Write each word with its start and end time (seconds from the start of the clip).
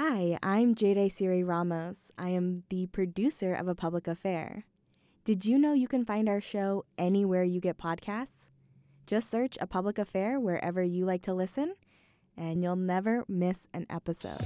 Hi, 0.00 0.38
I'm 0.44 0.76
Jade 0.76 0.96
Iseri 0.96 1.44
Ramos. 1.44 2.12
I 2.16 2.28
am 2.28 2.62
the 2.68 2.86
producer 2.86 3.52
of 3.52 3.66
A 3.66 3.74
Public 3.74 4.06
Affair. 4.06 4.64
Did 5.24 5.44
you 5.44 5.58
know 5.58 5.72
you 5.72 5.88
can 5.88 6.04
find 6.04 6.28
our 6.28 6.40
show 6.40 6.84
anywhere 6.96 7.42
you 7.42 7.60
get 7.60 7.78
podcasts? 7.78 8.46
Just 9.08 9.28
search 9.28 9.58
A 9.60 9.66
Public 9.66 9.98
Affair 9.98 10.38
wherever 10.38 10.84
you 10.84 11.04
like 11.04 11.22
to 11.22 11.34
listen, 11.34 11.74
and 12.36 12.62
you'll 12.62 12.76
never 12.76 13.24
miss 13.26 13.66
an 13.74 13.86
episode. 13.90 14.40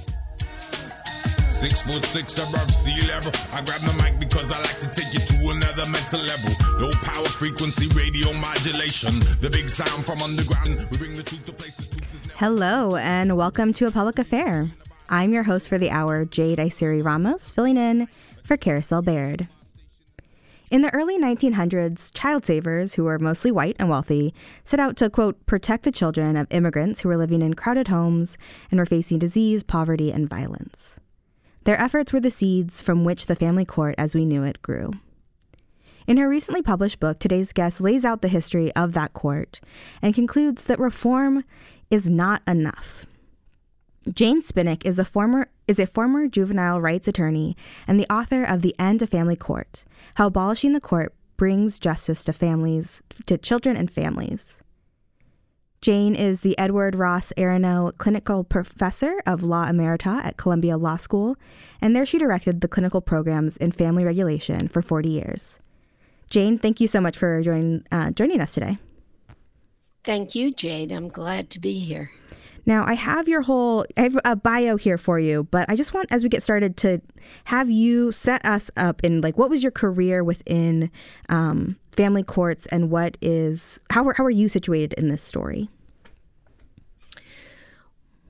Six 1.45 1.83
foot 1.83 2.03
six 2.03 2.35
above 2.39 2.71
sea 2.71 3.07
level. 3.07 3.31
I 3.53 3.61
grab 3.63 3.81
the 3.81 3.93
mic 4.01 4.19
because 4.19 4.51
I 4.51 4.59
like 4.59 4.79
to 4.79 4.99
take 4.99 5.13
you 5.13 5.19
to 5.19 5.49
another 5.51 5.87
mental 5.91 6.19
level. 6.19 6.81
Low 6.81 6.91
power 7.03 7.25
frequency 7.25 7.89
radio 7.95 8.33
modulation. 8.33 9.19
The 9.39 9.51
big 9.51 9.69
sound 9.69 10.03
from 10.03 10.19
underground. 10.23 10.89
We 10.89 10.97
bring 10.97 11.13
the 11.13 11.21
truth 11.21 11.45
to 11.45 11.53
places. 11.53 11.91
Hello, 12.37 12.95
and 12.95 13.37
welcome 13.37 13.71
to 13.73 13.85
A 13.85 13.91
Public 13.91 14.17
Affair. 14.17 14.65
I'm 15.13 15.31
your 15.31 15.43
host 15.43 15.69
for 15.69 15.77
the 15.77 15.91
hour, 15.91 16.25
Jade 16.25 16.57
Iseri 16.57 17.05
Ramos, 17.05 17.51
filling 17.51 17.77
in 17.77 18.07
for 18.43 18.57
Carousel 18.57 19.03
Bayrd. 19.03 19.47
In 20.71 20.81
the 20.81 20.91
early 20.91 21.19
1900s, 21.19 22.11
child 22.15 22.47
savers, 22.47 22.95
who 22.95 23.03
were 23.03 23.19
mostly 23.19 23.51
white 23.51 23.75
and 23.77 23.89
wealthy, 23.89 24.33
set 24.63 24.79
out 24.79 24.97
to, 24.97 25.11
quote, 25.11 25.45
protect 25.45 25.83
the 25.83 25.91
children 25.91 26.35
of 26.35 26.47
immigrants 26.49 27.01
who 27.01 27.09
were 27.09 27.15
living 27.15 27.43
in 27.43 27.53
crowded 27.53 27.89
homes 27.89 28.39
and 28.71 28.79
were 28.79 28.87
facing 28.87 29.19
disease, 29.19 29.61
poverty, 29.61 30.11
and 30.11 30.27
violence. 30.27 30.97
Their 31.65 31.79
efforts 31.79 32.11
were 32.11 32.19
the 32.19 32.31
seeds 32.31 32.81
from 32.81 33.03
which 33.03 33.27
the 33.27 33.35
family 33.35 33.65
court 33.65 33.93
as 33.99 34.15
we 34.15 34.25
knew 34.25 34.41
it 34.41 34.63
grew. 34.63 34.93
In 36.07 36.17
her 36.17 36.27
recently 36.27 36.63
published 36.63 36.99
book, 36.99 37.19
today's 37.19 37.53
guest 37.53 37.79
lays 37.79 38.03
out 38.03 38.23
the 38.23 38.29
history 38.29 38.73
of 38.75 38.93
that 38.93 39.13
court 39.13 39.61
and 40.01 40.15
concludes 40.15 40.63
that 40.63 40.79
reform 40.79 41.43
is 41.91 42.09
not 42.09 42.41
enough. 42.47 43.05
Jane 44.11 44.41
Spinak 44.41 44.85
is 44.85 44.99
a 44.99 45.05
former 45.05 45.47
is 45.65 45.79
a 45.79 45.87
former 45.87 46.27
juvenile 46.27 46.81
rights 46.81 47.07
attorney 47.07 47.55
and 47.87 47.97
the 47.97 48.11
author 48.13 48.43
of 48.43 48.61
The 48.61 48.75
End 48.77 49.01
of 49.01 49.09
Family 49.09 49.37
Court: 49.37 49.85
How 50.15 50.27
Abolishing 50.27 50.73
the 50.73 50.81
Court 50.81 51.13
Brings 51.37 51.79
Justice 51.79 52.23
to 52.25 52.33
Families 52.33 53.01
to 53.25 53.37
Children 53.37 53.77
and 53.77 53.89
Families. 53.89 54.57
Jane 55.79 56.15
is 56.15 56.41
the 56.41 56.57
Edward 56.57 56.95
Ross 56.95 57.33
Aronow 57.37 57.97
Clinical 57.97 58.43
Professor 58.43 59.21
of 59.25 59.43
Law 59.43 59.65
Emerita 59.67 60.23
at 60.23 60.37
Columbia 60.37 60.77
Law 60.77 60.97
School, 60.97 61.35
and 61.81 61.95
there 61.95 62.05
she 62.05 62.17
directed 62.17 62.61
the 62.61 62.69
clinical 62.69 63.01
programs 63.01 63.57
in 63.57 63.71
family 63.71 64.05
regulation 64.05 64.67
for 64.67 64.81
40 64.81 65.09
years. 65.09 65.59
Jane, 66.29 66.57
thank 66.57 66.79
you 66.79 66.87
so 66.87 67.01
much 67.01 67.17
for 67.17 67.41
joining, 67.41 67.85
uh, 67.91 68.11
joining 68.11 68.39
us 68.39 68.53
today. 68.53 68.77
Thank 70.03 70.35
you, 70.35 70.53
Jade. 70.53 70.91
I'm 70.91 71.09
glad 71.09 71.49
to 71.51 71.59
be 71.59 71.79
here. 71.79 72.11
Now, 72.65 72.85
I 72.85 72.93
have 72.93 73.27
your 73.27 73.41
whole 73.41 73.85
I 73.97 74.01
have 74.03 74.17
a 74.23 74.35
bio 74.35 74.77
here 74.77 74.97
for 74.97 75.19
you, 75.19 75.47
but 75.51 75.69
I 75.69 75.75
just 75.75 75.93
want 75.93 76.07
as 76.11 76.23
we 76.23 76.29
get 76.29 76.43
started 76.43 76.77
to 76.77 77.01
have 77.45 77.69
you 77.69 78.11
set 78.11 78.45
us 78.45 78.71
up 78.77 79.03
in 79.03 79.21
like 79.21 79.37
what 79.37 79.49
was 79.49 79.61
your 79.63 79.71
career 79.71 80.23
within 80.23 80.89
um, 81.29 81.77
family 81.91 82.23
courts 82.23 82.65
and 82.67 82.89
what 82.89 83.17
is 83.21 83.79
how 83.89 84.11
how 84.15 84.23
are 84.23 84.29
you 84.29 84.47
situated 84.47 84.93
in 84.93 85.09
this 85.09 85.21
story? 85.21 85.69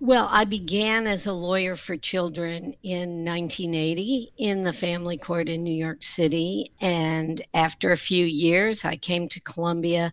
Well, 0.03 0.27
I 0.29 0.43
began 0.43 1.07
as 1.07 1.27
a 1.27 1.31
lawyer 1.31 1.77
for 1.77 1.95
children 1.95 2.75
in 2.83 3.23
1980 3.23 4.33
in 4.35 4.63
the 4.63 4.73
family 4.73 5.15
court 5.15 5.47
in 5.47 5.63
New 5.63 5.73
York 5.73 6.03
City. 6.03 6.73
And 6.81 7.41
after 7.53 7.93
a 7.93 7.97
few 7.97 8.25
years, 8.25 8.83
I 8.83 8.97
came 8.97 9.29
to 9.29 9.39
Columbia 9.39 10.11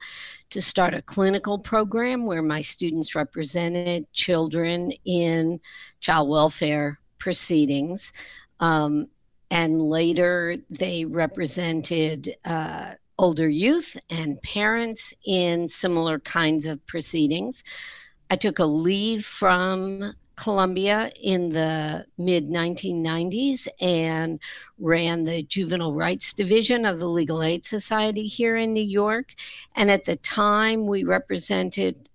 to 0.50 0.60
start 0.62 0.94
a 0.94 1.02
clinical 1.02 1.58
program 1.58 2.24
where 2.24 2.40
my 2.40 2.60
students 2.60 3.16
represented 3.16 4.06
children 4.12 4.92
in 5.04 5.58
child 5.98 6.28
welfare 6.28 7.00
proceedings. 7.18 8.12
Um, 8.60 9.08
and 9.50 9.82
later, 9.82 10.58
they 10.70 11.04
represented 11.04 12.36
uh, 12.44 12.92
older 13.18 13.48
youth 13.48 13.98
and 14.08 14.40
parents 14.42 15.14
in 15.26 15.66
similar 15.66 16.20
kinds 16.20 16.66
of 16.66 16.86
proceedings. 16.86 17.64
I 18.30 18.36
took 18.36 18.60
a 18.60 18.64
leave 18.64 19.26
from 19.26 20.14
Columbia 20.36 21.12
in 21.20 21.50
the 21.50 22.06
mid 22.16 22.48
1990s 22.48 23.68
and 23.80 24.40
ran 24.78 25.24
the 25.24 25.42
Juvenile 25.42 25.92
Rights 25.92 26.32
Division 26.32 26.86
of 26.86 26.98
the 26.98 27.08
Legal 27.08 27.42
Aid 27.42 27.66
Society 27.66 28.26
here 28.26 28.56
in 28.56 28.72
New 28.72 28.82
York. 28.82 29.34
And 29.76 29.90
at 29.90 30.06
the 30.06 30.16
time, 30.16 30.86
we 30.86 31.04
represented 31.04 32.08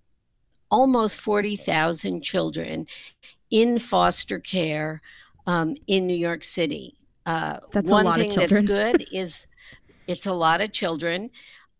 almost 0.70 1.20
40,000 1.20 2.22
children 2.22 2.86
in 3.50 3.78
foster 3.78 4.40
care 4.40 5.02
um, 5.46 5.76
in 5.86 6.06
New 6.06 6.16
York 6.16 6.42
City. 6.42 6.98
Uh, 7.26 7.60
that's 7.72 7.90
one 7.90 8.12
thing 8.18 8.34
that's 8.34 8.60
good 8.60 9.06
is 9.12 9.46
it's 10.08 10.26
a 10.26 10.32
lot 10.32 10.60
of 10.60 10.72
children. 10.72 11.30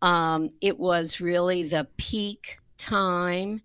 Um, 0.03 0.51
it 0.61 0.79
was 0.79 1.21
really 1.21 1.65
the 1.65 1.89
peak 1.97 2.59
time 2.79 3.63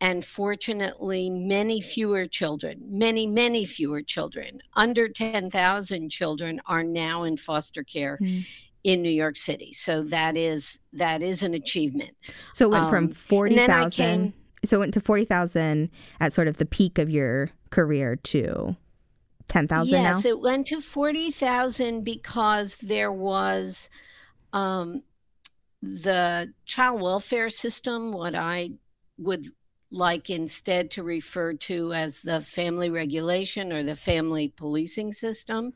and 0.00 0.24
fortunately, 0.24 1.30
many 1.30 1.80
fewer 1.80 2.26
children, 2.26 2.80
many, 2.86 3.26
many 3.26 3.64
fewer 3.64 4.02
children, 4.02 4.60
under 4.74 5.08
10,000 5.08 6.10
children 6.10 6.60
are 6.66 6.82
now 6.82 7.22
in 7.22 7.36
foster 7.36 7.82
care. 7.82 8.18
Mm. 8.20 8.46
In 8.84 9.00
New 9.00 9.08
York 9.08 9.38
City, 9.38 9.72
so 9.72 10.02
that 10.02 10.36
is 10.36 10.78
that 10.92 11.22
is 11.22 11.42
an 11.42 11.54
achievement. 11.54 12.10
So 12.52 12.66
it 12.66 12.70
went 12.70 12.84
um, 12.84 12.90
from 12.90 13.08
forty 13.08 13.56
thousand. 13.56 14.34
So 14.66 14.76
it 14.76 14.80
went 14.80 14.92
to 14.92 15.00
forty 15.00 15.24
thousand 15.24 15.88
at 16.20 16.34
sort 16.34 16.48
of 16.48 16.58
the 16.58 16.66
peak 16.66 16.98
of 16.98 17.08
your 17.08 17.48
career 17.70 18.16
to 18.16 18.76
ten 19.48 19.68
thousand. 19.68 19.88
Yes, 19.88 20.24
now? 20.24 20.30
it 20.32 20.40
went 20.40 20.66
to 20.66 20.82
forty 20.82 21.30
thousand 21.30 22.04
because 22.04 22.76
there 22.76 23.10
was 23.10 23.88
um, 24.52 25.02
the 25.80 26.52
child 26.66 27.00
welfare 27.00 27.48
system. 27.48 28.12
What 28.12 28.34
I 28.34 28.72
would 29.16 29.46
like 29.94 30.30
instead 30.30 30.90
to 30.92 31.02
refer 31.02 31.54
to 31.54 31.92
as 31.92 32.20
the 32.20 32.40
family 32.40 32.90
regulation 32.90 33.72
or 33.72 33.82
the 33.82 33.96
family 33.96 34.48
policing 34.48 35.12
system, 35.12 35.72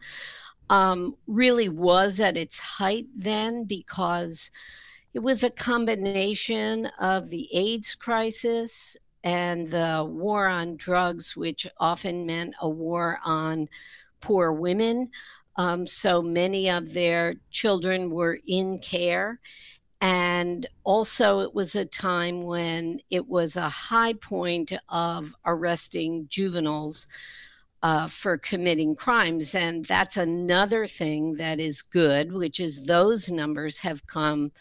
um, 0.70 1.16
really 1.26 1.68
was 1.68 2.20
at 2.20 2.36
its 2.36 2.58
height 2.58 3.06
then 3.16 3.64
because 3.64 4.50
it 5.14 5.20
was 5.20 5.42
a 5.42 5.50
combination 5.50 6.86
of 7.00 7.30
the 7.30 7.48
AIDS 7.54 7.94
crisis 7.94 8.96
and 9.24 9.66
the 9.66 10.06
war 10.08 10.46
on 10.46 10.76
drugs, 10.76 11.36
which 11.36 11.66
often 11.78 12.26
meant 12.26 12.54
a 12.60 12.68
war 12.68 13.18
on 13.24 13.68
poor 14.20 14.52
women. 14.52 15.10
Um, 15.56 15.86
so 15.86 16.22
many 16.22 16.70
of 16.70 16.92
their 16.92 17.34
children 17.50 18.10
were 18.10 18.38
in 18.46 18.78
care. 18.78 19.40
And 20.00 20.66
also, 20.84 21.40
it 21.40 21.54
was 21.54 21.74
a 21.74 21.84
time 21.84 22.42
when 22.42 23.00
it 23.10 23.28
was 23.28 23.56
a 23.56 23.68
high 23.68 24.12
point 24.12 24.72
of 24.88 25.34
arresting 25.44 26.26
juveniles 26.28 27.06
uh, 27.82 28.06
for 28.06 28.38
committing 28.38 28.94
crimes. 28.94 29.54
And 29.54 29.84
that's 29.84 30.16
another 30.16 30.86
thing 30.86 31.34
that 31.34 31.58
is 31.60 31.82
good, 31.82 32.32
which 32.32 32.60
is 32.60 32.86
those 32.86 33.30
numbers 33.30 33.80
have 33.80 34.06
come 34.06 34.52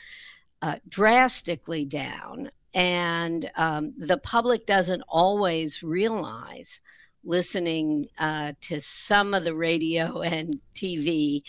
uh, 0.62 0.78
drastically 0.88 1.86
down. 1.86 2.52
And 2.74 3.50
um, 3.56 3.94
the 3.98 4.18
public 4.18 4.66
doesn't 4.66 5.04
always 5.08 5.82
realize, 5.84 6.82
listening 7.24 8.06
uh, 8.18 8.54
to 8.62 8.80
some 8.80 9.34
of 9.34 9.44
the 9.44 9.56
radio 9.56 10.22
and 10.22 10.60
TV, 10.74 11.42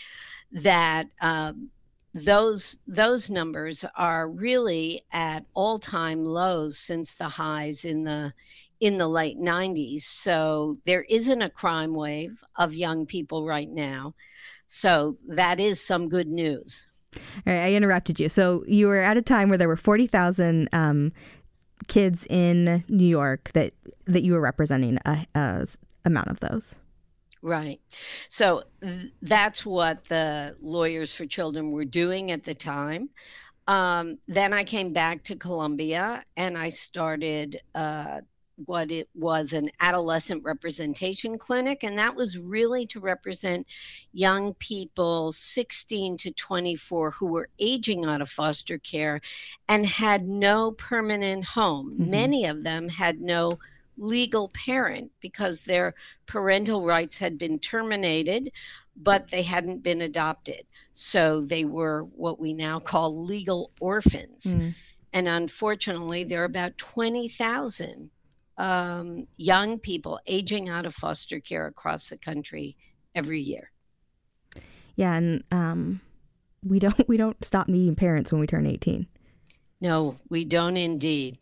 that. 0.51 1.07
Um, 1.21 1.69
those 2.13 2.79
those 2.87 3.29
numbers 3.29 3.85
are 3.95 4.27
really 4.27 5.03
at 5.11 5.45
all-time 5.53 6.23
lows 6.23 6.77
since 6.77 7.15
the 7.15 7.29
highs 7.29 7.85
in 7.85 8.03
the 8.03 8.33
in 8.79 8.97
the 8.97 9.07
late 9.07 9.37
90s 9.37 10.01
so 10.01 10.77
there 10.85 11.03
isn't 11.09 11.41
a 11.41 11.49
crime 11.49 11.93
wave 11.93 12.43
of 12.55 12.73
young 12.73 13.05
people 13.05 13.45
right 13.45 13.69
now. 13.69 14.15
So 14.67 15.17
that 15.27 15.59
is 15.59 15.81
some 15.81 16.09
good 16.09 16.27
news. 16.27 16.87
All 17.15 17.21
right 17.53 17.63
i 17.63 17.73
interrupted 17.73 18.19
you. 18.19 18.29
So 18.29 18.63
you 18.67 18.87
were 18.87 18.99
at 18.99 19.17
a 19.17 19.21
time 19.21 19.49
where 19.49 19.57
there 19.57 19.67
were 19.67 19.75
40,000 19.75 20.69
um, 20.73 21.11
kids 21.87 22.25
in 22.29 22.83
new 22.87 23.05
york 23.05 23.51
that 23.53 23.73
that 24.05 24.21
you 24.21 24.33
were 24.33 24.41
representing 24.41 24.99
a, 25.05 25.25
a 25.33 25.67
amount 26.05 26.27
of 26.27 26.39
those 26.39 26.75
Right. 27.41 27.79
So 28.27 28.63
th- 28.81 29.11
that's 29.21 29.65
what 29.65 30.05
the 30.05 30.55
Lawyers 30.61 31.13
for 31.13 31.25
Children 31.25 31.71
were 31.71 31.85
doing 31.85 32.31
at 32.31 32.43
the 32.43 32.53
time. 32.53 33.09
Um, 33.67 34.17
then 34.27 34.51
I 34.51 34.63
came 34.63 34.93
back 34.93 35.23
to 35.25 35.35
Columbia 35.35 36.23
and 36.35 36.57
I 36.57 36.69
started 36.69 37.61
uh, 37.75 38.21
what 38.65 38.91
it 38.91 39.07
was 39.13 39.53
an 39.53 39.69
adolescent 39.79 40.43
representation 40.43 41.37
clinic. 41.37 41.83
And 41.83 41.97
that 41.97 42.15
was 42.15 42.37
really 42.37 42.85
to 42.87 42.99
represent 42.99 43.67
young 44.11 44.53
people 44.55 45.31
16 45.31 46.17
to 46.17 46.31
24 46.31 47.11
who 47.11 47.27
were 47.27 47.49
aging 47.59 48.05
out 48.05 48.21
of 48.21 48.29
foster 48.29 48.77
care 48.77 49.21
and 49.67 49.85
had 49.85 50.27
no 50.27 50.71
permanent 50.71 51.45
home. 51.45 51.91
Mm-hmm. 51.91 52.09
Many 52.09 52.45
of 52.45 52.63
them 52.63 52.89
had 52.89 53.21
no 53.21 53.59
legal 53.99 54.49
parent 54.49 55.11
because 55.19 55.61
their 55.61 55.93
parental 56.25 56.85
rights 56.85 57.17
had 57.17 57.37
been 57.37 57.59
terminated, 57.59 58.51
but 58.95 59.29
they 59.29 59.43
hadn't 59.43 59.83
been 59.83 60.01
adopted. 60.01 60.65
So 60.93 61.41
they 61.41 61.65
were 61.65 62.03
what 62.15 62.39
we 62.39 62.53
now 62.53 62.79
call 62.79 63.23
legal 63.23 63.71
orphans. 63.79 64.45
Mm. 64.45 64.73
And 65.13 65.27
unfortunately, 65.27 66.23
there 66.23 66.41
are 66.41 66.45
about 66.45 66.77
20,000 66.77 68.09
um, 68.57 69.27
young 69.37 69.79
people 69.79 70.19
aging 70.27 70.69
out 70.69 70.85
of 70.85 70.93
foster 70.93 71.39
care 71.39 71.65
across 71.65 72.09
the 72.09 72.17
country 72.17 72.75
every 73.15 73.41
year. 73.41 73.71
Yeah, 74.95 75.15
and 75.15 75.43
um, 75.51 76.01
we 76.63 76.77
don't 76.79 77.07
we 77.07 77.15
don't 77.15 77.43
stop 77.43 77.69
needing 77.69 77.95
parents 77.95 78.31
when 78.31 78.41
we 78.41 78.47
turn 78.47 78.67
18. 78.67 79.07
No, 79.81 80.17
we 80.29 80.43
don't 80.43 80.75
indeed. 80.75 81.37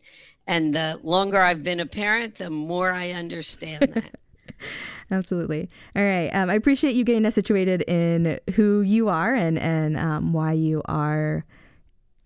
And 0.48 0.74
the 0.74 0.98
longer 1.02 1.40
I've 1.40 1.62
been 1.62 1.78
a 1.78 1.86
parent, 1.86 2.36
the 2.36 2.48
more 2.48 2.90
I 2.90 3.10
understand 3.10 3.92
that. 3.94 4.14
Absolutely. 5.10 5.68
All 5.94 6.02
right. 6.02 6.30
Um, 6.30 6.48
I 6.50 6.54
appreciate 6.54 6.94
you 6.94 7.04
getting 7.04 7.26
us 7.26 7.34
situated 7.34 7.82
in 7.82 8.40
who 8.54 8.80
you 8.80 9.08
are 9.08 9.34
and 9.34 9.58
and 9.58 9.96
um, 9.98 10.32
why 10.32 10.52
you 10.52 10.82
are 10.86 11.44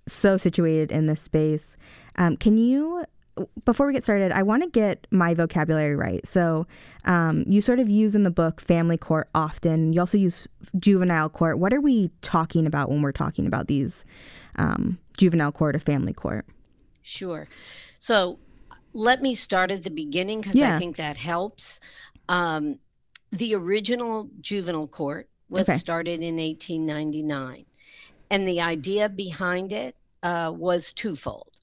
so 0.07 0.37
situated 0.37 0.93
in 0.93 1.07
this 1.07 1.21
space. 1.21 1.77
Um, 2.17 2.37
can 2.37 2.57
you, 2.57 3.05
before 3.65 3.87
we 3.87 3.93
get 3.93 4.03
started, 4.03 4.33
I 4.33 4.43
want 4.43 4.63
to 4.63 4.69
get 4.69 5.07
my 5.11 5.35
vocabulary 5.35 5.97
right. 5.97 6.27
So 6.27 6.67
um, 7.05 7.45
you 7.47 7.61
sort 7.61 7.81
of 7.81 7.89
use 7.89 8.15
in 8.15 8.23
the 8.23 8.31
book 8.31 8.61
family 8.61 8.99
court 8.99 9.29
often. 9.35 9.93
You 9.93 10.01
also 10.01 10.19
use 10.19 10.47
juvenile 10.79 11.29
court. 11.29 11.59
What 11.59 11.73
are 11.73 11.81
we 11.81 12.11
talking 12.21 12.67
about 12.67 12.89
when 12.89 13.03
we're 13.03 13.13
talking 13.13 13.47
about 13.47 13.69
these 13.69 14.05
um, 14.57 14.99
juvenile 15.19 15.53
court 15.53 15.75
or 15.77 15.81
family 15.81 16.13
court? 16.13 16.47
Sure. 17.03 17.49
So 18.03 18.41
let 18.93 19.23
me 19.23 19.33
start 19.33 19.71
at 19.71 19.85
the 19.85 19.91
beginning 19.91 20.41
because 20.41 20.57
yeah. 20.57 20.75
I 20.75 20.79
think 20.81 20.97
that 20.97 21.17
helps. 21.17 21.79
Um, 22.29 22.81
the 23.31 23.55
original 23.55 24.29
juvenile 24.41 24.89
court 24.89 25.29
was 25.49 25.69
okay. 25.69 25.79
started 25.79 26.21
in 26.21 26.35
1899. 26.35 27.65
And 28.29 28.49
the 28.49 28.61
idea 28.61 29.09
behind 29.09 29.73
it 29.73 29.95
uh, 30.25 30.53
was 30.53 30.93
twofold. 30.93 31.57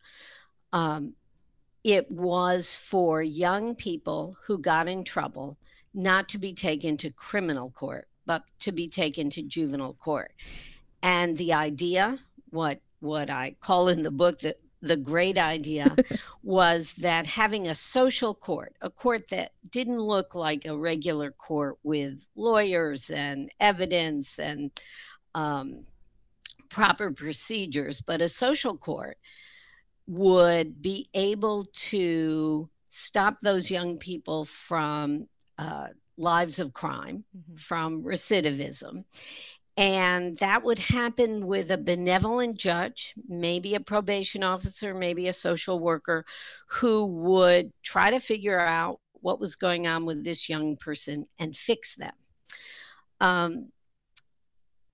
Um, 0.72 1.14
it 1.84 2.10
was 2.10 2.74
for 2.74 3.22
young 3.22 3.76
people 3.76 4.38
who 4.46 4.60
got 4.60 4.88
in 4.88 5.04
trouble 5.04 5.58
not 5.94 6.30
to 6.30 6.38
be 6.38 6.54
taken 6.54 6.96
to 6.98 7.10
criminal 7.10 7.72
court, 7.72 8.08
but 8.26 8.44
to 8.60 8.72
be 8.72 8.88
taken 8.88 9.30
to 9.32 9.42
juvenile 9.42 9.96
court. 9.96 10.32
And 11.04 11.38
the 11.38 11.52
idea, 11.52 12.18
what 12.50 12.80
what 13.02 13.30
I 13.30 13.58
call 13.60 13.90
in 13.90 14.04
the 14.04 14.12
book 14.12 14.40
the 14.40 14.56
the 14.82 14.98
great 14.98 15.38
idea 15.38 15.96
was 16.44 16.94
that 16.96 17.28
having 17.28 17.68
a 17.68 17.76
social 17.76 18.34
court, 18.34 18.76
a 18.82 18.90
court 18.90 19.28
that 19.30 19.52
didn't 19.70 20.00
look 20.00 20.36
like 20.36 20.66
a 20.66 20.78
regular 20.78 21.32
court 21.32 21.78
with 21.84 22.26
lawyers 22.36 23.10
and 23.10 23.52
evidence 23.60 24.40
and 24.40 24.72
um, 25.36 25.86
proper 26.70 27.12
procedures, 27.12 28.02
but 28.02 28.22
a 28.22 28.30
social 28.30 28.78
court 28.78 29.18
would 30.08 30.82
be 30.82 31.10
able 31.14 31.66
to 31.74 32.70
stop 32.90 33.38
those 33.42 33.70
young 33.70 33.98
people 33.98 34.46
from 34.46 35.28
uh, 35.58 35.88
lives 36.18 36.60
of 36.60 36.74
crime, 36.74 37.24
mm-hmm. 37.36 37.56
from 37.56 38.04
recidivism, 38.04 39.04
and 39.80 40.36
that 40.40 40.62
would 40.62 40.78
happen 40.78 41.48
with 41.48 41.72
a 41.72 41.78
benevolent 41.78 42.58
judge, 42.58 43.14
maybe 43.30 43.76
a 43.76 43.80
probation 43.80 44.44
officer, 44.44 44.94
maybe 44.94 45.30
a 45.30 45.34
social 45.34 45.80
worker, 45.80 46.26
who 46.68 47.06
would 47.06 47.72
try 47.82 48.12
to 48.12 48.20
figure 48.20 48.60
out 48.60 49.00
what 49.14 49.40
was 49.40 49.56
going 49.56 49.88
on 49.88 50.06
with 50.06 50.26
this 50.26 50.50
young 50.50 50.76
person 50.76 51.28
and 51.40 51.56
fix 51.56 51.96
them. 51.96 52.12
Um, 53.22 53.70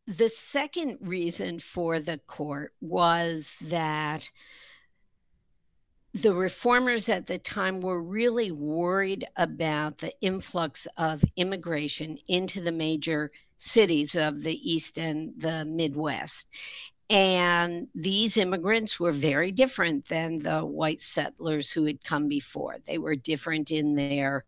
the 0.06 0.30
second 0.30 1.00
reason 1.02 1.58
for 1.58 2.00
the 2.00 2.20
court 2.28 2.72
was 2.80 3.58
that 3.62 4.30
the 6.14 6.34
reformers 6.34 7.10
at 7.10 7.26
the 7.26 7.40
time 7.40 7.82
were 7.82 8.02
really 8.02 8.52
worried 8.52 9.26
about 9.36 9.98
the 9.98 10.14
influx 10.22 10.88
of 10.96 11.26
immigration 11.36 12.20
into 12.28 12.62
the 12.62 12.72
major 12.72 13.32
cities 13.66 14.16
of 14.16 14.44
the 14.44 14.72
East 14.72 14.98
and 14.98 15.34
the 15.38 15.66
Midwest. 15.66 16.50
And 17.10 17.88
these 17.94 18.38
immigrants 18.38 19.00
were 19.00 19.12
very 19.12 19.52
different 19.52 20.08
than 20.08 20.40
the 20.40 20.62
white 20.62 21.02
settlers 21.02 21.72
who 21.72 21.86
had 21.86 22.04
come 22.04 22.28
before. 22.28 22.78
They 22.86 22.98
were 22.98 23.16
different 23.16 23.72
in 23.72 23.96
their 23.96 24.46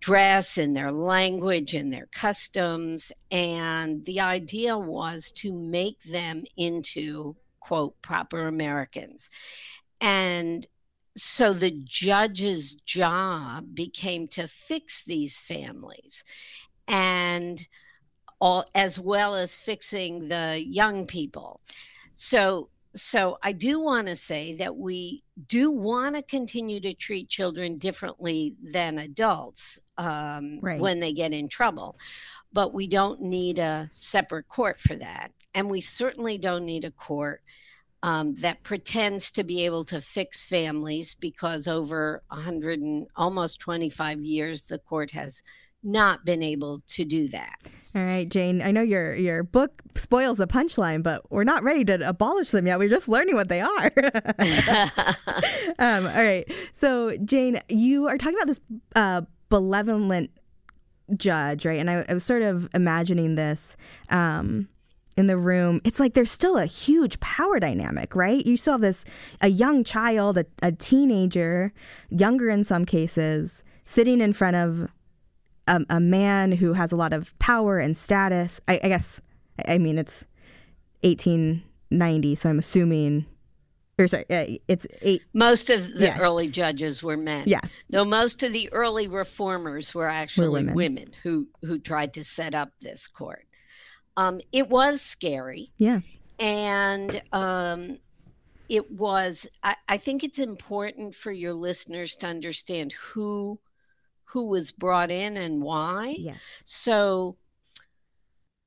dress, 0.00 0.58
in 0.58 0.74
their 0.74 0.92
language, 0.92 1.74
in 1.74 1.90
their 1.90 2.06
customs. 2.12 3.10
And 3.30 4.04
the 4.04 4.20
idea 4.20 4.78
was 4.78 5.32
to 5.36 5.52
make 5.52 6.02
them 6.04 6.44
into, 6.56 7.36
quote, 7.60 8.00
proper 8.02 8.46
Americans. 8.46 9.30
And 10.00 10.66
so 11.16 11.52
the 11.52 11.70
judge's 11.70 12.74
job 12.74 13.74
became 13.74 14.28
to 14.28 14.46
fix 14.46 15.02
these 15.04 15.40
families. 15.40 16.22
And 16.86 17.66
all 18.40 18.64
as 18.74 18.98
well 18.98 19.34
as 19.34 19.56
fixing 19.56 20.28
the 20.28 20.62
young 20.64 21.06
people. 21.06 21.60
So 22.12 22.68
so 22.94 23.36
I 23.42 23.52
do 23.52 23.78
want 23.78 24.06
to 24.06 24.16
say 24.16 24.54
that 24.54 24.76
we 24.76 25.22
do 25.48 25.70
want 25.70 26.16
to 26.16 26.22
continue 26.22 26.80
to 26.80 26.94
treat 26.94 27.28
children 27.28 27.76
differently 27.76 28.54
than 28.62 28.98
adults 28.98 29.78
um, 29.98 30.60
right. 30.60 30.80
when 30.80 31.00
they 31.00 31.12
get 31.12 31.32
in 31.32 31.48
trouble, 31.48 31.98
but 32.54 32.72
we 32.72 32.86
don't 32.86 33.20
need 33.20 33.58
a 33.58 33.86
separate 33.90 34.48
court 34.48 34.80
for 34.80 34.96
that, 34.96 35.30
and 35.54 35.68
we 35.68 35.82
certainly 35.82 36.38
don't 36.38 36.64
need 36.64 36.84
a 36.84 36.90
court 36.90 37.42
um, 38.02 38.34
that 38.36 38.62
pretends 38.62 39.30
to 39.32 39.44
be 39.44 39.64
able 39.64 39.84
to 39.84 40.00
fix 40.00 40.44
families 40.44 41.14
because 41.14 41.66
over 41.68 42.22
100 42.28 42.80
and 42.80 43.06
almost 43.16 43.60
25 43.60 44.20
years 44.20 44.62
the 44.62 44.78
court 44.78 45.10
has 45.10 45.42
not 45.86 46.24
been 46.24 46.42
able 46.42 46.80
to 46.88 47.04
do 47.04 47.28
that. 47.28 47.56
All 47.94 48.04
right, 48.04 48.28
Jane. 48.28 48.60
I 48.60 48.72
know 48.72 48.82
your 48.82 49.14
your 49.14 49.42
book 49.42 49.80
spoils 49.94 50.36
the 50.36 50.46
punchline, 50.46 51.02
but 51.02 51.30
we're 51.30 51.44
not 51.44 51.62
ready 51.62 51.82
to 51.86 52.06
abolish 52.06 52.50
them 52.50 52.66
yet. 52.66 52.78
We're 52.78 52.90
just 52.90 53.08
learning 53.08 53.36
what 53.36 53.48
they 53.48 53.62
are. 53.62 53.90
um, 55.78 56.06
all 56.06 56.22
right. 56.22 56.44
So, 56.72 57.16
Jane, 57.24 57.58
you 57.70 58.06
are 58.06 58.18
talking 58.18 58.36
about 58.36 58.48
this 58.48 58.60
uh, 58.94 59.22
benevolent 59.48 60.30
judge, 61.16 61.64
right? 61.64 61.80
And 61.80 61.88
I, 61.88 62.04
I, 62.06 62.12
was 62.12 62.24
sort 62.24 62.42
of 62.42 62.68
imagining 62.74 63.36
this. 63.36 63.78
Um, 64.10 64.68
in 65.16 65.28
the 65.28 65.38
room, 65.38 65.80
it's 65.82 65.98
like 65.98 66.12
there's 66.12 66.30
still 66.30 66.58
a 66.58 66.66
huge 66.66 67.18
power 67.20 67.58
dynamic, 67.58 68.14
right? 68.14 68.44
You 68.44 68.58
still 68.58 68.74
have 68.74 68.82
this 68.82 69.02
a 69.40 69.48
young 69.48 69.82
child, 69.82 70.36
a, 70.36 70.44
a 70.62 70.72
teenager, 70.72 71.72
younger 72.10 72.50
in 72.50 72.64
some 72.64 72.84
cases, 72.84 73.64
sitting 73.86 74.20
in 74.20 74.34
front 74.34 74.56
of 74.56 74.90
a, 75.66 75.82
a 75.90 76.00
man 76.00 76.52
who 76.52 76.72
has 76.74 76.92
a 76.92 76.96
lot 76.96 77.12
of 77.12 77.36
power 77.38 77.78
and 77.78 77.96
status. 77.96 78.60
I, 78.68 78.80
I 78.82 78.88
guess, 78.88 79.20
I 79.66 79.78
mean, 79.78 79.98
it's 79.98 80.24
1890, 81.02 82.34
so 82.34 82.50
I'm 82.50 82.58
assuming 82.58 83.26
or 83.98 84.08
sorry, 84.08 84.60
it's 84.68 84.86
eight. 85.00 85.22
Most 85.32 85.70
of 85.70 85.94
the 85.94 86.06
yeah. 86.06 86.18
early 86.18 86.48
judges 86.48 87.02
were 87.02 87.16
men. 87.16 87.44
Yeah. 87.46 87.62
Though 87.88 88.04
most 88.04 88.42
of 88.42 88.52
the 88.52 88.70
early 88.72 89.08
reformers 89.08 89.94
were 89.94 90.08
actually 90.08 90.48
women. 90.50 90.74
women. 90.74 91.14
who 91.22 91.48
who 91.62 91.78
tried 91.78 92.12
to 92.14 92.24
set 92.24 92.54
up 92.54 92.72
this 92.80 93.06
court. 93.06 93.46
Um, 94.16 94.40
it 94.52 94.68
was 94.68 95.00
scary. 95.00 95.72
Yeah. 95.78 96.00
And 96.38 97.22
um, 97.32 97.98
it 98.68 98.90
was. 98.90 99.46
I, 99.62 99.76
I 99.88 99.96
think 99.96 100.22
it's 100.22 100.38
important 100.38 101.14
for 101.14 101.32
your 101.32 101.54
listeners 101.54 102.16
to 102.16 102.26
understand 102.26 102.92
who 102.92 103.58
who 104.36 104.48
was 104.48 104.70
brought 104.70 105.10
in 105.10 105.38
and 105.38 105.62
why. 105.62 106.14
Yes. 106.18 106.36
So, 106.66 107.38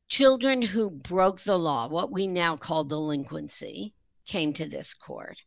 children 0.08 0.64
who 0.64 0.90
broke 0.90 1.42
the 1.42 1.60
law, 1.60 1.88
what 1.88 2.12
we 2.12 2.26
now 2.26 2.58
call 2.58 2.86
delinquency, 2.86 3.94
came 4.26 4.52
to 4.54 4.68
this 4.68 4.96
court. 4.96 5.44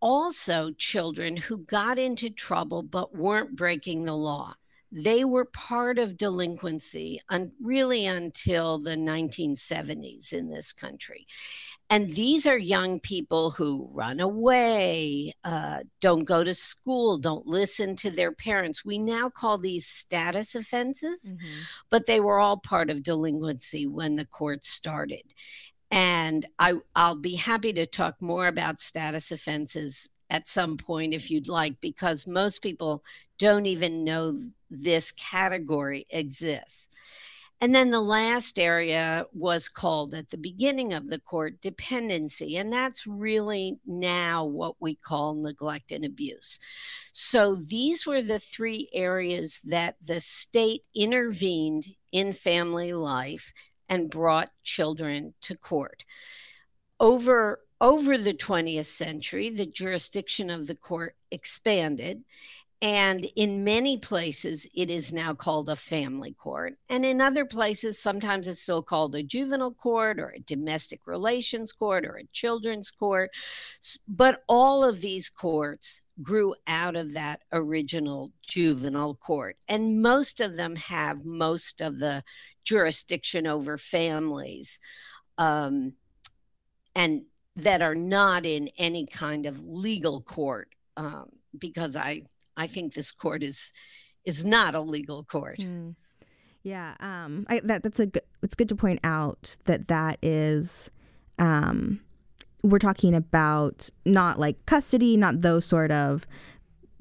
Also, 0.00 0.70
children 0.78 1.36
who 1.36 1.58
got 1.58 1.98
into 1.98 2.30
trouble 2.30 2.82
but 2.82 3.14
weren't 3.14 3.56
breaking 3.56 4.04
the 4.04 4.16
law. 4.16 4.54
They 4.94 5.24
were 5.24 5.46
part 5.46 5.98
of 5.98 6.18
delinquency 6.18 7.22
un- 7.30 7.52
really 7.62 8.04
until 8.04 8.78
the 8.78 8.90
1970s 8.90 10.34
in 10.34 10.50
this 10.50 10.72
country. 10.74 11.26
And 11.88 12.08
these 12.08 12.46
are 12.46 12.58
young 12.58 13.00
people 13.00 13.50
who 13.50 13.88
run 13.92 14.20
away, 14.20 15.34
uh, 15.44 15.80
don't 16.00 16.24
go 16.24 16.44
to 16.44 16.54
school, 16.54 17.18
don't 17.18 17.46
listen 17.46 17.96
to 17.96 18.10
their 18.10 18.32
parents. 18.32 18.84
We 18.84 18.98
now 18.98 19.30
call 19.30 19.58
these 19.58 19.86
status 19.86 20.54
offenses, 20.54 21.34
mm-hmm. 21.34 21.60
but 21.90 22.06
they 22.06 22.20
were 22.20 22.38
all 22.38 22.58
part 22.58 22.90
of 22.90 23.02
delinquency 23.02 23.86
when 23.86 24.16
the 24.16 24.26
court 24.26 24.64
started. 24.64 25.34
And 25.90 26.46
I, 26.58 26.74
I'll 26.94 27.16
be 27.16 27.34
happy 27.34 27.72
to 27.74 27.84
talk 27.84 28.20
more 28.20 28.46
about 28.46 28.80
status 28.80 29.30
offenses 29.30 30.08
at 30.30 30.48
some 30.48 30.78
point 30.78 31.12
if 31.12 31.30
you'd 31.30 31.48
like, 31.48 31.78
because 31.82 32.26
most 32.26 32.62
people 32.62 33.04
don't 33.42 33.66
even 33.66 34.04
know 34.04 34.38
this 34.70 35.10
category 35.10 36.06
exists. 36.10 36.88
And 37.60 37.74
then 37.74 37.90
the 37.90 38.00
last 38.00 38.56
area 38.56 39.26
was 39.32 39.68
called 39.68 40.14
at 40.14 40.30
the 40.30 40.38
beginning 40.38 40.92
of 40.92 41.08
the 41.08 41.18
court 41.18 41.60
dependency. 41.60 42.56
And 42.56 42.72
that's 42.72 43.04
really 43.04 43.78
now 43.84 44.44
what 44.44 44.76
we 44.78 44.94
call 44.94 45.34
neglect 45.34 45.90
and 45.90 46.04
abuse. 46.04 46.60
So 47.10 47.56
these 47.56 48.06
were 48.06 48.22
the 48.22 48.38
three 48.38 48.88
areas 48.92 49.60
that 49.64 49.96
the 50.00 50.20
state 50.20 50.82
intervened 50.94 51.88
in 52.12 52.34
family 52.34 52.92
life 52.92 53.52
and 53.88 54.08
brought 54.08 54.50
children 54.62 55.34
to 55.42 55.56
court. 55.56 56.04
Over 57.00 57.58
over 57.80 58.16
the 58.16 58.32
20th 58.32 58.84
century, 58.84 59.50
the 59.50 59.66
jurisdiction 59.66 60.50
of 60.50 60.68
the 60.68 60.76
court 60.76 61.16
expanded 61.32 62.22
and 62.82 63.24
in 63.36 63.62
many 63.62 63.96
places, 63.96 64.66
it 64.74 64.90
is 64.90 65.12
now 65.12 65.34
called 65.34 65.68
a 65.68 65.76
family 65.76 66.32
court. 66.32 66.74
And 66.88 67.06
in 67.06 67.20
other 67.20 67.44
places, 67.44 67.96
sometimes 68.00 68.48
it's 68.48 68.60
still 68.60 68.82
called 68.82 69.14
a 69.14 69.22
juvenile 69.22 69.74
court 69.74 70.18
or 70.18 70.30
a 70.30 70.40
domestic 70.40 71.06
relations 71.06 71.70
court 71.72 72.04
or 72.04 72.16
a 72.16 72.26
children's 72.32 72.90
court. 72.90 73.30
But 74.08 74.42
all 74.48 74.82
of 74.82 75.00
these 75.00 75.30
courts 75.30 76.00
grew 76.20 76.56
out 76.66 76.96
of 76.96 77.12
that 77.12 77.42
original 77.52 78.32
juvenile 78.48 79.14
court. 79.14 79.58
And 79.68 80.02
most 80.02 80.40
of 80.40 80.56
them 80.56 80.74
have 80.74 81.24
most 81.24 81.80
of 81.80 82.00
the 82.00 82.24
jurisdiction 82.64 83.46
over 83.46 83.78
families 83.78 84.80
um, 85.38 85.92
and 86.96 87.22
that 87.54 87.80
are 87.80 87.94
not 87.94 88.44
in 88.44 88.70
any 88.76 89.06
kind 89.06 89.46
of 89.46 89.64
legal 89.64 90.20
court. 90.20 90.68
Um, 90.96 91.28
because 91.58 91.96
I 91.96 92.22
I 92.56 92.66
think 92.66 92.94
this 92.94 93.12
court 93.12 93.42
is 93.42 93.72
is 94.24 94.44
not 94.44 94.74
a 94.74 94.80
legal 94.80 95.24
court. 95.24 95.58
Mm. 95.58 95.96
Yeah, 96.62 96.94
um, 97.00 97.44
I, 97.48 97.60
that 97.64 97.82
that's 97.82 97.98
a 97.98 98.06
good. 98.06 98.22
It's 98.42 98.54
good 98.54 98.68
to 98.68 98.76
point 98.76 99.00
out 99.02 99.56
that 99.64 99.88
that 99.88 100.18
is, 100.22 100.90
um, 101.38 102.00
we're 102.62 102.78
talking 102.78 103.14
about 103.14 103.90
not 104.04 104.38
like 104.38 104.64
custody, 104.66 105.16
not 105.16 105.40
those 105.40 105.64
sort 105.64 105.90
of 105.90 106.24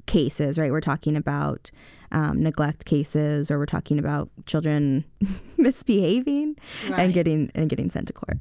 cases, 0.08 0.58
right? 0.58 0.72
We're 0.72 0.82
talking 0.82 1.16
about 1.16 1.70
um, 2.12 2.42
neglect 2.42 2.86
cases, 2.86 3.52
or 3.52 3.60
we're 3.60 3.68
talking 3.68 4.00
about 4.00 4.30
children 4.48 5.06
misbehaving 5.58 6.58
right. 6.90 7.00
and 7.00 7.14
getting 7.14 7.52
and 7.54 7.70
getting 7.70 7.92
sent 7.92 8.08
to 8.08 8.14
court. 8.14 8.40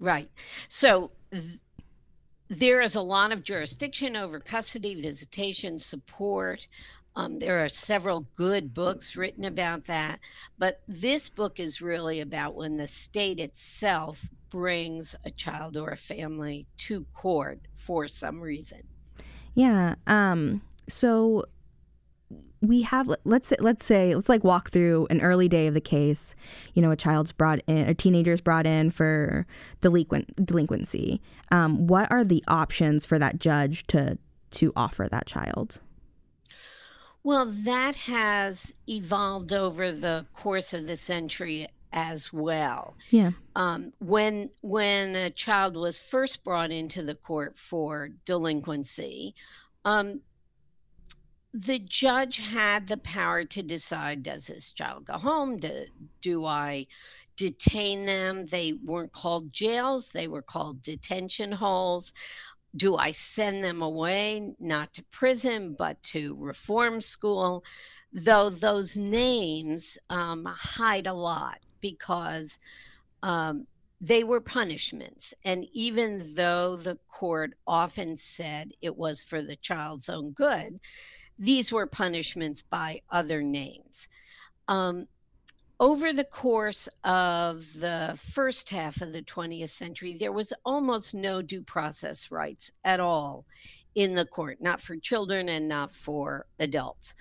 Right. 0.00 0.30
So. 0.68 1.12
Th- 1.30 1.60
there 2.48 2.80
is 2.80 2.94
a 2.94 3.00
lot 3.00 3.32
of 3.32 3.42
jurisdiction 3.42 4.16
over 4.16 4.40
custody, 4.40 5.00
visitation, 5.00 5.78
support. 5.78 6.66
Um, 7.16 7.38
there 7.38 7.64
are 7.64 7.68
several 7.68 8.26
good 8.36 8.72
books 8.72 9.16
written 9.16 9.44
about 9.44 9.84
that. 9.84 10.20
But 10.58 10.80
this 10.86 11.28
book 11.28 11.60
is 11.60 11.82
really 11.82 12.20
about 12.20 12.54
when 12.54 12.76
the 12.76 12.86
state 12.86 13.40
itself 13.40 14.28
brings 14.50 15.14
a 15.24 15.30
child 15.30 15.76
or 15.76 15.90
a 15.90 15.96
family 15.96 16.66
to 16.78 17.04
court 17.12 17.60
for 17.74 18.08
some 18.08 18.40
reason. 18.40 18.82
Yeah. 19.54 19.96
Um, 20.06 20.62
so 20.88 21.44
we 22.60 22.82
have 22.82 23.10
let's 23.24 23.48
say, 23.48 23.56
let's 23.60 23.84
say 23.84 24.14
let's 24.14 24.28
like 24.28 24.44
walk 24.44 24.70
through 24.70 25.06
an 25.10 25.20
early 25.20 25.48
day 25.48 25.66
of 25.66 25.74
the 25.74 25.80
case. 25.80 26.34
You 26.74 26.82
know 26.82 26.90
a 26.90 26.96
child's 26.96 27.32
brought 27.32 27.60
in 27.66 27.88
a 27.88 27.94
teenager's 27.94 28.40
brought 28.40 28.66
in 28.66 28.90
for 28.90 29.46
delinquent 29.80 30.44
delinquency. 30.44 31.20
Um, 31.50 31.86
what 31.86 32.10
are 32.10 32.24
the 32.24 32.42
options 32.48 33.06
for 33.06 33.18
that 33.18 33.38
judge 33.38 33.86
to 33.88 34.18
to 34.52 34.72
offer 34.74 35.08
that 35.10 35.26
child? 35.26 35.80
Well 37.22 37.46
that 37.46 37.94
has 37.96 38.74
evolved 38.88 39.52
over 39.52 39.92
the 39.92 40.26
course 40.34 40.74
of 40.74 40.86
the 40.86 40.96
century 40.96 41.68
as 41.92 42.32
well. 42.32 42.96
Yeah. 43.10 43.30
Um, 43.56 43.92
when 43.98 44.50
when 44.60 45.14
a 45.14 45.30
child 45.30 45.76
was 45.76 46.00
first 46.00 46.44
brought 46.44 46.70
into 46.70 47.02
the 47.02 47.14
court 47.14 47.58
for 47.58 48.10
delinquency 48.24 49.34
um, 49.84 50.20
the 51.54 51.78
judge 51.78 52.38
had 52.38 52.86
the 52.86 52.98
power 52.98 53.44
to 53.44 53.62
decide 53.62 54.22
does 54.22 54.46
this 54.46 54.72
child 54.72 55.06
go 55.06 55.14
home? 55.14 55.58
Do, 55.58 55.84
do 56.20 56.44
I 56.44 56.86
detain 57.36 58.04
them? 58.04 58.46
They 58.46 58.74
weren't 58.84 59.12
called 59.12 59.52
jails, 59.52 60.10
they 60.10 60.28
were 60.28 60.42
called 60.42 60.82
detention 60.82 61.52
halls. 61.52 62.12
Do 62.76 62.96
I 62.96 63.12
send 63.12 63.64
them 63.64 63.80
away, 63.80 64.52
not 64.60 64.92
to 64.94 65.02
prison, 65.04 65.74
but 65.76 66.02
to 66.04 66.36
reform 66.38 67.00
school? 67.00 67.64
Though 68.12 68.50
those 68.50 68.96
names 68.96 69.98
um, 70.10 70.44
hide 70.44 71.06
a 71.06 71.14
lot 71.14 71.60
because 71.80 72.60
um, 73.22 73.66
they 74.00 74.22
were 74.22 74.40
punishments. 74.40 75.34
And 75.44 75.66
even 75.72 76.34
though 76.34 76.76
the 76.76 76.98
court 77.08 77.54
often 77.66 78.16
said 78.16 78.72
it 78.82 78.96
was 78.96 79.22
for 79.22 79.42
the 79.42 79.56
child's 79.56 80.08
own 80.08 80.32
good, 80.32 80.78
these 81.38 81.72
were 81.72 81.86
punishments 81.86 82.62
by 82.62 83.02
other 83.10 83.42
names. 83.42 84.08
Um, 84.66 85.06
over 85.80 86.12
the 86.12 86.24
course 86.24 86.88
of 87.04 87.66
the 87.78 88.18
first 88.32 88.68
half 88.68 89.00
of 89.00 89.12
the 89.12 89.22
20th 89.22 89.70
century, 89.70 90.16
there 90.16 90.32
was 90.32 90.52
almost 90.64 91.14
no 91.14 91.40
due 91.40 91.62
process 91.62 92.32
rights 92.32 92.72
at 92.84 92.98
all 92.98 93.46
in 93.94 94.14
the 94.14 94.26
court, 94.26 94.58
not 94.60 94.80
for 94.80 94.96
children 94.96 95.48
and 95.48 95.68
not 95.68 95.92
for 95.92 96.46
adults. 96.58 97.14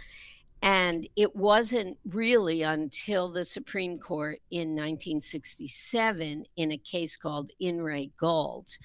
And 0.63 1.07
it 1.15 1.35
wasn't 1.35 1.99
really 2.09 2.63
until 2.63 3.29
the 3.29 3.45
Supreme 3.45 3.99
Court 3.99 4.39
in 4.49 4.69
1967, 4.69 6.45
in 6.55 6.71
a 6.71 6.77
case 6.79 7.15
called 7.15 7.51
In 7.59 7.79
re 7.79 8.11
Gault, 8.19 8.79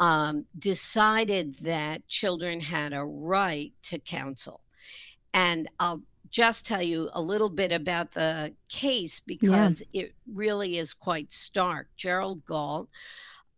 um, 0.00 0.44
decided 0.58 1.54
that 1.60 2.06
children 2.08 2.58
had 2.58 2.92
a 2.92 3.04
right 3.04 3.72
to 3.84 4.00
counsel. 4.00 4.60
And 5.34 5.68
I'll 5.78 6.02
just 6.30 6.66
tell 6.66 6.82
you 6.82 7.10
a 7.12 7.20
little 7.20 7.50
bit 7.50 7.72
about 7.72 8.12
the 8.12 8.54
case 8.68 9.20
because 9.20 9.82
yeah. 9.92 10.04
it 10.04 10.14
really 10.32 10.78
is 10.78 10.94
quite 10.94 11.32
stark. 11.32 11.88
Gerald 11.96 12.44
Gault 12.44 12.88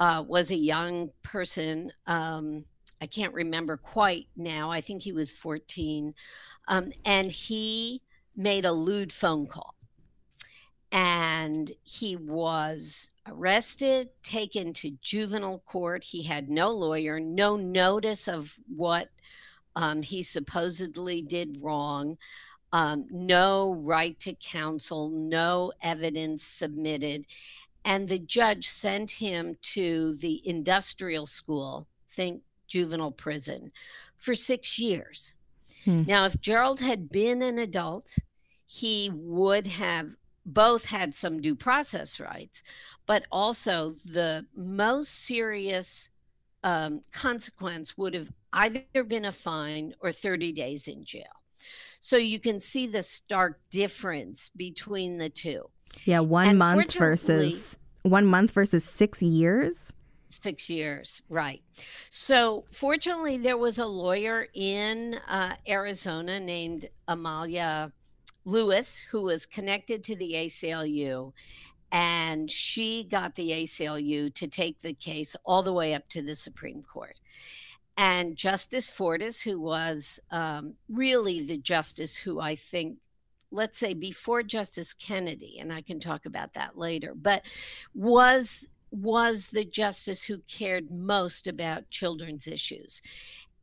uh, 0.00 0.25
was 0.26 0.50
a 0.50 0.56
young 0.56 1.11
person. 1.23 1.92
Um, 2.06 2.64
I 3.00 3.06
can't 3.06 3.35
remember 3.35 3.76
quite 3.76 4.26
now. 4.37 4.71
I 4.71 4.80
think 4.80 5.02
he 5.02 5.12
was 5.12 5.33
14. 5.33 6.14
Um, 6.68 6.92
and 7.04 7.30
he 7.30 8.02
made 8.37 8.64
a 8.64 8.73
lewd 8.73 9.12
phone 9.12 9.47
call. 9.47 9.75
And 10.92 11.73
he 11.83 12.16
was 12.16 13.11
arrested, 13.26 14.09
taken 14.23 14.73
to 14.75 14.97
juvenile 15.02 15.62
court. 15.66 16.04
He 16.04 16.23
had 16.23 16.49
no 16.49 16.71
lawyer, 16.71 17.21
no 17.21 17.56
notice 17.56 18.28
of 18.28 18.54
what 18.75 19.09
um, 19.76 20.02
he 20.02 20.23
supposedly 20.23 21.23
did 21.23 21.59
wrong. 21.61 22.18
Um, 22.73 23.06
no 23.11 23.75
right 23.75 24.18
to 24.21 24.35
counsel, 24.35 25.11
no 25.11 25.73
evidence 25.83 26.42
submitted. 26.42 27.26
And 27.85 28.09
the 28.09 28.18
judge 28.18 28.66
sent 28.66 29.12
him 29.12 29.56
to 29.75 30.16
the 30.16 30.42
industrial 30.49 31.26
school, 31.26 31.87
think 32.09 32.42
juvenile 32.66 33.12
prison, 33.12 33.71
for 34.18 34.35
six 34.35 34.78
years. 34.78 35.35
Hmm. 35.85 36.02
Now, 36.02 36.25
if 36.25 36.40
Gerald 36.40 36.80
had 36.80 37.09
been 37.09 37.42
an 37.42 37.59
adult, 37.59 38.16
he 38.66 39.11
would 39.14 39.68
have 39.68 40.16
both 40.45 40.87
had 40.87 41.14
some 41.14 41.40
due 41.40 41.54
process 41.54 42.18
rights, 42.18 42.62
but 43.06 43.25
also 43.30 43.95
the 44.04 44.47
most 44.56 45.12
serious 45.26 46.11
um, 46.66 47.00
consequence 47.12 47.96
would 47.96 48.12
have 48.12 48.28
either 48.52 49.04
been 49.06 49.25
a 49.25 49.30
fine 49.30 49.94
or 50.00 50.11
30 50.11 50.50
days 50.50 50.88
in 50.88 51.04
jail. 51.04 51.23
So 52.00 52.16
you 52.16 52.40
can 52.40 52.58
see 52.58 52.88
the 52.88 53.02
stark 53.02 53.61
difference 53.70 54.50
between 54.56 55.18
the 55.18 55.28
two. 55.28 55.70
Yeah, 56.04 56.20
one 56.20 56.49
and 56.49 56.58
month 56.58 56.94
versus 56.94 57.78
one 58.02 58.26
month 58.26 58.50
versus 58.50 58.85
six 58.85 59.23
years. 59.23 59.76
Six 60.28 60.68
years, 60.68 61.23
right. 61.28 61.62
So, 62.11 62.64
fortunately, 62.73 63.38
there 63.38 63.56
was 63.56 63.78
a 63.78 63.87
lawyer 63.87 64.49
in 64.52 65.18
uh, 65.28 65.54
Arizona 65.68 66.40
named 66.40 66.88
Amelia 67.06 67.92
Lewis 68.44 69.04
who 69.11 69.23
was 69.23 69.46
connected 69.46 70.02
to 70.04 70.16
the 70.16 70.32
ACLU 70.35 71.32
and 71.93 72.50
she 72.50 73.05
got 73.05 73.35
the 73.35 73.50
ACLU 73.50 74.35
to 74.35 74.49
take 74.49 74.81
the 74.81 74.95
case 74.95 75.37
all 75.45 75.62
the 75.62 75.73
way 75.73 75.95
up 75.95 76.09
to 76.11 76.23
the 76.23 76.35
Supreme 76.35 76.83
Court. 76.83 77.19
And 77.97 78.37
Justice 78.37 78.90
Fortas, 78.90 79.43
who 79.43 79.61
was 79.61 80.21
um, 80.31 80.75
really 80.88 81.43
the 81.43 81.57
justice 81.57 82.16
who 82.16 82.40
I 82.40 82.55
think, 82.55 82.99
let's 83.50 83.78
say 83.78 83.95
before 83.95 84.43
Justice 84.43 84.93
Kennedy, 84.93 85.59
and 85.59 85.73
I 85.73 85.81
can 85.81 85.99
talk 86.00 86.26
about 86.26 86.55
that 86.55 86.76
later, 86.76 87.14
but 87.14 87.43
was 87.95 88.69
was 88.93 89.49
the 89.49 89.64
justice 89.64 90.23
who 90.23 90.38
cared 90.49 90.90
most 90.90 91.47
about 91.47 91.90
children's 91.90 92.47
issues. 92.47 93.02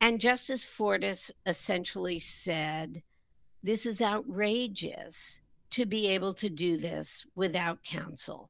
And 0.00 0.20
Justice 0.20 0.66
Fortas 0.66 1.30
essentially 1.46 2.18
said, 2.18 3.02
This 3.62 3.86
is 3.86 4.02
outrageous 4.02 5.40
to 5.74 5.86
be 5.86 6.06
able 6.06 6.32
to 6.32 6.48
do 6.48 6.76
this 6.76 7.26
without 7.34 7.82
counsel. 7.82 8.48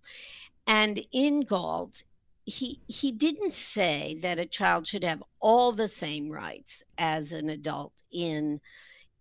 And 0.66 1.00
in 1.10 1.40
Gault, 1.40 2.02
he 2.44 2.80
he 2.86 3.10
didn't 3.12 3.54
say 3.54 4.18
that 4.20 4.38
a 4.38 4.44
child 4.44 4.86
should 4.86 5.04
have 5.04 5.22
all 5.40 5.72
the 5.72 5.88
same 5.88 6.28
rights 6.28 6.82
as 6.98 7.32
an 7.32 7.48
adult 7.48 7.94
in 8.12 8.60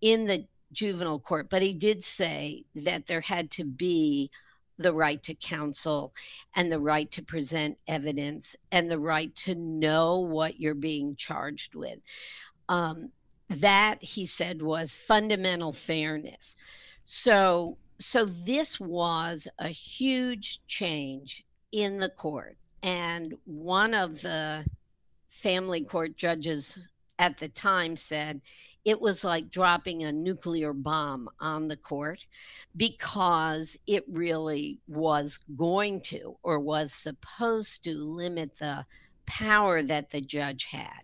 in 0.02 0.26
the 0.26 0.46
juvenile 0.74 1.20
court, 1.20 1.50
but 1.50 1.62
he 1.62 1.74
did 1.74 2.04
say 2.04 2.66
that 2.76 3.08
there 3.08 3.22
had 3.22 3.50
to 3.52 3.64
be 3.64 4.30
the 4.78 4.92
right 4.92 5.24
to 5.24 5.36
counsel 5.36 6.14
and 6.56 6.70
the 6.70 6.80
right 6.80 7.10
to 7.12 7.24
present 7.24 7.78
evidence 7.88 8.56
and 8.72 8.92
the 8.92 9.00
right 9.00 9.34
to 9.36 9.56
know 9.56 10.20
what 10.20 10.60
you're 10.60 10.74
being 10.74 11.16
charged 11.16 11.76
with. 11.76 12.00
Um, 12.68 13.12
that 13.50 14.04
he 14.04 14.26
said 14.26 14.62
was 14.62 14.96
fundamental 14.96 15.72
fairness. 15.72 16.58
So, 17.06 17.78
so 18.00 18.26
this 18.26 18.80
was 18.80 19.48
a 19.60 19.70
huge 19.70 20.62
change 20.68 21.46
in 21.72 22.00
the 22.00 22.10
court, 22.10 22.58
and 22.82 23.34
one 23.46 23.94
of 23.94 24.22
the 24.22 24.66
family 25.28 25.84
court 25.84 26.16
judges 26.16 26.90
at 27.20 27.38
the 27.38 27.48
time 27.48 27.96
said 27.96 28.42
it 28.86 29.00
was 29.00 29.24
like 29.24 29.50
dropping 29.50 30.04
a 30.04 30.12
nuclear 30.12 30.74
bomb 30.74 31.30
on 31.40 31.68
the 31.68 31.78
court 31.78 32.26
because 32.76 33.78
it 33.88 34.04
really 34.10 34.80
was 34.88 35.40
going 35.56 36.02
to 36.02 36.38
or 36.44 36.60
was 36.60 36.94
supposed 36.94 37.84
to 37.84 37.98
limit 37.98 38.58
the 38.58 38.86
power 39.26 39.82
that 39.82 40.10
the 40.10 40.22
judge 40.22 40.66
had. 40.66 41.02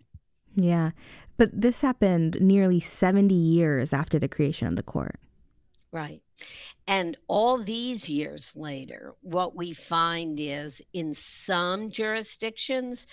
Yeah. 0.54 0.90
But 1.36 1.58
this 1.58 1.80
happened 1.80 2.36
nearly 2.40 2.80
70 2.80 3.34
years 3.34 3.94
after 3.94 4.18
the 4.18 4.28
creation 4.28 4.68
of 4.68 4.76
the 4.76 4.82
court. 4.82 5.18
Right. 5.92 6.22
And 6.86 7.16
all 7.26 7.58
these 7.58 8.08
years 8.08 8.54
later, 8.56 9.14
what 9.22 9.56
we 9.56 9.72
find 9.72 10.38
is 10.38 10.80
in 10.92 11.14
some 11.14 11.90
jurisdictions, 11.90 13.06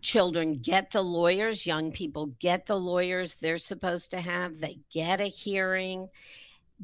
children 0.00 0.60
get 0.60 0.90
the 0.90 1.02
lawyers, 1.02 1.66
young 1.66 1.92
people 1.92 2.26
get 2.38 2.66
the 2.66 2.76
lawyers 2.76 3.36
they're 3.36 3.58
supposed 3.58 4.10
to 4.12 4.20
have, 4.20 4.58
they 4.58 4.78
get 4.92 5.20
a 5.20 5.26
hearing. 5.26 6.08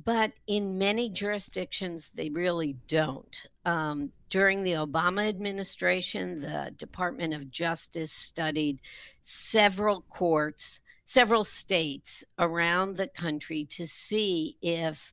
But 0.05 0.33
in 0.47 0.79
many 0.79 1.11
jurisdictions, 1.11 2.11
they 2.15 2.31
really 2.31 2.77
don't. 2.87 3.37
Um, 3.65 4.13
during 4.31 4.63
the 4.63 4.73
Obama 4.75 5.29
administration, 5.29 6.41
the 6.41 6.73
Department 6.77 7.35
of 7.35 7.51
Justice 7.51 8.13
studied 8.13 8.81
several 9.21 10.03
courts, 10.03 10.81
several 11.11 11.43
states 11.43 12.25
around 12.39 12.95
the 12.95 13.09
country 13.09 13.65
to 13.65 13.85
see 13.85 14.57
if 14.63 15.13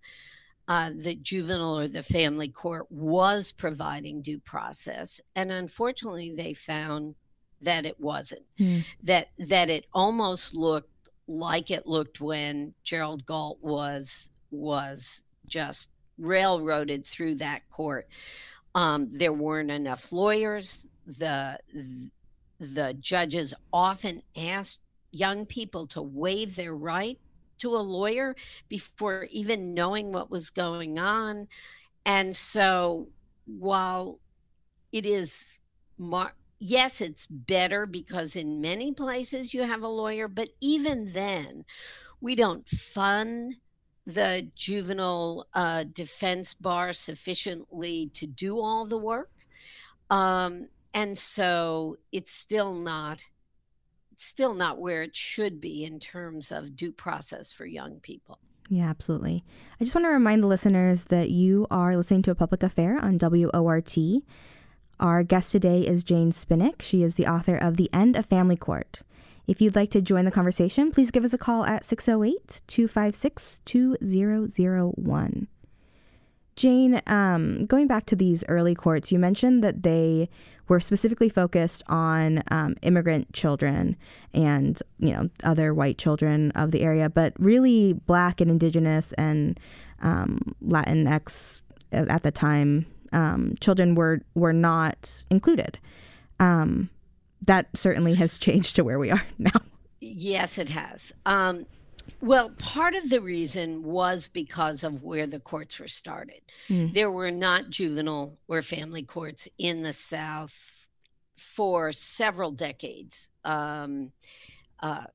uh, 0.68 0.92
the 0.96 1.16
juvenile 1.16 1.80
or 1.80 1.88
the 1.88 2.04
family 2.04 2.50
court 2.50 2.86
was 2.92 3.52
providing 3.52 4.22
due 4.22 4.38
process. 4.38 5.20
And 5.36 5.52
unfortunately, 5.52 6.32
they 6.36 6.54
found 6.54 7.16
that 7.62 7.84
it 7.88 8.00
wasn't. 8.00 8.44
Mm. 8.60 8.86
That 9.02 9.30
that 9.40 9.72
it 9.72 9.88
almost 9.92 10.54
looked 10.54 10.92
like 11.28 11.72
it 11.72 11.88
looked 11.88 12.22
when 12.22 12.76
Gerald 12.84 13.26
Gault 13.26 13.58
was 13.64 14.30
was 14.52 15.24
just 15.48 15.90
railroaded 16.20 17.08
through 17.08 17.36
that 17.36 17.68
court. 17.72 18.08
Um, 18.76 19.10
there 19.12 19.34
weren't 19.34 19.72
enough 19.72 20.12
lawyers. 20.12 20.86
The 21.08 21.58
the 22.60 22.94
judges 23.00 23.56
often 23.74 24.22
asked 24.36 24.82
young 25.12 25.46
people 25.46 25.88
to 25.88 26.02
waive 26.02 26.56
their 26.56 26.76
right 26.76 27.20
to 27.60 27.76
a 27.76 27.80
lawyer 27.80 28.36
before 28.70 29.28
even 29.32 29.74
knowing 29.74 30.12
what 30.12 30.30
was 30.30 30.50
going 30.50 31.00
on. 31.00 31.48
And 32.06 32.36
so 32.36 33.10
while 33.46 34.20
it 34.92 35.06
is 35.06 35.58
mar- 35.98 36.36
yes, 36.60 37.02
it's 37.02 37.28
better 37.28 37.86
because 37.86 38.36
in 38.36 38.62
many 38.62 38.92
places 38.92 39.54
you 39.54 39.64
have 39.64 39.84
a 39.84 39.88
lawyer, 39.88 40.28
but 40.28 40.50
even 40.62 41.14
then, 41.14 41.66
we 42.22 42.36
don't 42.36 42.68
fund 42.68 43.56
the 44.06 44.50
juvenile 44.56 45.48
uh, 45.54 45.84
defense 45.92 46.54
bar 46.54 46.94
sufficiently 46.94 48.10
to 48.14 48.26
do 48.26 48.60
all 48.60 48.86
the 48.86 48.98
work. 48.98 49.32
Um, 50.10 50.70
and 50.94 51.18
so 51.18 51.98
it's 52.12 52.32
still 52.32 52.74
not 52.74 53.26
still 54.26 54.54
not 54.54 54.80
where 54.80 55.02
it 55.02 55.16
should 55.16 55.62
be 55.62 55.84
in 55.84 56.00
terms 56.00 56.52
of 56.52 56.76
due 56.76 56.92
process 56.92 57.52
for 57.52 57.66
young 57.66 58.00
people. 58.00 58.40
Yeah, 58.70 58.90
absolutely. 58.90 59.44
I 59.80 59.84
just 59.84 59.96
want 59.96 60.06
to 60.06 60.10
remind 60.10 60.44
the 60.44 60.48
listeners 60.48 61.06
that 61.06 61.30
you 61.30 61.68
are 61.72 61.96
listening 61.96 62.24
to 62.24 62.32
a 62.32 62.36
public 62.36 62.64
affair 62.64 62.98
on 63.00 63.18
WORT. 63.18 63.98
Our 65.00 65.24
guest 65.24 65.52
today 65.52 65.82
is 65.82 66.04
Jane 66.04 66.32
Spinak. 66.32 66.82
She 66.82 67.04
is 67.04 67.16
the 67.16 67.28
author 67.28 67.56
of 67.56 67.78
The 67.78 67.90
End 67.94 68.16
of 68.18 68.26
Family 68.26 68.58
Court. 68.58 69.02
If 69.46 69.62
you'd 69.62 69.76
like 69.76 69.92
to 69.92 70.02
join 70.02 70.26
the 70.26 70.32
conversation, 70.32 70.92
please 70.92 71.12
give 71.12 71.24
us 71.24 71.34
a 71.34 71.38
call 71.38 71.64
at 71.66 71.86
608 71.86 72.62
256 72.68 73.62
2001. 73.64 75.48
Jane, 76.58 77.02
um, 77.06 77.68
going 77.68 77.88
back 77.88 78.08
to 78.08 78.16
these 78.16 78.44
early 78.50 78.74
courts, 78.74 79.12
you 79.12 79.20
mentioned 79.20 79.64
that 79.64 79.84
they 79.84 80.28
were 80.68 80.80
specifically 80.80 81.30
focused 81.30 81.84
on 81.88 82.44
um, 82.52 82.76
immigrant 82.82 83.32
children 83.34 83.96
and 84.34 84.82
you 85.00 85.14
know 85.14 85.30
other 85.44 85.74
white 85.74 85.98
children 85.98 86.52
of 86.52 86.72
the 86.72 86.82
area, 86.82 87.10
but 87.10 87.34
really 87.40 87.94
Black 87.94 88.42
and 88.42 88.52
Indigenous 88.52 89.14
and 89.14 89.60
um, 90.02 90.56
Latinx 90.64 91.62
at 91.92 92.24
the 92.24 92.32
time 92.32 92.86
um, 93.14 93.56
children 93.60 93.96
were 93.96 94.22
were 94.36 94.54
not 94.54 95.24
included. 95.30 95.80
Um, 96.40 96.90
that 97.46 97.68
certainly 97.76 98.16
has 98.16 98.38
changed 98.40 98.76
to 98.76 98.84
where 98.84 99.00
we 99.00 99.12
are 99.12 99.26
now. 99.38 99.62
Yes, 100.00 100.58
it 100.58 100.70
has. 100.70 101.14
Um, 101.26 101.66
well, 102.22 102.50
part 102.58 102.96
of 102.96 103.10
the 103.10 103.22
reason 103.22 103.84
was 103.84 104.28
because 104.28 104.84
of 104.84 105.04
where 105.04 105.28
the 105.28 105.40
courts 105.40 105.80
were 105.80 105.88
started. 105.88 106.42
Mm. 106.70 106.94
There 106.94 107.12
were 107.12 107.32
not 107.32 107.70
juvenile 107.70 108.38
or 108.48 108.62
family 108.62 109.04
courts 109.04 109.48
in 109.58 109.84
the 109.84 109.94
South 109.94 110.88
for 111.38 111.92
several 111.92 112.52
decades 112.52 113.30
um, 113.46 114.12
uh, 114.82 115.06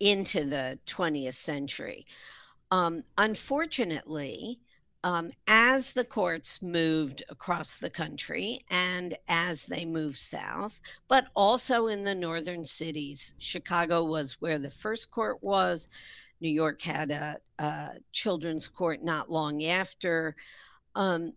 into 0.00 0.44
the 0.44 0.78
20th 0.86 1.34
century. 1.34 2.06
Um, 2.70 3.04
unfortunately, 3.16 4.60
um, 5.04 5.30
as 5.46 5.92
the 5.92 6.04
courts 6.04 6.60
moved 6.62 7.22
across 7.28 7.76
the 7.76 7.90
country 7.90 8.64
and 8.70 9.16
as 9.28 9.66
they 9.66 9.84
moved 9.84 10.16
south, 10.16 10.80
but 11.08 11.28
also 11.34 11.86
in 11.86 12.04
the 12.04 12.14
northern 12.14 12.64
cities. 12.64 13.34
Chicago 13.38 14.04
was 14.04 14.40
where 14.40 14.58
the 14.58 14.70
first 14.70 15.10
court 15.10 15.42
was. 15.42 15.88
New 16.40 16.50
York 16.50 16.82
had 16.82 17.10
a, 17.10 17.36
a 17.58 17.92
children's 18.12 18.68
court 18.68 19.02
not 19.02 19.30
long 19.30 19.64
after. 19.64 20.34
Um, 20.94 21.32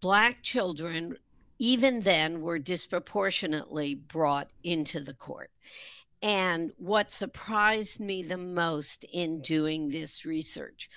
black 0.00 0.42
children, 0.42 1.16
even 1.58 2.00
then, 2.00 2.40
were 2.40 2.58
disproportionately 2.58 3.94
brought 3.94 4.50
into 4.62 5.00
the 5.00 5.14
court. 5.14 5.50
And 6.20 6.72
what 6.78 7.12
surprised 7.12 8.00
me 8.00 8.22
the 8.22 8.36
most 8.36 9.04
in 9.04 9.40
doing 9.40 9.88
this 9.88 10.24
research 10.24 10.90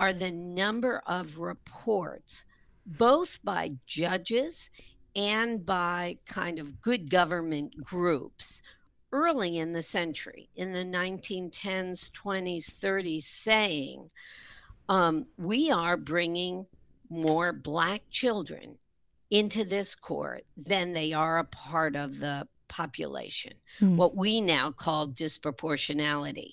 are 0.00 0.12
the 0.12 0.30
number 0.30 1.02
of 1.06 1.38
reports, 1.38 2.44
both 2.86 3.40
by 3.44 3.72
judges 3.86 4.70
and 5.14 5.64
by 5.64 6.18
kind 6.26 6.58
of 6.58 6.80
good 6.80 7.10
government 7.10 7.74
groups 7.82 8.62
early 9.12 9.58
in 9.58 9.72
the 9.72 9.82
century, 9.82 10.48
in 10.56 10.72
the 10.72 10.84
1910s, 10.84 12.10
20s, 12.10 12.64
30s, 12.64 13.22
saying, 13.22 14.08
um, 14.88 15.26
we 15.36 15.70
are 15.70 15.96
bringing 15.96 16.66
more 17.10 17.52
Black 17.52 18.02
children 18.10 18.78
into 19.30 19.64
this 19.64 19.94
court 19.94 20.44
than 20.56 20.92
they 20.92 21.12
are 21.12 21.38
a 21.38 21.44
part 21.44 21.94
of 21.94 22.18
the 22.18 22.46
population, 22.68 23.52
mm. 23.80 23.96
what 23.96 24.16
we 24.16 24.40
now 24.40 24.70
call 24.70 25.08
disproportionality. 25.08 26.52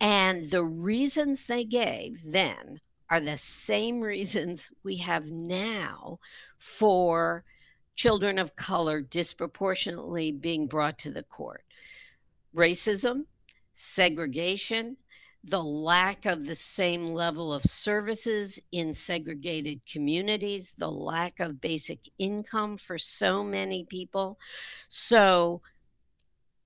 And 0.00 0.50
the 0.50 0.64
reasons 0.64 1.46
they 1.46 1.64
gave 1.64 2.22
then 2.24 2.80
are 3.10 3.20
the 3.20 3.38
same 3.38 4.00
reasons 4.02 4.70
we 4.82 4.96
have 4.96 5.30
now 5.30 6.18
for 6.58 7.44
children 7.96 8.38
of 8.38 8.56
color 8.56 9.00
disproportionately 9.00 10.32
being 10.32 10.66
brought 10.66 10.98
to 10.98 11.10
the 11.10 11.22
court 11.22 11.62
racism, 12.54 13.24
segregation, 13.72 14.96
the 15.42 15.62
lack 15.62 16.24
of 16.24 16.46
the 16.46 16.54
same 16.54 17.12
level 17.12 17.52
of 17.52 17.62
services 17.64 18.58
in 18.72 18.94
segregated 18.94 19.80
communities, 19.84 20.72
the 20.78 20.90
lack 20.90 21.38
of 21.38 21.60
basic 21.60 21.98
income 22.18 22.78
for 22.78 22.96
so 22.96 23.44
many 23.44 23.84
people. 23.84 24.38
So, 24.88 25.60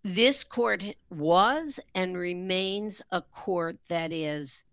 this 0.04 0.44
court 0.44 0.84
was 1.10 1.80
and 1.94 2.16
remains 2.16 3.02
a 3.10 3.22
court 3.22 3.78
that 3.88 4.12
is 4.12 4.64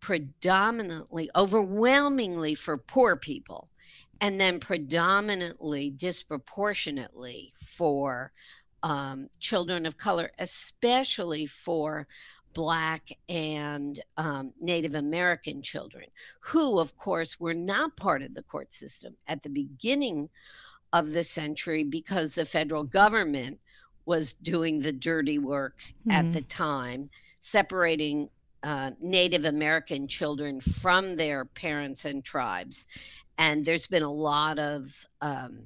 predominantly, 0.00 1.30
overwhelmingly 1.34 2.54
for 2.54 2.76
poor 2.76 3.16
people, 3.16 3.70
and 4.20 4.40
then 4.40 4.60
predominantly, 4.60 5.90
disproportionately 5.90 7.52
for 7.64 8.32
um, 8.82 9.28
children 9.40 9.86
of 9.86 9.96
color, 9.96 10.30
especially 10.38 11.46
for 11.46 12.06
Black 12.52 13.10
and 13.28 14.00
um, 14.16 14.52
Native 14.60 14.94
American 14.94 15.62
children, 15.62 16.06
who, 16.40 16.78
of 16.78 16.96
course, 16.96 17.40
were 17.40 17.54
not 17.54 17.96
part 17.96 18.22
of 18.22 18.34
the 18.34 18.42
court 18.42 18.72
system 18.72 19.16
at 19.26 19.42
the 19.42 19.48
beginning 19.48 20.28
of 20.92 21.12
the 21.12 21.24
century 21.24 21.82
because 21.82 22.34
the 22.34 22.44
federal 22.44 22.84
government 22.84 23.58
was 24.06 24.32
doing 24.32 24.78
the 24.78 24.92
dirty 24.92 25.38
work 25.38 25.78
mm-hmm. 26.00 26.10
at 26.10 26.32
the 26.32 26.42
time, 26.42 27.10
separating 27.40 28.28
uh, 28.62 28.92
Native 29.00 29.44
American 29.44 30.08
children 30.08 30.60
from 30.60 31.14
their 31.16 31.44
parents 31.44 32.04
and 32.04 32.24
tribes. 32.24 32.86
And 33.36 33.64
there's 33.64 33.86
been 33.86 34.02
a 34.02 34.12
lot 34.12 34.58
of 34.58 35.06
um, 35.20 35.58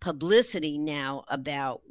publicity 0.00 0.78
now 0.78 1.24
about 1.28 1.82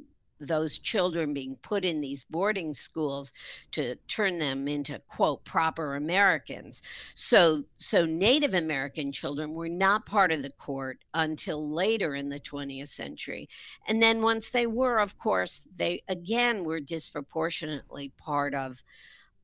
those 0.46 0.78
children 0.78 1.32
being 1.32 1.56
put 1.62 1.84
in 1.84 2.00
these 2.00 2.24
boarding 2.24 2.74
schools 2.74 3.32
to 3.72 3.96
turn 4.08 4.38
them 4.38 4.68
into 4.68 5.00
quote 5.08 5.44
proper 5.44 5.94
Americans. 5.94 6.82
So 7.14 7.64
so 7.76 8.04
Native 8.04 8.54
American 8.54 9.12
children 9.12 9.54
were 9.54 9.68
not 9.68 10.06
part 10.06 10.32
of 10.32 10.42
the 10.42 10.50
court 10.50 10.98
until 11.14 11.68
later 11.68 12.14
in 12.14 12.28
the 12.28 12.40
20th 12.40 12.88
century. 12.88 13.48
And 13.86 14.02
then 14.02 14.22
once 14.22 14.50
they 14.50 14.66
were, 14.66 14.98
of 14.98 15.18
course, 15.18 15.62
they 15.76 16.02
again 16.08 16.64
were 16.64 16.80
disproportionately 16.80 18.12
part 18.16 18.54
of 18.54 18.82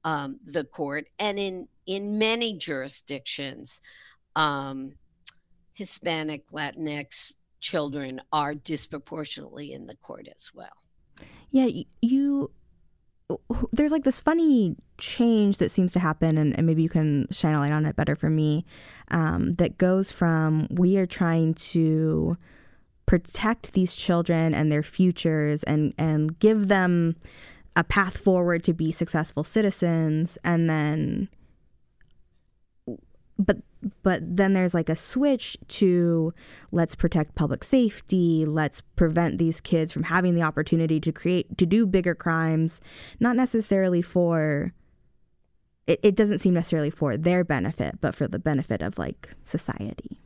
um, 0.05 0.39
the 0.45 0.65
court. 0.65 1.07
And 1.19 1.39
in 1.39 1.69
in 1.87 2.19
many 2.19 2.57
jurisdictions, 2.57 3.81
um, 4.37 4.95
Hispanic, 5.73 6.49
Latinx 6.49 7.35
children 7.61 8.21
are 8.33 8.55
disproportionately 8.55 9.73
in 9.73 9.87
the 9.87 9.97
court 9.97 10.29
as 10.35 10.51
well. 10.55 10.69
Yeah, 11.51 11.69
you. 12.03 12.51
There's 13.73 13.93
like 13.93 14.05
this 14.05 14.21
funny 14.21 14.75
change 14.97 15.59
that 15.59 15.71
seems 15.71 15.93
to 15.93 15.99
happen, 15.99 16.39
and, 16.39 16.57
and 16.57 16.67
maybe 16.67 16.83
you 16.83 16.89
can 16.89 17.27
shine 17.31 17.55
a 17.55 17.59
light 17.59 17.73
on 17.73 17.85
it 17.85 17.97
better 17.97 18.17
for 18.17 18.31
me. 18.31 18.65
Um, 19.11 19.55
that 19.57 19.79
goes 19.79 20.11
from 20.11 20.67
we 20.71 20.97
are 20.97 21.07
trying 21.07 21.55
to 21.55 22.37
protect 23.09 23.73
these 23.73 23.97
children 23.97 24.55
and 24.55 24.71
their 24.71 24.83
futures 24.83 25.63
and 25.63 25.95
and 25.97 26.39
give 26.39 26.69
them 26.69 27.17
a 27.75 27.83
path 27.83 28.19
forward 28.19 28.63
to 28.65 28.75
be 28.75 28.93
successful 28.93 29.43
citizens 29.43 30.37
and 30.45 30.69
then 30.69 31.29
but 33.39 33.57
but 34.03 34.21
then 34.23 34.53
there's 34.53 34.75
like 34.75 34.89
a 34.89 34.97
switch 34.97 35.57
to 35.69 36.33
let's 36.73 36.95
protect 36.95 37.35
public 37.35 37.63
safety 37.63 38.45
let's 38.47 38.81
prevent 38.97 39.39
these 39.39 39.61
kids 39.61 39.93
from 39.93 40.05
having 40.05 40.35
the 40.35 40.43
opportunity 40.43 41.01
to 41.01 41.13
create 41.13 41.57
to 41.57 41.67
do 41.67 41.87
bigger 41.87 42.15
crimes 42.15 42.81
not 43.21 43.37
necessarily 43.37 44.03
for 44.03 44.73
it, 45.87 46.01
it 46.03 46.17
doesn't 46.17 46.41
seem 46.41 46.55
necessarily 46.55 46.91
for 46.91 47.17
their 47.17 47.45
benefit 47.45 48.01
but 48.01 48.15
for 48.15 48.27
the 48.27 48.39
benefit 48.39 48.83
of 48.83 48.99
like 48.99 49.31
society. 49.45 50.21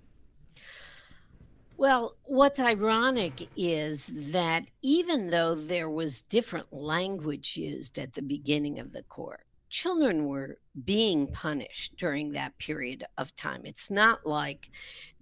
Well, 1.83 2.17
what's 2.23 2.61
ironic 2.61 3.49
is 3.57 4.12
that 4.31 4.67
even 4.83 5.31
though 5.31 5.57
there 5.57 5.91
was 5.91 6.23
different 6.23 6.73
language 6.73 7.57
used 7.57 7.99
at 7.99 8.12
the 8.12 8.23
beginning 8.23 8.79
of 8.79 8.93
the 8.93 9.03
court, 9.03 9.45
children 9.73 10.27
were 10.27 10.59
being 10.85 11.27
punished 11.27 11.97
during 11.97 12.33
that 12.33 12.57
period 12.59 13.05
of 13.17 13.35
time. 13.35 13.63
It's 13.65 13.91
not 13.91 14.27
like 14.27 14.71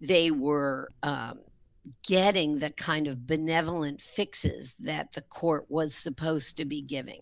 they 0.01 0.33
were 0.33 0.91
um, 1.05 1.39
getting 2.07 2.59
the 2.59 2.71
kind 2.71 3.07
of 3.07 3.29
benevolent 3.29 4.03
fixes 4.03 4.75
that 4.81 5.13
the 5.13 5.23
court 5.23 5.67
was 5.69 5.95
supposed 5.95 6.57
to 6.57 6.65
be 6.65 6.83
giving. 6.83 7.21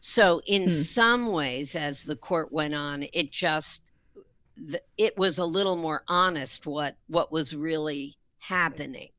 So, 0.00 0.40
in 0.46 0.62
hmm. 0.62 0.68
some 0.68 1.30
ways, 1.30 1.76
as 1.76 2.02
the 2.02 2.16
court 2.16 2.50
went 2.50 2.74
on, 2.74 3.04
it 3.12 3.30
just 3.30 3.82
it 4.96 5.16
was 5.16 5.38
a 5.38 5.44
little 5.44 5.76
more 5.76 6.02
honest 6.08 6.66
what 6.66 6.96
what 7.06 7.30
was 7.30 7.54
really 7.54 8.16
happening. 8.38 9.10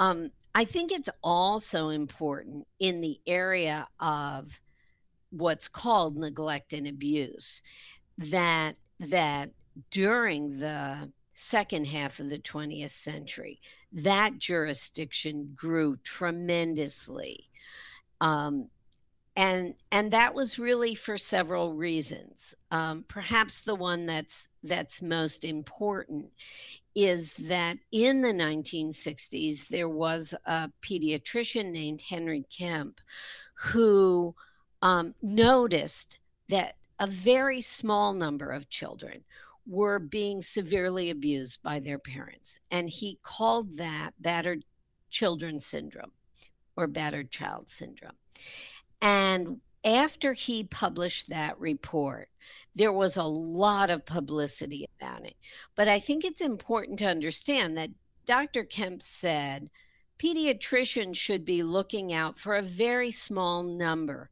Um, 0.00 0.32
I 0.56 0.64
think 0.64 0.90
it's 0.90 1.10
also 1.22 1.88
important 1.88 2.66
in 2.80 3.00
the 3.00 3.20
area 3.26 3.86
of 4.00 4.60
what's 5.36 5.68
called 5.68 6.16
neglect 6.16 6.72
and 6.72 6.86
abuse 6.86 7.62
that 8.18 8.76
that 9.00 9.50
during 9.90 10.58
the 10.58 11.10
second 11.34 11.86
half 11.86 12.20
of 12.20 12.30
the 12.30 12.38
20th 12.38 12.90
century 12.90 13.60
that 13.94 14.38
jurisdiction 14.38 15.52
grew 15.54 15.96
tremendously. 15.98 17.48
Um, 18.20 18.68
and 19.36 19.74
and 19.90 20.12
that 20.12 20.34
was 20.34 20.58
really 20.58 20.94
for 20.94 21.18
several 21.18 21.74
reasons. 21.74 22.54
Um, 22.70 23.04
perhaps 23.08 23.62
the 23.62 23.74
one 23.74 24.06
that's 24.06 24.48
that's 24.62 25.02
most 25.02 25.44
important 25.44 26.26
is 26.94 27.34
that 27.34 27.76
in 27.90 28.22
the 28.22 28.28
1960s 28.28 29.66
there 29.66 29.88
was 29.88 30.34
a 30.46 30.70
pediatrician 30.82 31.72
named 31.72 32.02
Henry 32.02 32.44
Kempe 32.48 33.00
who 33.54 34.34
um, 34.84 35.14
noticed 35.22 36.18
that 36.50 36.76
a 37.00 37.06
very 37.06 37.62
small 37.62 38.12
number 38.12 38.50
of 38.50 38.68
children 38.68 39.24
were 39.66 39.98
being 39.98 40.42
severely 40.42 41.08
abused 41.08 41.62
by 41.62 41.80
their 41.80 41.98
parents. 41.98 42.60
And 42.70 42.90
he 42.90 43.18
called 43.22 43.78
that 43.78 44.10
battered 44.20 44.66
children 45.10 45.58
syndrome 45.58 46.12
or 46.76 46.86
battered 46.86 47.30
child 47.30 47.70
syndrome. 47.70 48.18
And 49.00 49.62
after 49.84 50.34
he 50.34 50.64
published 50.64 51.30
that 51.30 51.58
report, 51.58 52.28
there 52.74 52.92
was 52.92 53.16
a 53.16 53.24
lot 53.24 53.88
of 53.88 54.04
publicity 54.04 54.86
about 55.00 55.24
it. 55.24 55.36
But 55.76 55.88
I 55.88 55.98
think 55.98 56.24
it's 56.24 56.42
important 56.42 56.98
to 56.98 57.06
understand 57.06 57.78
that 57.78 57.90
Dr. 58.26 58.64
Kempe 58.64 59.02
said 59.02 59.70
pediatricians 60.18 61.16
should 61.16 61.44
be 61.46 61.62
looking 61.62 62.12
out 62.12 62.38
for 62.38 62.54
a 62.54 62.62
very 62.62 63.10
small 63.10 63.62
number 63.62 64.30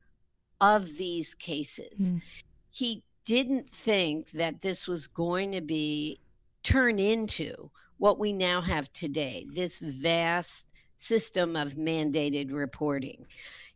of 0.63 0.97
these 0.97 1.35
cases. 1.35 2.13
Mm. 2.13 2.23
He 2.71 3.03
didn't 3.27 3.69
think 3.69 4.31
that 4.31 4.63
this 4.63 4.87
was 4.89 5.07
going 5.07 5.53
to 5.53 5.61
be 5.61 6.21
turned 6.63 7.01
into 7.01 7.71
what 7.99 8.19
we 8.19 8.33
now 8.33 8.61
have 8.61 8.93
today 8.93 9.47
this 9.53 9.81
vast 9.81 10.67
system 10.97 11.57
of 11.57 11.75
mandated 11.75 12.53
reporting. 12.53 13.27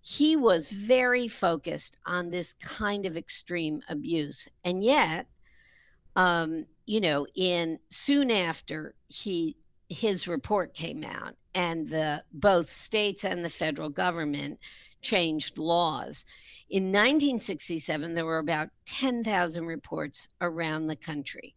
He 0.01 0.37
was 0.37 0.71
very 0.71 1.27
focused 1.27 1.97
on 2.07 2.31
this 2.31 2.55
kind 2.55 3.05
of 3.05 3.17
extreme 3.17 3.83
abuse. 3.89 4.49
And 4.65 4.83
yet, 4.83 5.27
um, 6.15 6.67
you 6.87 7.01
know, 7.01 7.27
in 7.35 7.81
soon 7.91 8.31
after 8.31 8.95
he 9.09 9.57
his 9.89 10.27
report 10.27 10.75
came 10.75 11.05
out 11.05 11.35
and 11.55 11.89
the 11.89 12.23
both 12.33 12.69
states 12.69 13.25
and 13.25 13.45
the 13.45 13.51
federal 13.51 13.89
government 13.89 14.59
changed 15.03 15.59
laws. 15.59 16.25
In 16.69 16.85
1967, 16.85 18.15
there 18.15 18.25
were 18.25 18.39
about 18.39 18.69
10,000 18.87 19.67
reports 19.67 20.29
around 20.41 20.87
the 20.87 20.97
country. 20.97 21.55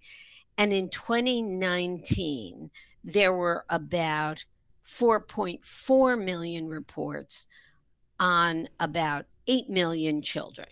And 0.58 0.74
in 0.74 0.90
2019, 0.90 2.70
there 3.04 3.34
were 3.34 3.66
about 3.70 4.44
4.4 4.86 6.24
million 6.24 6.68
reports 6.68 7.48
on 8.20 8.68
about 8.80 9.26
8 9.48 9.70
million 9.70 10.22
children. 10.22 10.68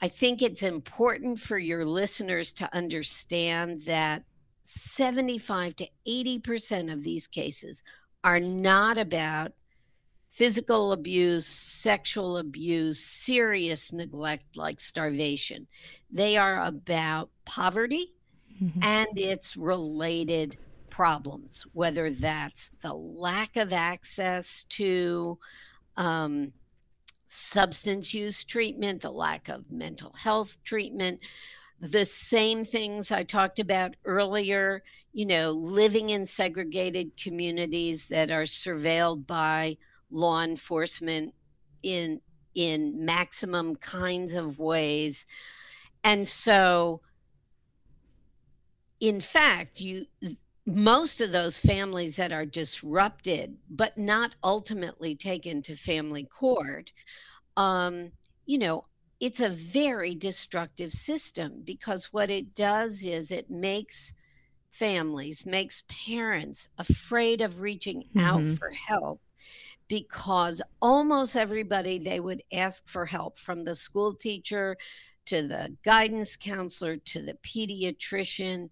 I 0.00 0.08
think 0.08 0.42
it's 0.42 0.62
important 0.62 1.40
for 1.40 1.58
your 1.58 1.84
listeners 1.84 2.52
to 2.54 2.74
understand 2.74 3.82
that 3.82 4.22
75 4.62 5.76
to 5.76 5.88
80% 6.06 6.92
of 6.92 7.02
these 7.02 7.26
cases 7.26 7.82
are 8.22 8.38
not 8.38 8.98
about 8.98 9.52
physical 10.38 10.92
abuse, 10.92 11.46
sexual 11.46 12.38
abuse, 12.38 13.00
serious 13.00 13.92
neglect 13.92 14.56
like 14.56 14.78
starvation. 14.78 15.66
They 16.12 16.36
are 16.36 16.62
about 16.62 17.30
poverty 17.44 18.14
mm-hmm. 18.62 18.80
and 18.80 19.18
its 19.18 19.56
related 19.56 20.56
problems, 20.90 21.66
whether 21.72 22.08
that's 22.08 22.70
the 22.82 22.94
lack 22.94 23.56
of 23.56 23.72
access 23.72 24.62
to 24.68 25.40
um, 25.96 26.52
substance 27.26 28.14
use 28.14 28.44
treatment, 28.44 29.02
the 29.02 29.10
lack 29.10 29.48
of 29.48 29.72
mental 29.72 30.12
health 30.22 30.56
treatment, 30.62 31.18
the 31.80 32.04
same 32.04 32.64
things 32.64 33.10
I 33.10 33.24
talked 33.24 33.58
about 33.58 33.96
earlier, 34.04 34.84
you 35.12 35.26
know, 35.26 35.50
living 35.50 36.10
in 36.10 36.26
segregated 36.26 37.16
communities 37.16 38.06
that 38.06 38.30
are 38.30 38.44
surveilled 38.44 39.26
by 39.26 39.78
law 40.10 40.42
enforcement 40.42 41.34
in 41.82 42.20
in 42.54 43.04
maximum 43.04 43.76
kinds 43.76 44.34
of 44.34 44.58
ways. 44.58 45.26
And 46.02 46.26
so, 46.26 47.02
in 49.00 49.20
fact, 49.20 49.80
you 49.80 50.06
most 50.66 51.22
of 51.22 51.32
those 51.32 51.58
families 51.58 52.16
that 52.16 52.30
are 52.30 52.44
disrupted 52.44 53.56
but 53.70 53.96
not 53.96 54.34
ultimately 54.44 55.16
taken 55.16 55.62
to 55.62 55.74
family 55.74 56.24
court 56.24 56.92
um, 57.56 58.12
you 58.44 58.58
know 58.58 58.84
it's 59.18 59.40
a 59.40 59.48
very 59.48 60.14
destructive 60.14 60.92
system 60.92 61.62
because 61.64 62.12
what 62.12 62.28
it 62.28 62.54
does 62.54 63.02
is 63.02 63.30
it 63.30 63.50
makes 63.50 64.12
families 64.70 65.46
makes 65.46 65.84
parents 65.88 66.68
afraid 66.76 67.40
of 67.40 67.62
reaching 67.62 68.02
mm-hmm. 68.14 68.20
out 68.20 68.44
for 68.58 68.70
help 68.70 69.22
because 69.88 70.62
almost 70.80 71.36
everybody 71.36 71.98
they 71.98 72.20
would 72.20 72.42
ask 72.52 72.86
for 72.86 73.06
help 73.06 73.38
from 73.38 73.64
the 73.64 73.74
school 73.74 74.14
teacher 74.14 74.76
to 75.26 75.46
the 75.46 75.74
guidance 75.84 76.36
counselor 76.36 76.96
to 76.96 77.22
the 77.22 77.34
pediatrician 77.42 78.68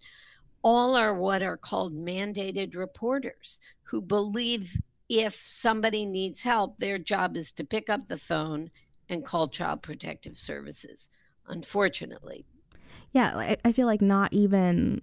all 0.63 0.95
are 0.95 1.13
what 1.13 1.43
are 1.43 1.57
called 1.57 1.93
mandated 1.93 2.75
reporters 2.75 3.59
who 3.83 4.01
believe 4.01 4.77
if 5.09 5.35
somebody 5.35 6.05
needs 6.05 6.41
help, 6.41 6.77
their 6.77 6.97
job 6.97 7.37
is 7.37 7.51
to 7.53 7.63
pick 7.63 7.89
up 7.89 8.07
the 8.07 8.17
phone 8.17 8.69
and 9.09 9.23
call 9.23 9.47
Child 9.47 9.81
Protective 9.81 10.37
Services, 10.37 11.09
unfortunately. 11.47 12.45
Yeah, 13.13 13.55
I 13.63 13.71
feel 13.71 13.87
like 13.87 14.01
not 14.01 14.33
even 14.33 15.01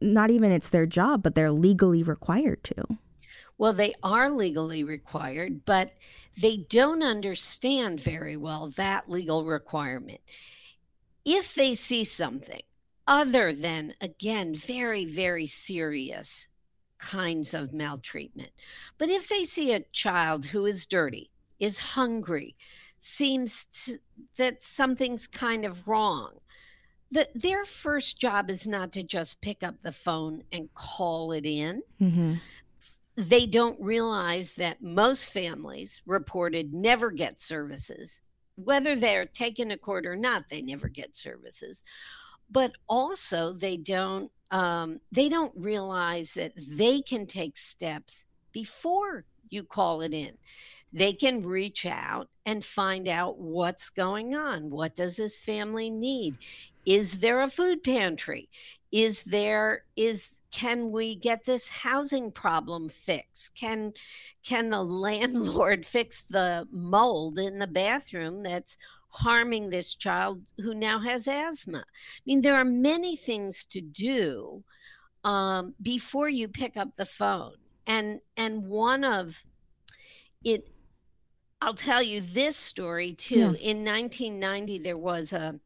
not 0.00 0.30
even 0.30 0.50
it's 0.50 0.70
their 0.70 0.86
job, 0.86 1.22
but 1.22 1.34
they're 1.34 1.52
legally 1.52 2.02
required 2.02 2.62
to. 2.64 2.98
Well, 3.56 3.72
they 3.72 3.94
are 4.02 4.30
legally 4.30 4.82
required, 4.82 5.64
but 5.64 5.92
they 6.36 6.56
don't 6.56 7.02
understand 7.02 8.00
very 8.00 8.36
well 8.36 8.68
that 8.76 9.08
legal 9.08 9.44
requirement. 9.44 10.20
If 11.24 11.54
they 11.54 11.74
see 11.74 12.04
something 12.04 12.62
other 13.06 13.52
than, 13.52 13.94
again, 14.00 14.54
very, 14.54 15.04
very 15.04 15.46
serious 15.46 16.48
kinds 16.98 17.54
of 17.54 17.72
maltreatment. 17.72 18.50
But 18.98 19.08
if 19.08 19.28
they 19.28 19.44
see 19.44 19.72
a 19.72 19.84
child 19.92 20.46
who 20.46 20.66
is 20.66 20.86
dirty, 20.86 21.30
is 21.60 21.78
hungry, 21.78 22.56
seems 23.00 23.66
to, 23.84 23.98
that 24.36 24.62
something's 24.62 25.26
kind 25.26 25.64
of 25.64 25.86
wrong, 25.86 26.40
the, 27.10 27.28
their 27.34 27.64
first 27.64 28.18
job 28.18 28.50
is 28.50 28.66
not 28.66 28.92
to 28.92 29.02
just 29.02 29.40
pick 29.40 29.62
up 29.62 29.82
the 29.82 29.92
phone 29.92 30.42
and 30.50 30.72
call 30.74 31.32
it 31.32 31.46
in. 31.46 31.82
Mm-hmm. 32.00 32.34
They 33.16 33.46
don't 33.46 33.80
realize 33.80 34.54
that 34.54 34.82
most 34.82 35.32
families 35.32 36.02
reported 36.06 36.74
never 36.74 37.10
get 37.10 37.40
services. 37.40 38.20
Whether 38.56 38.96
they're 38.96 39.26
taken 39.26 39.68
to 39.68 39.76
court 39.76 40.06
or 40.06 40.16
not, 40.16 40.48
they 40.48 40.62
never 40.62 40.88
get 40.88 41.16
services. 41.16 41.84
But 42.50 42.72
also 42.88 43.52
they 43.52 43.76
don't 43.76 44.30
um, 44.50 45.00
they 45.10 45.28
don't 45.28 45.52
realize 45.56 46.34
that 46.34 46.52
they 46.56 47.00
can 47.00 47.26
take 47.26 47.56
steps 47.56 48.24
before 48.52 49.24
you 49.50 49.64
call 49.64 50.00
it 50.00 50.12
in. 50.12 50.32
They 50.92 51.12
can 51.12 51.42
reach 51.42 51.86
out 51.86 52.28
and 52.46 52.64
find 52.64 53.08
out 53.08 53.38
what's 53.38 53.90
going 53.90 54.34
on. 54.36 54.70
What 54.70 54.94
does 54.94 55.16
this 55.16 55.38
family 55.38 55.90
need? 55.90 56.36
Is 56.86 57.18
there 57.20 57.42
a 57.42 57.48
food 57.48 57.82
pantry? 57.82 58.48
Is 58.92 59.24
there 59.24 59.82
is 59.96 60.33
can 60.54 60.92
we 60.92 61.16
get 61.16 61.44
this 61.44 61.68
housing 61.68 62.30
problem 62.30 62.88
fixed 62.88 63.54
can 63.56 63.92
can 64.44 64.70
the 64.70 64.82
landlord 65.06 65.84
fix 65.84 66.22
the 66.22 66.66
mold 66.70 67.38
in 67.38 67.58
the 67.58 67.66
bathroom 67.66 68.42
that's 68.42 68.78
harming 69.14 69.70
this 69.70 69.94
child 69.94 70.42
who 70.58 70.74
now 70.74 70.98
has 70.98 71.28
asthma. 71.28 71.78
I 71.78 72.20
mean, 72.26 72.40
there 72.40 72.56
are 72.56 72.64
many 72.64 73.16
things 73.16 73.64
to 73.66 73.80
do 73.80 74.64
um, 75.22 75.74
before 75.80 76.28
you 76.28 76.48
pick 76.48 76.76
up 76.76 76.96
the 76.96 77.04
phone, 77.04 77.56
and 77.86 78.20
and 78.36 78.66
one 78.66 79.04
of 79.04 79.44
it. 80.44 80.68
I'll 81.60 81.74
tell 81.74 82.02
you 82.02 82.20
this 82.20 82.58
story 82.58 83.14
too. 83.14 83.36
Yeah. 83.36 83.70
In 83.70 83.84
1990, 83.84 84.78
there 84.80 84.98
was 84.98 85.32
a 85.32 85.58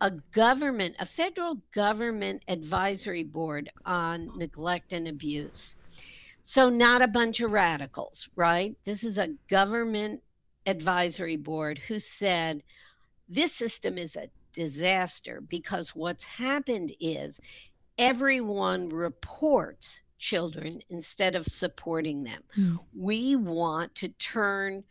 a 0.00 0.10
government, 0.10 0.96
a 0.98 1.06
federal 1.06 1.62
government 1.72 2.42
advisory 2.48 3.24
board 3.24 3.70
on 3.84 4.30
neglect 4.36 4.92
and 4.92 5.08
abuse. 5.08 5.76
So, 6.42 6.70
not 6.70 7.02
a 7.02 7.08
bunch 7.08 7.40
of 7.40 7.50
radicals, 7.50 8.28
right? 8.36 8.76
This 8.84 9.04
is 9.04 9.18
a 9.18 9.34
government 9.48 10.22
advisory 10.66 11.36
board 11.36 11.78
who 11.78 11.98
said 11.98 12.62
this 13.28 13.52
system 13.52 13.98
is 13.98 14.16
a 14.16 14.30
disaster 14.52 15.40
because 15.40 15.94
what's 15.94 16.24
happened 16.24 16.92
is 17.00 17.40
everyone 17.98 18.88
reports 18.88 20.00
children 20.18 20.80
instead 20.88 21.34
of 21.34 21.46
supporting 21.46 22.24
them. 22.24 22.42
Mm. 22.56 22.78
We 22.94 23.36
want 23.36 23.94
to 23.96 24.08
turn, 24.08 24.84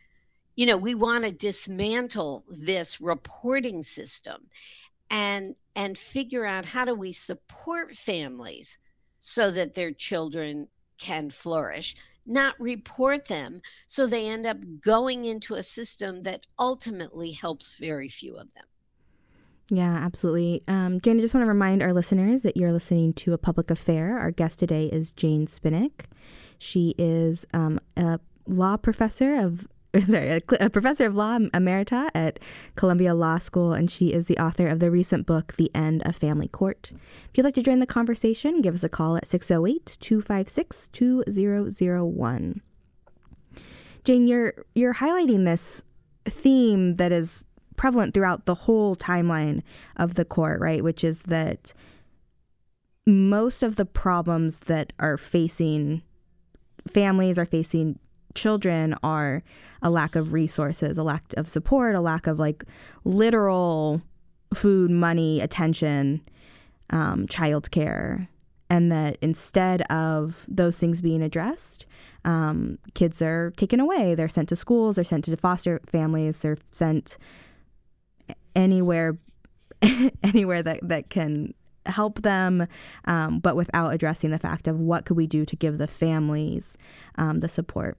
you 0.56 0.66
know, 0.66 0.76
we 0.76 0.94
want 0.94 1.24
to 1.24 1.32
dismantle 1.32 2.44
this 2.48 3.00
reporting 3.00 3.82
system 3.82 4.48
and 5.10 5.54
and 5.74 5.96
figure 5.96 6.44
out 6.44 6.64
how 6.64 6.84
do 6.84 6.94
we 6.94 7.12
support 7.12 7.94
families 7.94 8.78
so 9.20 9.50
that 9.50 9.74
their 9.74 9.92
children 9.92 10.68
can 10.98 11.30
flourish 11.30 11.94
not 12.28 12.60
report 12.60 13.26
them. 13.26 13.62
So 13.86 14.06
they 14.06 14.28
end 14.28 14.46
up 14.46 14.58
going 14.80 15.24
into 15.24 15.54
a 15.54 15.62
system 15.62 16.22
that 16.22 16.46
ultimately 16.58 17.32
helps 17.32 17.76
very 17.76 18.08
few 18.08 18.36
of 18.36 18.52
them. 18.54 18.64
Yeah, 19.70 19.94
absolutely. 19.94 20.62
Um, 20.68 21.00
Jane, 21.00 21.18
I 21.18 21.20
just 21.20 21.34
want 21.34 21.44
to 21.44 21.48
remind 21.48 21.82
our 21.82 21.92
listeners 21.92 22.42
that 22.42 22.56
you're 22.56 22.72
listening 22.72 23.12
to 23.14 23.32
A 23.32 23.38
Public 23.38 23.70
Affair. 23.70 24.18
Our 24.18 24.30
guest 24.30 24.58
today 24.58 24.86
is 24.86 25.12
Jane 25.12 25.46
Spinak. 25.46 26.04
She 26.58 26.94
is 26.96 27.46
um, 27.52 27.80
a 27.96 28.20
law 28.46 28.76
professor 28.76 29.36
of 29.36 29.66
sorry, 30.08 30.40
a, 30.60 30.70
professor 30.70 31.06
of 31.06 31.14
law 31.14 31.38
emerita 31.38 32.08
at 32.14 32.38
Columbia 32.76 33.14
Law 33.14 33.38
School, 33.38 33.72
and 33.72 33.90
she 33.90 34.12
is 34.12 34.26
the 34.26 34.38
author 34.38 34.66
of 34.66 34.80
the 34.80 34.90
recent 34.90 35.26
book, 35.26 35.54
The 35.56 35.70
End 35.74 36.02
of 36.06 36.16
Family 36.16 36.48
Court. 36.48 36.90
If 36.92 37.36
you'd 37.36 37.44
like 37.44 37.54
to 37.54 37.62
join 37.62 37.80
the 37.80 37.86
conversation, 37.86 38.60
give 38.60 38.74
us 38.74 38.84
a 38.84 38.88
call 38.88 39.16
at 39.16 39.26
608 39.26 39.96
256 40.00 40.88
2001. 40.88 42.60
Jane, 44.04 44.26
you're, 44.26 44.54
you're 44.74 44.94
highlighting 44.94 45.44
this 45.44 45.84
theme 46.24 46.96
that 46.96 47.12
is 47.12 47.44
prevalent 47.76 48.14
throughout 48.14 48.46
the 48.46 48.54
whole 48.54 48.94
timeline 48.94 49.62
of 49.96 50.14
the 50.14 50.24
court, 50.24 50.60
right? 50.60 50.84
Which 50.84 51.02
is 51.02 51.22
that 51.22 51.72
most 53.06 53.62
of 53.62 53.76
the 53.76 53.86
problems 53.86 54.60
that 54.60 54.92
are 54.98 55.16
facing 55.16 56.02
families 56.86 57.38
are 57.38 57.46
facing 57.46 57.98
children 58.38 58.94
are 59.02 59.42
a 59.82 59.90
lack 59.90 60.14
of 60.14 60.32
resources, 60.32 60.96
a 60.96 61.02
lack 61.02 61.24
of 61.36 61.48
support, 61.48 61.96
a 61.96 62.00
lack 62.00 62.26
of 62.28 62.38
like 62.38 62.64
literal 63.04 64.00
food, 64.54 64.90
money, 64.90 65.40
attention, 65.40 66.20
um, 66.90 67.26
childcare, 67.26 68.28
and 68.70 68.92
that 68.92 69.18
instead 69.20 69.82
of 69.90 70.46
those 70.48 70.78
things 70.78 71.00
being 71.00 71.20
addressed, 71.20 71.84
um, 72.24 72.78
kids 72.94 73.20
are 73.20 73.52
taken 73.56 73.80
away. 73.80 74.14
They're 74.14 74.28
sent 74.28 74.48
to 74.50 74.56
schools. 74.56 74.94
They're 74.94 75.04
sent 75.04 75.24
to 75.24 75.36
foster 75.36 75.80
families. 75.86 76.38
They're 76.38 76.58
sent 76.70 77.18
anywhere, 78.54 79.18
anywhere 80.22 80.62
that 80.62 80.80
that 80.82 81.10
can 81.10 81.54
help 81.86 82.22
them, 82.22 82.68
um, 83.06 83.40
but 83.40 83.56
without 83.56 83.92
addressing 83.92 84.30
the 84.30 84.38
fact 84.38 84.68
of 84.68 84.78
what 84.78 85.06
could 85.06 85.16
we 85.16 85.26
do 85.26 85.44
to 85.44 85.56
give 85.56 85.78
the 85.78 85.88
families 85.88 86.76
um, 87.16 87.40
the 87.40 87.48
support 87.48 87.98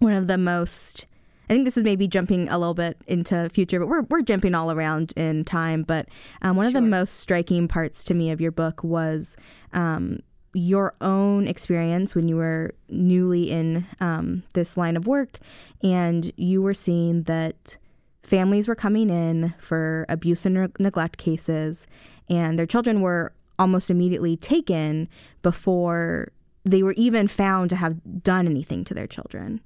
one 0.00 0.12
of 0.12 0.26
the 0.26 0.38
most 0.38 1.06
I 1.48 1.52
think 1.52 1.64
this 1.64 1.76
is 1.76 1.82
maybe 1.82 2.06
jumping 2.06 2.48
a 2.48 2.58
little 2.58 2.74
bit 2.74 2.96
into 3.08 3.48
future, 3.48 3.80
but 3.80 3.88
we're, 3.88 4.02
we're 4.02 4.22
jumping 4.22 4.54
all 4.54 4.70
around 4.70 5.12
in 5.16 5.44
time. 5.44 5.82
But 5.82 6.08
um, 6.42 6.54
one 6.54 6.70
sure. 6.70 6.78
of 6.78 6.84
the 6.84 6.88
most 6.88 7.16
striking 7.16 7.66
parts 7.66 8.04
to 8.04 8.14
me 8.14 8.30
of 8.30 8.40
your 8.40 8.52
book 8.52 8.84
was 8.84 9.36
um, 9.72 10.20
your 10.54 10.94
own 11.00 11.48
experience 11.48 12.14
when 12.14 12.28
you 12.28 12.36
were 12.36 12.72
newly 12.88 13.50
in 13.50 13.84
um, 13.98 14.44
this 14.52 14.76
line 14.76 14.96
of 14.96 15.08
work 15.08 15.38
and 15.82 16.32
you 16.36 16.62
were 16.62 16.74
seeing 16.74 17.24
that 17.24 17.76
families 18.22 18.68
were 18.68 18.76
coming 18.76 19.10
in 19.10 19.52
for 19.58 20.06
abuse 20.08 20.46
and 20.46 20.54
ne- 20.54 20.68
neglect 20.78 21.18
cases 21.18 21.88
and 22.28 22.58
their 22.58 22.66
children 22.66 23.00
were 23.00 23.32
almost 23.58 23.90
immediately 23.90 24.36
taken 24.36 25.08
before 25.42 26.30
they 26.64 26.82
were 26.82 26.94
even 26.96 27.26
found 27.26 27.70
to 27.70 27.76
have 27.76 28.22
done 28.22 28.46
anything 28.46 28.84
to 28.84 28.94
their 28.94 29.06
children. 29.06 29.60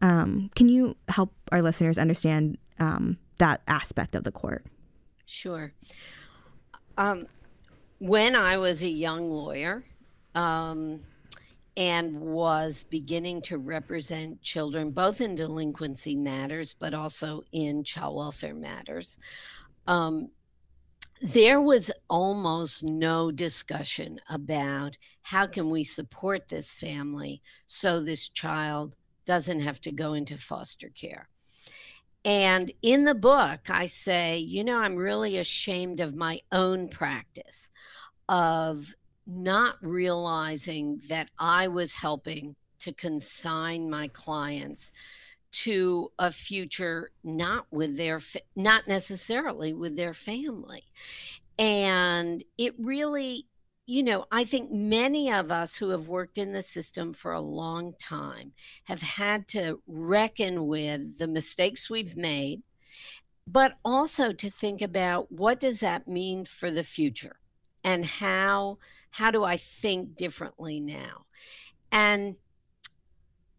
Um, 0.00 0.50
can 0.54 0.68
you 0.68 0.96
help 1.08 1.32
our 1.52 1.62
listeners 1.62 1.98
understand 1.98 2.58
um, 2.78 3.18
that 3.38 3.62
aspect 3.68 4.14
of 4.14 4.24
the 4.24 4.32
court? 4.32 4.64
Sure. 5.26 5.72
Um, 6.96 7.26
when 7.98 8.34
I 8.34 8.56
was 8.56 8.82
a 8.82 8.88
young 8.88 9.30
lawyer, 9.30 9.84
um, 10.34 11.00
and 11.76 12.20
was 12.20 12.82
beginning 12.84 13.40
to 13.40 13.58
represent 13.58 14.42
children 14.42 14.90
both 14.90 15.20
in 15.20 15.34
delinquency 15.34 16.14
matters 16.14 16.74
but 16.78 16.94
also 16.94 17.42
in 17.52 17.84
child 17.84 18.16
welfare 18.16 18.54
matters. 18.54 19.18
Um, 19.86 20.30
there 21.22 21.60
was 21.60 21.90
almost 22.08 22.82
no 22.82 23.30
discussion 23.30 24.20
about 24.28 24.96
how 25.22 25.46
can 25.46 25.70
we 25.70 25.84
support 25.84 26.48
this 26.48 26.74
family 26.74 27.42
so 27.66 28.02
this 28.02 28.28
child 28.28 28.96
doesn't 29.30 29.60
have 29.60 29.80
to 29.80 29.92
go 29.92 30.12
into 30.14 30.36
foster 30.36 30.88
care. 30.88 31.28
And 32.24 32.72
in 32.82 33.04
the 33.04 33.14
book 33.14 33.70
i 33.70 33.86
say 33.86 34.36
you 34.36 34.62
know 34.62 34.76
i'm 34.76 34.96
really 34.96 35.38
ashamed 35.38 36.00
of 36.00 36.14
my 36.14 36.40
own 36.52 36.88
practice 36.88 37.70
of 38.28 38.94
not 39.26 39.76
realizing 39.80 41.00
that 41.08 41.30
i 41.38 41.68
was 41.68 41.94
helping 41.94 42.56
to 42.80 42.92
consign 42.92 43.88
my 43.88 44.08
clients 44.08 44.92
to 45.52 46.10
a 46.18 46.30
future 46.30 47.10
not 47.24 47.66
with 47.70 47.96
their 47.96 48.20
not 48.54 48.86
necessarily 48.86 49.72
with 49.72 49.96
their 49.96 50.14
family. 50.14 50.84
And 51.58 52.42
it 52.56 52.74
really 52.78 53.46
you 53.90 54.04
know 54.04 54.24
i 54.30 54.44
think 54.44 54.70
many 54.70 55.32
of 55.32 55.50
us 55.50 55.76
who 55.76 55.88
have 55.90 56.06
worked 56.06 56.38
in 56.38 56.52
the 56.52 56.62
system 56.62 57.12
for 57.12 57.32
a 57.32 57.40
long 57.40 57.92
time 57.98 58.52
have 58.84 59.02
had 59.02 59.48
to 59.48 59.82
reckon 59.88 60.66
with 60.68 61.18
the 61.18 61.26
mistakes 61.26 61.90
we've 61.90 62.16
made 62.16 62.62
but 63.46 63.78
also 63.84 64.30
to 64.30 64.48
think 64.48 64.80
about 64.80 65.32
what 65.32 65.58
does 65.58 65.80
that 65.80 66.06
mean 66.06 66.44
for 66.44 66.70
the 66.70 66.84
future 66.84 67.36
and 67.82 68.04
how 68.04 68.78
how 69.10 69.30
do 69.30 69.42
i 69.42 69.56
think 69.56 70.16
differently 70.16 70.78
now 70.78 71.24
and 71.90 72.36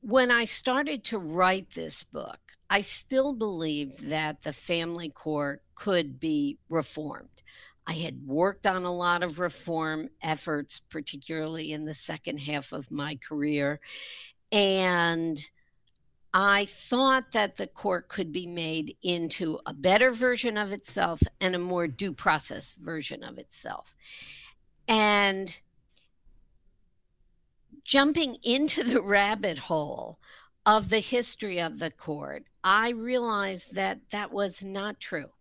when 0.02 0.32
I 0.32 0.46
started 0.46 1.04
to 1.06 1.20
write 1.20 1.72
this 1.72 2.04
book, 2.04 2.39
I 2.70 2.82
still 2.82 3.34
believed 3.34 4.10
that 4.10 4.41
the 4.41 4.54
family 4.54 5.10
court 5.10 5.62
could 5.76 6.20
be 6.20 6.58
reformed. 6.70 7.44
I 7.91 7.95
had 7.95 8.25
worked 8.25 8.65
on 8.65 8.86
a 8.86 8.95
lot 8.95 9.21
of 9.21 9.38
reform 9.38 10.08
efforts, 10.21 10.80
particularly 10.80 11.73
in 11.73 11.84
the 11.84 11.93
second 11.93 12.38
half 12.38 12.71
of 12.71 12.89
my 12.89 13.17
career. 13.17 13.82
And 14.49 15.38
I 16.34 16.67
thought 16.69 17.34
that 17.34 17.58
the 17.58 17.67
court 17.67 18.08
could 18.08 18.32
be 18.32 18.47
made 18.47 18.95
into 19.04 19.60
a 19.65 19.73
better 19.73 20.12
version 20.12 20.58
of 20.58 20.71
itself 20.71 21.21
and 21.41 21.54
a 21.54 21.60
more 21.60 21.86
due 21.86 22.13
process 22.13 22.75
version 22.80 23.25
of 23.25 23.38
itself. 23.38 23.93
And 24.88 25.60
jumping 27.84 28.38
into 28.41 28.86
the 28.86 29.01
rabbit 29.04 29.58
hole 29.58 30.17
of 30.65 30.88
the 30.88 30.99
history 30.99 31.60
of 31.60 31.80
the 31.80 31.91
court, 31.91 32.45
I 32.63 32.91
realized 32.91 33.75
that 33.75 33.99
that 34.12 34.32
was 34.32 34.63
not 34.63 35.01
true, 35.01 35.32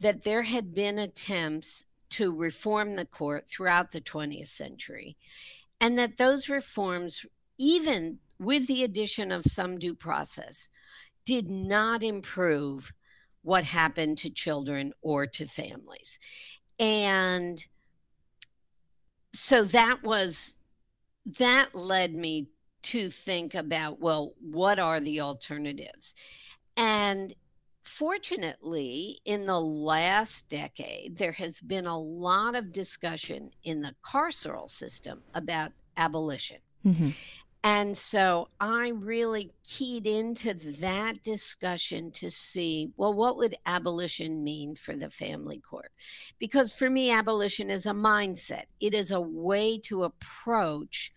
that 0.00 0.22
there 0.22 0.42
had 0.42 0.74
been 0.74 0.98
attempts 0.98 1.84
to 2.10 2.34
reform 2.34 2.96
the 2.96 3.06
court 3.06 3.48
throughout 3.48 3.90
the 3.90 4.00
20th 4.00 4.48
century, 4.48 5.16
and 5.80 5.98
that 5.98 6.18
those 6.18 6.48
reforms, 6.48 7.24
even 7.58 8.18
with 8.38 8.66
the 8.66 8.82
addition 8.82 9.32
of 9.32 9.44
some 9.44 9.78
due 9.78 9.94
process, 9.94 10.68
did 11.24 11.48
not 11.48 12.02
improve 12.02 12.92
what 13.42 13.64
happened 13.64 14.18
to 14.18 14.30
children 14.30 14.92
or 15.02 15.26
to 15.26 15.46
families. 15.46 16.18
And 16.78 17.64
so 19.32 19.64
that 19.64 20.02
was 20.02 20.56
that 21.38 21.74
led 21.74 22.14
me 22.14 22.48
to 22.82 23.10
think 23.10 23.54
about 23.54 24.00
well, 24.00 24.34
what 24.40 24.78
are 24.78 25.00
the 25.00 25.20
alternatives? 25.20 26.14
And 26.76 27.34
fortunately, 27.84 29.20
in 29.24 29.46
the 29.46 29.60
last 29.60 30.48
decade, 30.48 31.16
there 31.16 31.32
has 31.32 31.60
been 31.60 31.86
a 31.86 31.98
lot 31.98 32.54
of 32.54 32.72
discussion 32.72 33.50
in 33.64 33.82
the 33.82 33.94
carceral 34.04 34.68
system 34.68 35.22
about 35.34 35.72
abolition. 35.96 36.58
Mm-hmm. 36.84 37.10
And 37.64 37.96
so 37.96 38.48
I 38.60 38.88
really 38.88 39.52
keyed 39.64 40.06
into 40.06 40.54
that 40.80 41.22
discussion 41.22 42.10
to 42.12 42.28
see 42.28 42.90
well, 42.96 43.14
what 43.14 43.36
would 43.36 43.56
abolition 43.66 44.42
mean 44.42 44.74
for 44.74 44.96
the 44.96 45.10
family 45.10 45.60
court? 45.60 45.92
Because 46.40 46.72
for 46.72 46.90
me, 46.90 47.12
abolition 47.12 47.70
is 47.70 47.86
a 47.86 47.92
mindset, 47.92 48.64
it 48.80 48.94
is 48.94 49.12
a 49.12 49.20
way 49.20 49.78
to 49.78 50.04
approach 50.04 51.12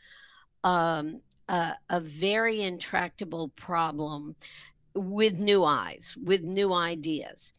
um, 0.63 1.21
a, 1.47 1.73
a 1.89 1.99
very 1.99 2.61
intractable 2.61 3.49
problem 3.49 4.35
with 4.95 5.39
new 5.39 5.63
eyes, 5.63 6.15
with 6.21 6.41
new 6.43 6.73
ideas. 6.73 7.53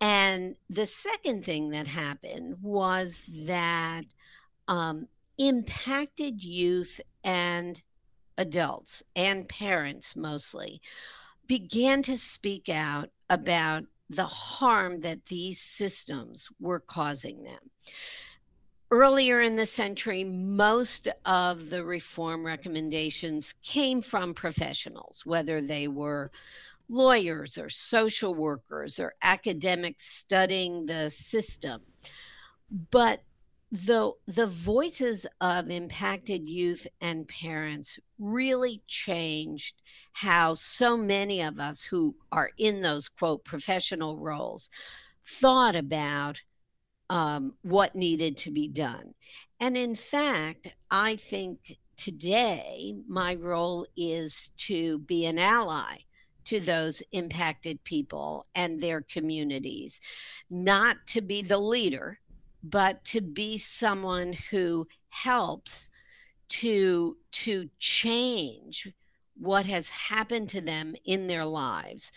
And 0.00 0.56
the 0.68 0.86
second 0.86 1.44
thing 1.44 1.70
that 1.70 1.86
happened 1.86 2.56
was 2.60 3.24
that 3.46 4.04
um, 4.68 5.08
impacted 5.38 6.42
youth 6.42 7.00
and 7.22 7.80
adults 8.36 9.02
and 9.14 9.48
parents 9.48 10.16
mostly 10.16 10.80
began 11.46 12.02
to 12.02 12.18
speak 12.18 12.68
out 12.68 13.10
about 13.30 13.84
the 14.10 14.24
harm 14.24 15.00
that 15.00 15.26
these 15.26 15.60
systems 15.60 16.48
were 16.60 16.80
causing 16.80 17.42
them. 17.42 17.70
Earlier 18.94 19.40
in 19.40 19.56
the 19.56 19.66
century, 19.66 20.22
most 20.22 21.08
of 21.24 21.68
the 21.68 21.84
reform 21.84 22.46
recommendations 22.46 23.52
came 23.60 24.00
from 24.00 24.34
professionals, 24.34 25.22
whether 25.26 25.60
they 25.60 25.88
were 25.88 26.30
lawyers 26.88 27.58
or 27.58 27.68
social 27.68 28.36
workers 28.36 29.00
or 29.00 29.14
academics 29.20 30.06
studying 30.06 30.86
the 30.86 31.10
system. 31.10 31.82
But 32.92 33.24
the 33.72 34.12
the 34.28 34.46
voices 34.46 35.26
of 35.40 35.70
impacted 35.70 36.48
youth 36.48 36.86
and 37.00 37.26
parents 37.26 37.98
really 38.20 38.80
changed 38.86 39.82
how 40.12 40.54
so 40.54 40.96
many 40.96 41.42
of 41.42 41.58
us 41.58 41.82
who 41.82 42.14
are 42.30 42.52
in 42.58 42.80
those 42.80 43.08
quote 43.08 43.44
professional 43.44 44.18
roles 44.18 44.70
thought 45.24 45.74
about 45.74 46.42
um, 47.10 47.54
what 47.62 47.94
needed 47.94 48.36
to 48.38 48.50
be 48.50 48.68
done. 48.68 49.14
And 49.60 49.76
in 49.76 49.94
fact 49.94 50.68
i 50.90 51.16
think 51.16 51.78
today 51.96 52.94
my 53.08 53.34
role 53.34 53.86
is 53.96 54.50
to 54.56 54.98
be 54.98 55.24
an 55.26 55.38
ally 55.38 55.98
to 56.44 56.60
those 56.60 57.02
impacted 57.12 57.82
people 57.84 58.46
and 58.54 58.80
their 58.80 59.00
communities. 59.00 60.00
Not 60.50 61.06
to 61.08 61.22
be 61.22 61.40
the 61.42 61.58
leader 61.58 62.20
but 62.64 63.04
to 63.04 63.20
be 63.20 63.58
someone 63.58 64.32
who 64.50 64.88
helps 65.10 65.90
to 66.48 67.16
to 67.30 67.68
change 67.78 68.88
what 69.36 69.66
has 69.66 69.90
happened 69.90 70.48
to 70.48 70.60
them 70.60 70.94
in 71.04 71.26
their 71.26 71.44
lives 71.44 72.10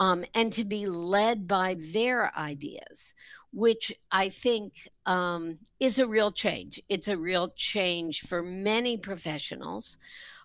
um, 0.00 0.24
and 0.34 0.52
to 0.52 0.64
be 0.64 0.86
led 0.86 1.48
by 1.48 1.76
their 1.78 2.36
ideas 2.36 3.14
which 3.52 3.92
i 4.10 4.28
think 4.28 4.88
um, 5.06 5.58
is 5.80 5.98
a 5.98 6.06
real 6.06 6.30
change 6.30 6.80
it's 6.88 7.08
a 7.08 7.16
real 7.16 7.48
change 7.56 8.20
for 8.22 8.42
many 8.42 8.96
professionals 8.96 9.98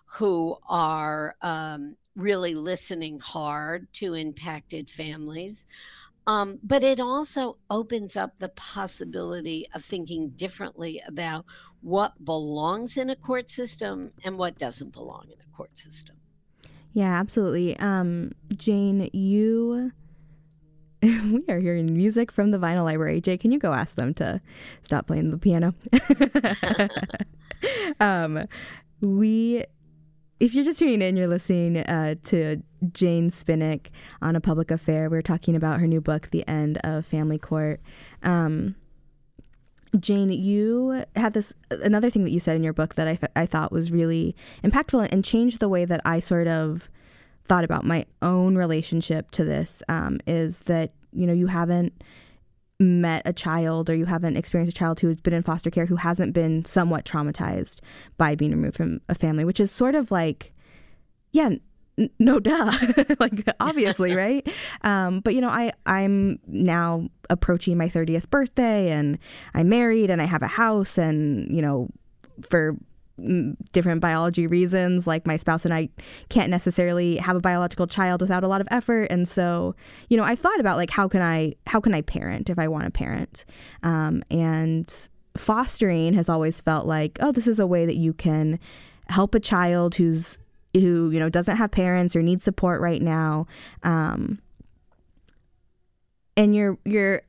who 0.06 0.56
are 0.68 1.34
um, 1.42 1.96
really 2.14 2.54
listening 2.54 3.18
hard 3.18 3.92
to 3.92 4.14
impacted 4.14 4.88
families 4.88 5.66
um, 6.26 6.58
but 6.62 6.82
it 6.82 7.00
also 7.00 7.58
opens 7.70 8.16
up 8.16 8.38
the 8.38 8.48
possibility 8.50 9.66
of 9.74 9.84
thinking 9.84 10.30
differently 10.30 11.02
about 11.06 11.44
what 11.82 12.24
belongs 12.24 12.96
in 12.96 13.10
a 13.10 13.16
court 13.16 13.50
system 13.50 14.12
and 14.24 14.38
what 14.38 14.58
doesn't 14.58 14.92
belong 14.92 15.24
in 15.26 15.38
a 15.38 15.56
court 15.56 15.78
system. 15.78 16.16
Yeah, 16.94 17.12
absolutely. 17.18 17.78
Um, 17.78 18.32
Jane, 18.56 19.10
you. 19.12 19.92
we 21.30 21.44
are 21.48 21.58
hearing 21.58 21.92
music 21.92 22.32
from 22.32 22.50
the 22.50 22.58
vinyl 22.58 22.84
library. 22.84 23.20
Jay, 23.20 23.36
can 23.36 23.52
you 23.52 23.58
go 23.58 23.72
ask 23.72 23.96
them 23.96 24.14
to 24.14 24.40
stop 24.82 25.06
playing 25.06 25.30
the 25.30 25.38
piano? 25.38 25.74
um, 28.00 28.46
we 29.00 29.64
if 30.40 30.54
you're 30.54 30.64
just 30.64 30.78
tuning 30.78 31.02
in, 31.02 31.16
you're 31.16 31.28
listening 31.28 31.78
uh, 31.78 32.16
to 32.24 32.62
Jane 32.92 33.30
Spinak 33.30 33.88
on 34.20 34.34
a 34.34 34.40
public 34.40 34.70
affair. 34.70 35.08
We 35.08 35.16
are 35.18 35.22
talking 35.22 35.54
about 35.54 35.80
her 35.80 35.86
new 35.86 36.00
book, 36.00 36.30
The 36.30 36.46
End 36.48 36.78
of 36.84 37.06
Family 37.06 37.38
Court. 37.38 37.80
Um, 38.22 38.74
Jane, 39.98 40.30
you 40.30 41.04
had 41.14 41.34
this 41.34 41.54
another 41.70 42.10
thing 42.10 42.24
that 42.24 42.30
you 42.30 42.40
said 42.40 42.56
in 42.56 42.64
your 42.64 42.72
book 42.72 42.94
that 42.96 43.06
I, 43.06 43.18
I 43.36 43.46
thought 43.46 43.72
was 43.72 43.92
really 43.92 44.34
impactful 44.64 45.08
and 45.12 45.24
changed 45.24 45.60
the 45.60 45.68
way 45.68 45.84
that 45.84 46.00
I 46.04 46.18
sort 46.18 46.48
of 46.48 46.88
thought 47.44 47.64
about 47.64 47.84
my 47.84 48.06
own 48.22 48.56
relationship 48.56 49.30
to 49.32 49.44
this. 49.44 49.82
Um, 49.88 50.20
is 50.26 50.60
that 50.60 50.92
you 51.12 51.26
know 51.26 51.32
you 51.32 51.46
haven't 51.46 51.92
met 52.80 53.22
a 53.24 53.32
child 53.32 53.88
or 53.88 53.94
you 53.94 54.04
haven't 54.04 54.36
experienced 54.36 54.74
a 54.76 54.78
child 54.78 55.00
who's 55.00 55.20
been 55.20 55.32
in 55.32 55.42
foster 55.42 55.70
care 55.70 55.86
who 55.86 55.96
hasn't 55.96 56.32
been 56.32 56.64
somewhat 56.64 57.04
traumatized 57.04 57.78
by 58.16 58.34
being 58.34 58.50
removed 58.50 58.76
from 58.76 59.00
a 59.08 59.14
family, 59.14 59.44
which 59.44 59.60
is 59.60 59.70
sort 59.70 59.94
of 59.94 60.10
like, 60.10 60.52
yeah, 61.32 61.50
n- 61.98 62.10
no 62.18 62.40
duh, 62.40 62.76
like 63.20 63.48
obviously, 63.60 64.12
right? 64.16 64.46
Um, 64.82 65.20
but 65.20 65.34
you 65.34 65.40
know, 65.40 65.48
I 65.48 65.72
I'm 65.86 66.38
now 66.46 67.08
approaching 67.30 67.76
my 67.76 67.88
30th 67.88 68.28
birthday 68.30 68.90
and 68.90 69.18
I'm 69.54 69.68
married 69.68 70.10
and 70.10 70.20
I 70.20 70.26
have 70.26 70.42
a 70.42 70.48
house 70.48 70.98
and 70.98 71.54
you 71.54 71.62
know, 71.62 71.88
for 72.42 72.76
different 73.72 74.00
biology 74.00 74.46
reasons 74.46 75.06
like 75.06 75.24
my 75.24 75.36
spouse 75.36 75.64
and 75.64 75.72
I 75.72 75.88
can't 76.30 76.50
necessarily 76.50 77.16
have 77.16 77.36
a 77.36 77.40
biological 77.40 77.86
child 77.86 78.20
without 78.20 78.42
a 78.42 78.48
lot 78.48 78.60
of 78.60 78.66
effort 78.72 79.04
and 79.04 79.28
so 79.28 79.76
you 80.08 80.16
know 80.16 80.24
I 80.24 80.34
thought 80.34 80.58
about 80.58 80.76
like 80.76 80.90
how 80.90 81.06
can 81.06 81.22
I 81.22 81.54
how 81.68 81.78
can 81.78 81.94
I 81.94 82.00
parent 82.00 82.50
if 82.50 82.58
I 82.58 82.66
want 82.66 82.84
to 82.84 82.90
parent 82.90 83.44
um, 83.84 84.24
and 84.30 84.92
fostering 85.36 86.14
has 86.14 86.28
always 86.28 86.60
felt 86.60 86.86
like 86.86 87.18
oh 87.20 87.30
this 87.30 87.46
is 87.46 87.60
a 87.60 87.66
way 87.66 87.86
that 87.86 87.96
you 87.96 88.12
can 88.12 88.58
help 89.08 89.34
a 89.36 89.40
child 89.40 89.94
who's 89.94 90.36
who 90.72 91.10
you 91.10 91.20
know 91.20 91.28
doesn't 91.28 91.56
have 91.56 91.70
parents 91.70 92.16
or 92.16 92.22
needs 92.22 92.44
support 92.44 92.80
right 92.80 93.02
now 93.02 93.46
um, 93.84 94.40
and 96.36 96.56
you're 96.56 96.78
you're 96.84 97.22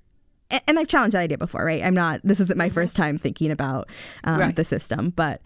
and 0.67 0.77
I've 0.77 0.87
challenged 0.87 1.15
that 1.15 1.21
idea 1.21 1.37
before, 1.39 1.65
right? 1.65 1.83
I'm 1.83 1.95
not. 1.95 2.21
This 2.23 2.39
isn't 2.39 2.57
my 2.57 2.67
mm-hmm. 2.67 2.73
first 2.75 2.95
time 2.95 3.17
thinking 3.17 3.51
about 3.51 3.89
um, 4.23 4.39
right. 4.39 4.55
the 4.55 4.63
system, 4.63 5.11
but 5.15 5.41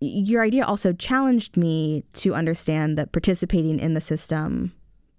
your 0.00 0.42
idea 0.42 0.64
also 0.64 0.92
challenged 0.92 1.56
me 1.56 2.04
to 2.14 2.34
understand 2.34 2.98
that 2.98 3.12
participating 3.12 3.78
in 3.80 3.94
the 3.94 4.00
system 4.00 4.72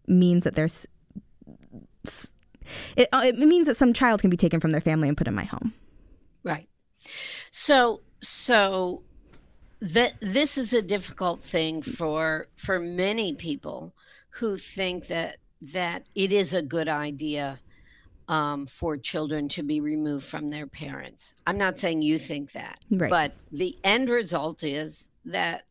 means 0.07 0.43
that 0.43 0.55
there's 0.55 0.88
it, 2.95 3.07
uh, 3.11 3.21
it 3.25 3.38
means 3.38 3.67
that 3.67 3.77
some 3.77 3.93
child 3.93 4.21
can 4.21 4.30
be 4.30 4.38
taken 4.38 4.59
from 4.59 4.71
their 4.71 4.82
family 4.82 5.07
and 5.07 5.17
put 5.17 5.27
in 5.27 5.36
my 5.36 5.43
home. 5.43 5.73
Right. 6.43 6.67
So 7.51 8.01
so 8.21 9.03
that 9.82 10.13
this 10.21 10.57
is 10.57 10.73
a 10.73 10.82
difficult 10.82 11.43
thing 11.43 11.82
for 11.82 12.47
for 12.55 12.80
many 12.80 13.34
people 13.34 13.93
who 14.32 14.57
think 14.57 15.07
that 15.07 15.38
that 15.61 16.07
it 16.15 16.32
is 16.32 16.53
a 16.53 16.61
good 16.61 16.88
idea 16.88 17.59
um, 18.30 18.67
for 18.67 18.95
children 18.95 19.49
to 19.49 19.63
be 19.63 19.82
removed 19.82 20.23
from 20.23 20.47
their 20.47 20.67
parents. 20.67 21.34
I'm 21.47 21.57
not 21.57 21.77
saying 21.77 22.03
you 22.03 22.19
think 22.19 22.51
that, 22.53 22.77
right. 22.91 23.09
but 23.09 23.34
the 23.51 23.75
end 23.84 24.07
result 24.07 24.63
is 24.63 25.09
that 25.25 25.63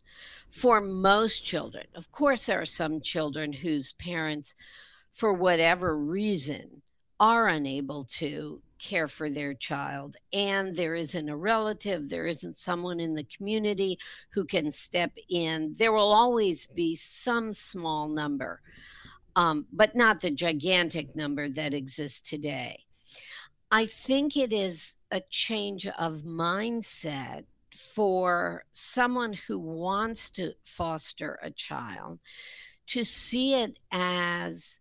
for 0.50 0.80
most 0.80 1.44
children, 1.44 1.86
of 1.94 2.10
course, 2.10 2.46
there 2.46 2.60
are 2.60 2.66
some 2.66 3.00
children 3.00 3.52
whose 3.52 3.92
parents, 3.92 4.54
for 5.12 5.32
whatever 5.32 5.96
reason, 5.96 6.82
are 7.20 7.46
unable 7.48 8.04
to 8.04 8.60
care 8.78 9.08
for 9.08 9.28
their 9.28 9.54
child 9.54 10.16
and 10.32 10.76
there 10.76 10.94
isn't 10.94 11.28
a 11.28 11.36
relative 11.36 12.08
there 12.08 12.28
isn't 12.28 12.54
someone 12.54 13.00
in 13.00 13.12
the 13.12 13.24
community 13.24 13.98
who 14.30 14.44
can 14.44 14.70
step 14.70 15.10
in 15.28 15.74
there 15.78 15.90
will 15.90 16.12
always 16.12 16.68
be 16.68 16.94
some 16.94 17.52
small 17.52 18.08
number 18.08 18.60
um, 19.38 19.66
but 19.72 19.94
not 19.94 20.20
the 20.20 20.32
gigantic 20.32 21.14
number 21.14 21.48
that 21.48 21.72
exists 21.72 22.20
today. 22.20 22.84
I 23.70 23.86
think 23.86 24.36
it 24.36 24.52
is 24.52 24.96
a 25.12 25.20
change 25.20 25.86
of 25.86 26.22
mindset 26.22 27.44
for 27.70 28.64
someone 28.72 29.34
who 29.34 29.60
wants 29.60 30.30
to 30.30 30.54
foster 30.64 31.38
a 31.40 31.52
child 31.52 32.18
to 32.88 33.04
see 33.04 33.54
it 33.54 33.78
as 33.92 34.80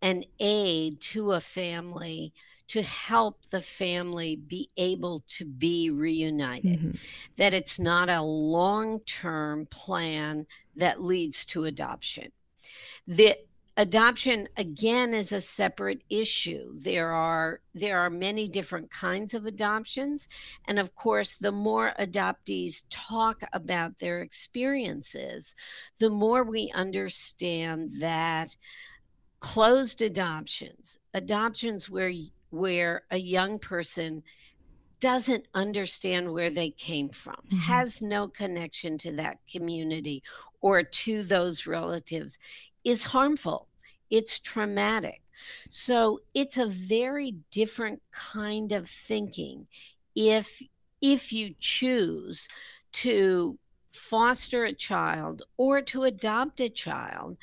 an 0.00 0.24
aid 0.40 1.02
to 1.02 1.32
a 1.32 1.40
family 1.40 2.32
to 2.68 2.80
help 2.80 3.38
the 3.50 3.60
family 3.60 4.36
be 4.36 4.70
able 4.78 5.22
to 5.28 5.44
be 5.44 5.90
reunited. 5.90 6.78
Mm-hmm. 6.78 6.90
That 7.36 7.52
it's 7.52 7.78
not 7.78 8.08
a 8.08 8.22
long 8.22 9.00
term 9.00 9.66
plan 9.66 10.46
that 10.74 11.02
leads 11.02 11.44
to 11.46 11.64
adoption. 11.64 12.32
That 13.06 13.44
adoption 13.76 14.48
again 14.56 15.12
is 15.12 15.32
a 15.32 15.40
separate 15.40 16.02
issue 16.08 16.70
there 16.74 17.10
are 17.10 17.60
there 17.74 17.98
are 17.98 18.10
many 18.10 18.46
different 18.46 18.88
kinds 18.90 19.34
of 19.34 19.46
adoptions 19.46 20.28
and 20.66 20.78
of 20.78 20.94
course 20.94 21.36
the 21.36 21.50
more 21.50 21.92
adoptees 21.98 22.84
talk 22.88 23.42
about 23.52 23.98
their 23.98 24.20
experiences 24.20 25.56
the 25.98 26.10
more 26.10 26.44
we 26.44 26.70
understand 26.72 27.90
that 27.98 28.54
closed 29.40 30.02
adoptions 30.02 30.98
adoptions 31.12 31.90
where 31.90 32.12
where 32.50 33.02
a 33.10 33.18
young 33.18 33.58
person 33.58 34.22
doesn't 35.00 35.46
understand 35.52 36.32
where 36.32 36.48
they 36.48 36.70
came 36.70 37.10
from, 37.10 37.34
mm-hmm. 37.34 37.58
has 37.58 38.00
no 38.00 38.26
connection 38.26 38.96
to 38.96 39.12
that 39.12 39.36
community 39.50 40.22
or 40.62 40.82
to 40.82 41.22
those 41.22 41.66
relatives, 41.66 42.38
is 42.84 43.04
harmful. 43.04 43.68
It's 44.10 44.38
traumatic. 44.38 45.22
So 45.70 46.20
it's 46.34 46.58
a 46.58 46.66
very 46.66 47.36
different 47.50 48.02
kind 48.12 48.72
of 48.72 48.88
thinking 48.88 49.66
if 50.14 50.62
if 51.00 51.32
you 51.32 51.54
choose 51.58 52.48
to 52.92 53.58
foster 53.92 54.64
a 54.64 54.72
child 54.72 55.42
or 55.56 55.82
to 55.82 56.04
adopt 56.04 56.60
a 56.60 56.68
child 56.68 57.36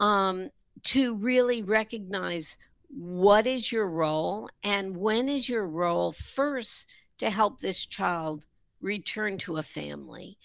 um, 0.00 0.50
to 0.82 1.16
really 1.16 1.62
recognize 1.62 2.56
what 2.88 3.46
is 3.46 3.70
your 3.70 3.88
role 3.88 4.48
and 4.62 4.96
when 4.96 5.28
is 5.28 5.48
your 5.48 5.66
role 5.66 6.12
first 6.12 6.86
to 7.18 7.30
help 7.30 7.60
this 7.60 7.84
child 7.84 8.46
return 8.80 9.36
to 9.38 9.56
a 9.56 9.62
family 9.62 10.38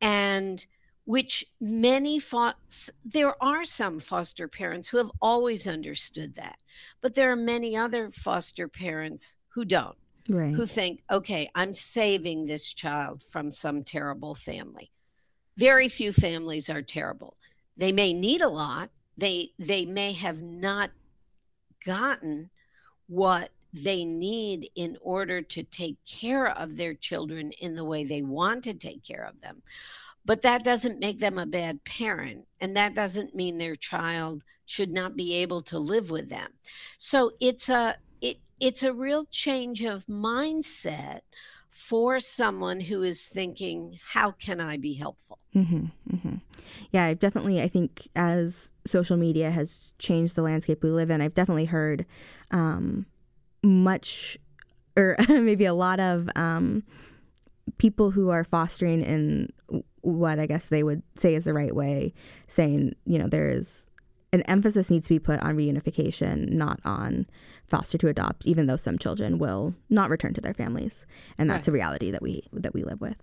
and 0.00 0.66
which 1.10 1.44
many 1.60 2.20
fo- 2.20 2.52
there 3.04 3.34
are 3.42 3.64
some 3.64 3.98
foster 3.98 4.46
parents 4.46 4.86
who 4.86 4.96
have 4.96 5.10
always 5.20 5.66
understood 5.66 6.36
that 6.36 6.56
but 7.00 7.14
there 7.14 7.32
are 7.32 7.36
many 7.36 7.76
other 7.76 8.12
foster 8.12 8.68
parents 8.68 9.36
who 9.48 9.64
don't 9.64 9.96
right. 10.28 10.54
who 10.54 10.64
think 10.64 11.02
okay 11.10 11.50
i'm 11.56 11.72
saving 11.72 12.44
this 12.44 12.72
child 12.72 13.20
from 13.24 13.50
some 13.50 13.82
terrible 13.82 14.36
family. 14.36 14.88
Very 15.56 15.88
few 15.88 16.12
families 16.12 16.70
are 16.70 16.80
terrible. 16.80 17.36
They 17.76 17.92
may 17.92 18.14
need 18.14 18.40
a 18.40 18.48
lot. 18.48 18.90
They 19.18 19.50
they 19.58 19.84
may 19.84 20.12
have 20.12 20.40
not 20.40 20.90
gotten 21.84 22.50
what 23.08 23.50
they 23.72 24.04
need 24.04 24.70
in 24.74 24.96
order 25.02 25.42
to 25.42 25.62
take 25.64 25.96
care 26.06 26.48
of 26.48 26.76
their 26.76 26.94
children 26.94 27.50
in 27.52 27.74
the 27.74 27.84
way 27.84 28.04
they 28.04 28.22
want 28.22 28.64
to 28.64 28.74
take 28.74 29.04
care 29.04 29.24
of 29.24 29.40
them 29.40 29.62
but 30.30 30.42
that 30.42 30.62
doesn't 30.62 31.00
make 31.00 31.18
them 31.18 31.38
a 31.38 31.44
bad 31.44 31.82
parent. 31.82 32.46
And 32.60 32.76
that 32.76 32.94
doesn't 32.94 33.34
mean 33.34 33.58
their 33.58 33.74
child 33.74 34.44
should 34.64 34.92
not 34.92 35.16
be 35.16 35.34
able 35.34 35.60
to 35.62 35.76
live 35.76 36.08
with 36.08 36.28
them. 36.28 36.52
So 36.98 37.32
it's 37.40 37.68
a 37.68 37.96
it 38.20 38.36
it's 38.60 38.84
a 38.84 38.92
real 38.92 39.24
change 39.32 39.82
of 39.82 40.06
mindset 40.06 41.22
for 41.68 42.20
someone 42.20 42.78
who 42.78 43.02
is 43.02 43.26
thinking, 43.26 43.98
how 44.06 44.30
can 44.30 44.60
I 44.60 44.76
be 44.76 44.94
helpful? 44.94 45.40
Mm-hmm, 45.52 45.86
mm-hmm. 46.14 46.34
Yeah, 46.92 47.12
definitely. 47.14 47.60
I 47.60 47.66
think 47.66 48.06
as 48.14 48.70
social 48.86 49.16
media 49.16 49.50
has 49.50 49.92
changed 49.98 50.36
the 50.36 50.42
landscape 50.42 50.84
we 50.84 50.90
live 50.90 51.10
in, 51.10 51.20
I've 51.20 51.34
definitely 51.34 51.64
heard 51.64 52.06
um, 52.52 53.04
much, 53.64 54.38
or 54.96 55.16
maybe 55.28 55.64
a 55.64 55.74
lot 55.74 55.98
of 55.98 56.30
um, 56.36 56.84
people 57.80 58.10
who 58.10 58.28
are 58.28 58.44
fostering 58.44 59.00
in 59.00 59.48
what 60.02 60.38
I 60.38 60.44
guess 60.44 60.66
they 60.66 60.82
would 60.82 61.02
say 61.16 61.34
is 61.34 61.44
the 61.44 61.54
right 61.54 61.74
way, 61.74 62.12
saying, 62.46 62.94
you 63.06 63.18
know, 63.18 63.26
there 63.26 63.48
is 63.48 63.88
an 64.34 64.42
emphasis 64.42 64.90
needs 64.90 65.06
to 65.06 65.14
be 65.14 65.18
put 65.18 65.40
on 65.40 65.56
reunification, 65.56 66.50
not 66.50 66.78
on 66.84 67.26
foster 67.66 67.96
to 67.96 68.08
adopt, 68.08 68.44
even 68.44 68.66
though 68.66 68.76
some 68.76 68.98
children 68.98 69.38
will 69.38 69.74
not 69.88 70.10
return 70.10 70.34
to 70.34 70.42
their 70.42 70.52
families. 70.52 71.06
And 71.38 71.48
that's 71.48 71.66
right. 71.66 71.68
a 71.68 71.72
reality 71.72 72.10
that 72.10 72.20
we 72.20 72.46
that 72.52 72.74
we 72.74 72.84
live 72.84 73.00
with. 73.00 73.16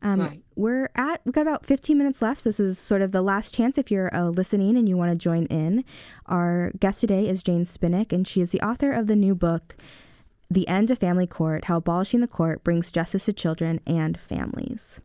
Um, 0.00 0.20
right. 0.20 0.42
We're 0.56 0.88
at 0.94 1.20
we've 1.26 1.34
got 1.34 1.42
about 1.42 1.66
15 1.66 1.98
minutes 1.98 2.22
left. 2.22 2.40
So 2.40 2.48
this 2.48 2.60
is 2.60 2.78
sort 2.78 3.02
of 3.02 3.12
the 3.12 3.20
last 3.20 3.52
chance 3.52 3.76
if 3.76 3.90
you're 3.90 4.14
uh, 4.16 4.28
listening 4.30 4.78
and 4.78 4.88
you 4.88 4.96
want 4.96 5.10
to 5.10 5.16
join 5.16 5.44
in. 5.46 5.84
Our 6.24 6.72
guest 6.80 7.00
today 7.00 7.28
is 7.28 7.42
Jane 7.42 7.66
Spinak, 7.66 8.10
and 8.10 8.26
she 8.26 8.40
is 8.40 8.52
the 8.52 8.62
author 8.62 8.90
of 8.90 9.06
the 9.06 9.16
new 9.16 9.34
book, 9.34 9.76
"The 10.50 10.66
End 10.68 10.90
of 10.90 10.98
Family 10.98 11.26
Court: 11.26 11.64
How 11.64 11.76
Abolishing 11.76 12.20
the 12.20 12.28
Court 12.28 12.62
Brings 12.64 12.92
Justice 12.92 13.26
to 13.26 13.32
Children 13.32 13.80
and 13.86 14.18
Families." 14.18 15.00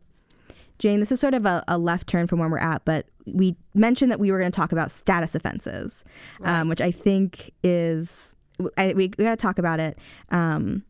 Jane, 0.80 1.00
this 1.00 1.12
is 1.12 1.20
sort 1.20 1.34
of 1.34 1.46
a, 1.46 1.64
a, 1.68 1.78
left 1.78 2.08
turn 2.08 2.28
from 2.28 2.40
where 2.40 2.50
we're 2.50 2.58
at, 2.58 2.84
but 2.84 3.06
we 3.26 3.56
mentioned 3.74 4.12
that 4.12 4.20
we 4.20 4.32
were 4.32 4.40
going 4.40 4.52
to 4.52 4.56
talk 4.56 4.72
about 4.72 4.92
status 4.92 5.36
offenses, 5.36 6.04
right. 6.40 6.60
um, 6.60 6.68
which 6.68 6.82
I 6.82 6.92
think 6.92 7.52
is 7.64 8.34
I, 8.78 8.88
we, 8.88 9.12
we 9.18 9.24
got 9.24 9.32
to 9.32 9.38
talk 9.38 9.60
about 9.60 9.80
it. 9.80 9.98
Um, 10.30 10.84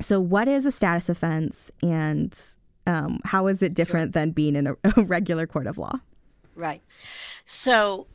so, 0.00 0.20
what 0.20 0.48
is 0.48 0.66
a 0.66 0.72
status 0.72 1.08
offense, 1.08 1.70
and 1.82 2.38
um, 2.86 3.20
how 3.24 3.46
is 3.46 3.62
it 3.62 3.74
different 3.74 4.12
than 4.12 4.30
being 4.30 4.56
in 4.56 4.66
a, 4.66 4.76
a 4.96 5.02
regular 5.02 5.46
court 5.46 5.66
of 5.66 5.78
law? 5.78 6.00
Right. 6.54 6.82
So, 7.44 8.06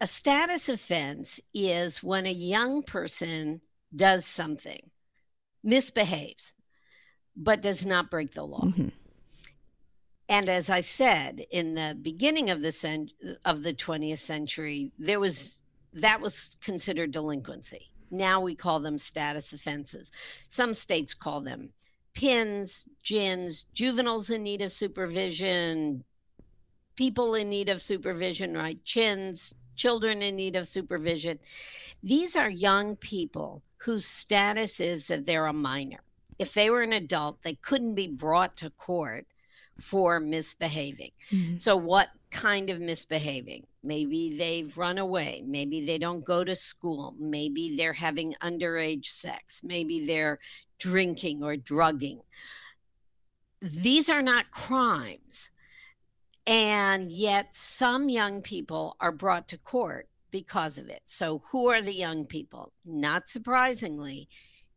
a 0.00 0.06
status 0.06 0.68
offense 0.68 1.40
is 1.52 2.02
when 2.02 2.26
a 2.26 2.32
young 2.32 2.82
person 2.82 3.60
does 3.94 4.24
something, 4.24 4.90
misbehaves, 5.62 6.52
but 7.36 7.62
does 7.62 7.84
not 7.84 8.10
break 8.10 8.32
the 8.32 8.44
law. 8.44 8.64
Mm-hmm. 8.64 8.88
And 10.28 10.48
as 10.48 10.70
I 10.70 10.80
said 10.80 11.44
in 11.50 11.74
the 11.74 11.98
beginning 12.00 12.50
of 12.50 12.62
the 12.62 12.70
cent- 12.70 13.12
of 13.44 13.64
the 13.64 13.74
20th 13.74 14.18
century, 14.18 14.92
there 14.98 15.18
was 15.18 15.60
that 15.92 16.20
was 16.20 16.56
considered 16.62 17.10
delinquency. 17.10 17.90
Now 18.12 18.40
we 18.40 18.54
call 18.54 18.78
them 18.78 18.96
status 18.96 19.52
offenses. 19.52 20.12
Some 20.48 20.72
states 20.74 21.14
call 21.14 21.40
them 21.40 21.70
pins, 22.14 22.86
gins, 23.02 23.66
juveniles 23.72 24.30
in 24.30 24.42
need 24.42 24.62
of 24.62 24.72
supervision, 24.72 26.04
people 26.96 27.34
in 27.34 27.48
need 27.48 27.68
of 27.68 27.82
supervision, 27.82 28.54
right? 28.54 28.82
Chins, 28.84 29.54
children 29.74 30.22
in 30.22 30.36
need 30.36 30.56
of 30.56 30.68
supervision. 30.68 31.38
These 32.02 32.36
are 32.36 32.50
young 32.50 32.96
people 32.96 33.62
whose 33.80 34.04
status 34.04 34.80
is 34.80 35.06
that 35.06 35.26
they're 35.26 35.46
a 35.46 35.52
minor. 35.52 36.02
If 36.38 36.54
they 36.54 36.70
were 36.70 36.82
an 36.82 36.92
adult, 36.92 37.42
they 37.42 37.54
couldn't 37.54 37.94
be 37.94 38.08
brought 38.08 38.56
to 38.58 38.70
court 38.70 39.26
for 39.80 40.20
misbehaving. 40.20 41.12
Mm-hmm. 41.30 41.56
So, 41.56 41.76
what 41.76 42.08
kind 42.30 42.70
of 42.70 42.80
misbehaving? 42.80 43.66
Maybe 43.82 44.36
they've 44.36 44.76
run 44.76 44.98
away. 44.98 45.42
Maybe 45.46 45.84
they 45.84 45.98
don't 45.98 46.24
go 46.24 46.44
to 46.44 46.54
school. 46.54 47.14
Maybe 47.18 47.76
they're 47.76 47.94
having 47.94 48.34
underage 48.42 49.06
sex. 49.06 49.62
Maybe 49.64 50.06
they're 50.06 50.38
drinking 50.78 51.42
or 51.42 51.56
drugging. 51.56 52.20
These 53.62 54.10
are 54.10 54.22
not 54.22 54.50
crimes. 54.50 55.50
And 56.46 57.10
yet, 57.10 57.54
some 57.54 58.08
young 58.08 58.42
people 58.42 58.96
are 59.00 59.12
brought 59.12 59.48
to 59.48 59.58
court 59.58 60.09
because 60.30 60.78
of 60.78 60.88
it. 60.88 61.02
So, 61.04 61.42
who 61.50 61.68
are 61.68 61.82
the 61.82 61.94
young 61.94 62.24
people? 62.24 62.72
Not 62.84 63.28
surprisingly, 63.28 64.28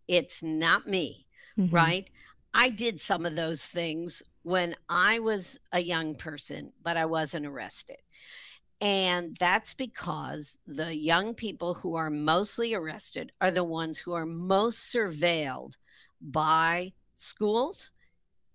it's 0.07 0.43
not 0.43 0.87
me, 0.87 1.27
mm-hmm. 1.57 1.73
right? 1.73 2.09
I 2.53 2.69
did 2.69 2.99
some 2.99 3.25
of 3.25 3.35
those 3.35 3.65
things 3.65 4.21
when 4.43 4.75
I 4.89 5.19
was 5.19 5.59
a 5.71 5.79
young 5.79 6.15
person, 6.15 6.71
but 6.83 6.97
I 6.97 7.05
wasn't 7.05 7.45
arrested. 7.45 7.97
And 8.81 9.35
that's 9.39 9.73
because 9.73 10.57
the 10.67 10.93
young 10.95 11.33
people 11.33 11.73
who 11.73 11.95
are 11.95 12.09
mostly 12.09 12.73
arrested 12.73 13.31
are 13.39 13.51
the 13.51 13.63
ones 13.63 13.97
who 13.97 14.13
are 14.13 14.25
most 14.25 14.93
surveilled 14.93 15.75
by 16.21 16.91
schools 17.15 17.91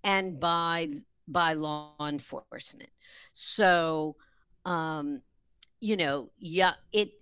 and 0.04 0.38
by 0.38 0.88
by 1.26 1.54
law 1.54 1.94
enforcement. 2.00 2.90
So, 3.34 4.16
um, 4.64 5.22
you 5.80 5.96
know, 5.96 6.30
yeah, 6.38 6.74
it 6.92 7.12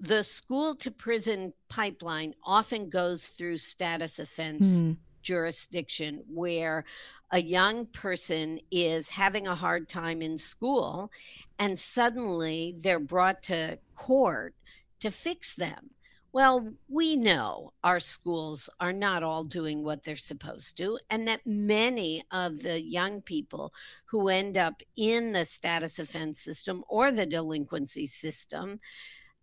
the 0.00 0.24
school 0.24 0.74
to 0.74 0.90
prison 0.90 1.52
pipeline 1.68 2.34
often 2.44 2.90
goes 2.90 3.28
through 3.28 3.56
status 3.56 4.18
offense 4.18 4.66
mm. 4.66 4.96
jurisdiction 5.22 6.20
where 6.28 6.84
a 7.30 7.40
young 7.40 7.86
person 7.86 8.58
is 8.72 9.08
having 9.08 9.46
a 9.46 9.54
hard 9.54 9.88
time 9.88 10.20
in 10.20 10.36
school 10.36 11.12
and 11.60 11.78
suddenly 11.78 12.74
they're 12.78 12.98
brought 12.98 13.44
to 13.44 13.78
court 13.94 14.54
to 14.98 15.10
fix 15.10 15.54
them. 15.54 15.90
Well, 16.32 16.72
we 16.88 17.16
know 17.16 17.74
our 17.84 18.00
schools 18.00 18.70
are 18.80 18.92
not 18.92 19.22
all 19.22 19.44
doing 19.44 19.82
what 19.82 20.02
they're 20.02 20.16
supposed 20.16 20.78
to, 20.78 20.98
and 21.10 21.28
that 21.28 21.46
many 21.46 22.24
of 22.30 22.62
the 22.62 22.80
young 22.80 23.20
people 23.20 23.74
who 24.06 24.28
end 24.28 24.56
up 24.56 24.82
in 24.96 25.32
the 25.32 25.44
status 25.44 25.98
offense 25.98 26.40
system 26.40 26.84
or 26.88 27.12
the 27.12 27.26
delinquency 27.26 28.06
system 28.06 28.80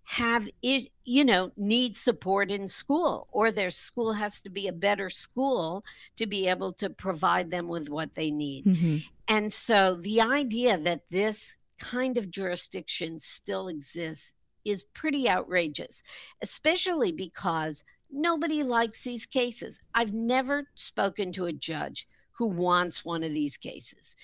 have 0.03 0.49
you 0.63 1.23
know 1.23 1.51
need 1.55 1.95
support 1.95 2.49
in 2.49 2.67
school 2.67 3.27
or 3.31 3.51
their 3.51 3.69
school 3.69 4.13
has 4.13 4.41
to 4.41 4.49
be 4.49 4.67
a 4.67 4.73
better 4.73 5.07
school 5.07 5.85
to 6.15 6.25
be 6.25 6.47
able 6.47 6.73
to 6.73 6.89
provide 6.89 7.51
them 7.51 7.67
with 7.67 7.91
what 7.91 8.15
they 8.15 8.31
need 8.31 8.65
mm-hmm. 8.65 8.97
and 9.27 9.53
so 9.53 9.93
the 9.93 10.19
idea 10.19 10.79
that 10.79 11.07
this 11.11 11.57
kind 11.77 12.17
of 12.17 12.31
jurisdiction 12.31 13.19
still 13.19 13.67
exists 13.67 14.33
is 14.65 14.83
pretty 14.83 15.29
outrageous 15.29 16.03
especially 16.41 17.11
because 17.11 17.83
nobody 18.11 18.63
likes 18.63 19.03
these 19.03 19.25
cases. 19.25 19.79
I've 19.93 20.13
never 20.13 20.67
spoken 20.75 21.31
to 21.33 21.45
a 21.45 21.53
judge 21.53 22.07
who 22.31 22.47
wants 22.47 23.03
one 23.03 23.23
of 23.23 23.33
these 23.33 23.57
cases. 23.57 24.15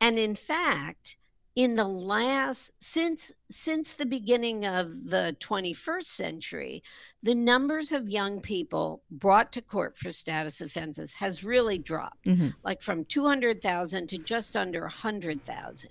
And 0.00 0.18
in 0.18 0.34
fact 0.34 1.16
in 1.56 1.74
the 1.74 1.88
last 1.88 2.70
since 2.80 3.32
since 3.50 3.94
the 3.94 4.04
beginning 4.04 4.66
of 4.66 5.08
the 5.08 5.34
21st 5.40 6.02
century 6.02 6.82
the 7.22 7.34
numbers 7.34 7.92
of 7.92 8.10
young 8.10 8.42
people 8.42 9.02
brought 9.10 9.52
to 9.52 9.62
court 9.62 9.96
for 9.96 10.10
status 10.10 10.60
offenses 10.60 11.14
has 11.14 11.42
really 11.42 11.78
dropped 11.78 12.26
mm-hmm. 12.26 12.48
like 12.62 12.82
from 12.82 13.06
200,000 13.06 14.06
to 14.06 14.18
just 14.18 14.54
under 14.54 14.82
100,000 14.82 15.90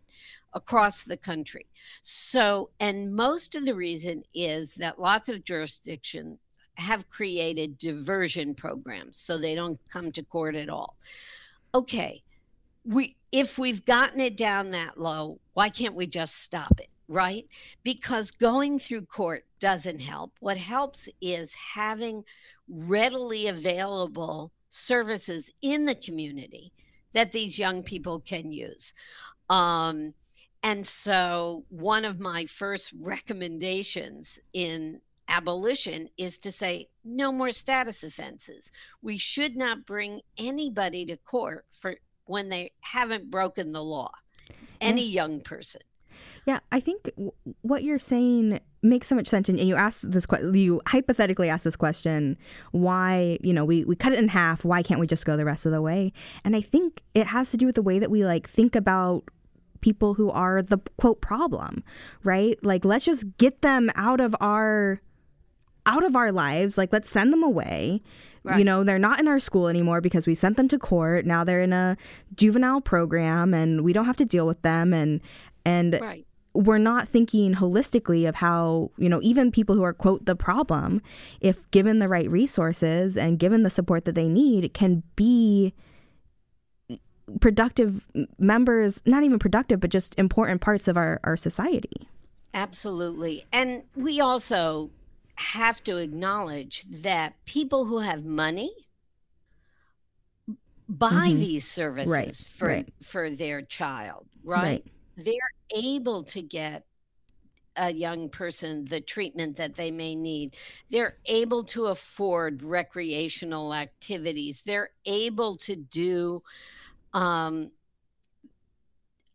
across 0.55 1.03
the 1.03 1.17
country 1.17 1.67
so 2.01 2.69
and 2.79 3.13
most 3.13 3.53
of 3.53 3.65
the 3.65 3.75
reason 3.75 4.23
is 4.33 4.73
that 4.75 4.99
lots 4.99 5.29
of 5.29 5.43
jurisdictions 5.43 6.39
have 6.75 7.09
created 7.09 7.77
diversion 7.77 8.53
programs 8.55 9.17
so 9.17 9.37
they 9.37 9.53
don't 9.53 9.79
come 9.89 10.11
to 10.11 10.23
court 10.23 10.55
at 10.55 10.69
all 10.69 10.97
okay 11.73 12.23
we 12.83 13.15
if 13.35 13.57
we've 13.57 13.83
gotten 13.83 14.21
it 14.21 14.37
down 14.37 14.71
that 14.71 14.97
low, 14.97 15.41
why 15.55 15.67
can't 15.67 15.93
we 15.93 16.07
just 16.07 16.41
stop 16.41 16.79
it? 16.79 16.87
Right? 17.09 17.45
Because 17.83 18.31
going 18.31 18.79
through 18.79 19.07
court 19.07 19.45
doesn't 19.59 19.99
help. 19.99 20.31
What 20.39 20.55
helps 20.55 21.09
is 21.19 21.53
having 21.53 22.23
readily 22.69 23.47
available 23.47 24.53
services 24.69 25.51
in 25.61 25.85
the 25.85 25.95
community 25.95 26.71
that 27.11 27.33
these 27.33 27.59
young 27.59 27.83
people 27.83 28.21
can 28.21 28.53
use. 28.53 28.93
Um, 29.49 30.13
and 30.65 30.83
so, 30.83 31.63
one 31.69 32.05
of 32.05 32.19
my 32.19 32.47
first 32.47 32.91
recommendations 32.99 34.39
in 34.51 34.99
abolition 35.27 36.09
is 36.17 36.39
to 36.39 36.51
say 36.51 36.89
no 37.03 37.31
more 37.31 37.51
status 37.51 38.03
offenses. 38.03 38.71
We 39.03 39.15
should 39.17 39.55
not 39.55 39.85
bring 39.85 40.21
anybody 40.39 41.05
to 41.05 41.17
court 41.17 41.67
for 41.69 41.97
when 42.25 42.49
they 42.49 42.71
haven't 42.79 43.29
broken 43.29 43.73
the 43.73 43.83
law. 43.83 44.09
Any 44.81 45.05
young 45.05 45.39
person. 45.39 45.83
Yeah, 46.47 46.59
I 46.71 46.79
think 46.79 47.11
w- 47.15 47.31
what 47.61 47.83
you're 47.83 47.99
saying 47.99 48.59
makes 48.81 49.05
so 49.05 49.13
much 49.13 49.27
sense. 49.27 49.47
And 49.47 49.59
you 49.59 49.75
ask 49.75 50.01
this 50.01 50.25
question, 50.25 50.51
you 50.55 50.81
hypothetically 50.87 51.47
ask 51.47 51.63
this 51.63 51.75
question, 51.75 52.37
why, 52.71 53.37
you 53.41 53.53
know, 53.53 53.65
we, 53.65 53.85
we 53.85 53.95
cut 53.95 54.13
it 54.13 54.19
in 54.19 54.29
half. 54.29 54.65
Why 54.65 54.81
can't 54.81 54.99
we 54.99 55.05
just 55.05 55.25
go 55.25 55.37
the 55.37 55.45
rest 55.45 55.67
of 55.67 55.71
the 55.71 55.81
way? 55.81 56.11
And 56.43 56.55
I 56.55 56.61
think 56.61 57.03
it 57.13 57.27
has 57.27 57.51
to 57.51 57.57
do 57.57 57.67
with 57.67 57.75
the 57.75 57.83
way 57.83 57.99
that 57.99 58.09
we 58.09 58.25
like 58.25 58.49
think 58.49 58.75
about 58.75 59.25
people 59.81 60.15
who 60.15 60.29
are 60.29 60.61
the 60.61 60.77
quote 60.97 61.21
problem, 61.21 61.83
right? 62.23 62.57
Like, 62.63 62.85
let's 62.85 63.05
just 63.05 63.37
get 63.37 63.61
them 63.61 63.89
out 63.95 64.19
of 64.19 64.35
our 64.39 65.01
out 65.85 66.03
of 66.03 66.15
our 66.15 66.31
lives. 66.31 66.77
Like, 66.77 66.91
let's 66.91 67.09
send 67.09 67.31
them 67.31 67.43
away. 67.43 68.01
Right. 68.43 68.59
You 68.59 68.65
know, 68.65 68.83
they're 68.83 68.99
not 68.99 69.19
in 69.19 69.27
our 69.27 69.39
school 69.39 69.67
anymore 69.67 70.01
because 70.01 70.27
we 70.27 70.35
sent 70.35 70.55
them 70.55 70.67
to 70.69 70.77
court. 70.77 71.25
Now 71.25 71.43
they're 71.43 71.61
in 71.61 71.73
a 71.73 71.97
juvenile 72.35 72.79
program 72.79 73.53
and 73.55 73.83
we 73.83 73.91
don't 73.91 74.05
have 74.05 74.17
to 74.17 74.25
deal 74.25 74.45
with 74.45 74.61
them 74.61 74.93
and 74.93 75.19
and 75.65 75.97
right. 75.99 76.27
we're 76.53 76.77
not 76.77 77.09
thinking 77.09 77.55
holistically 77.55 78.29
of 78.29 78.35
how, 78.35 78.91
you 78.97 79.09
know, 79.09 79.19
even 79.23 79.51
people 79.51 79.73
who 79.73 79.81
are 79.81 79.93
quote 79.93 80.27
the 80.27 80.35
problem, 80.35 81.01
if 81.41 81.69
given 81.71 81.97
the 81.97 82.07
right 82.07 82.29
resources 82.29 83.17
and 83.17 83.39
given 83.39 83.63
the 83.63 83.71
support 83.71 84.05
that 84.05 84.13
they 84.13 84.27
need, 84.27 84.71
can 84.75 85.01
be 85.15 85.73
productive 87.39 88.05
members, 88.37 89.01
not 89.05 89.23
even 89.23 89.39
productive, 89.39 89.79
but 89.79 89.89
just 89.89 90.13
important 90.17 90.61
parts 90.61 90.87
of 90.87 90.97
our, 90.97 91.19
our 91.23 91.37
society. 91.37 92.07
Absolutely. 92.53 93.45
And 93.51 93.83
we 93.95 94.21
also 94.21 94.91
have 95.35 95.83
to 95.83 95.97
acknowledge 95.97 96.83
that 96.83 97.33
people 97.45 97.85
who 97.85 97.99
have 97.99 98.23
money 98.23 98.71
buy 100.87 101.29
mm-hmm. 101.29 101.39
these 101.39 101.67
services 101.67 102.09
right, 102.09 102.35
for 102.35 102.67
right. 102.67 102.93
for 103.01 103.29
their 103.29 103.61
child, 103.61 104.27
right? 104.43 104.63
right? 104.63 104.85
They're 105.17 105.33
able 105.75 106.23
to 106.25 106.41
get 106.41 106.85
a 107.77 107.91
young 107.91 108.29
person 108.29 108.85
the 108.85 109.01
treatment 109.01 109.57
that 109.57 109.75
they 109.75 109.91
may 109.91 110.15
need. 110.15 110.55
They're 110.89 111.17
able 111.25 111.63
to 111.65 111.87
afford 111.87 112.63
recreational 112.63 113.73
activities. 113.73 114.61
They're 114.61 114.91
able 115.05 115.57
to 115.57 115.75
do 115.75 116.41
um, 117.15 117.71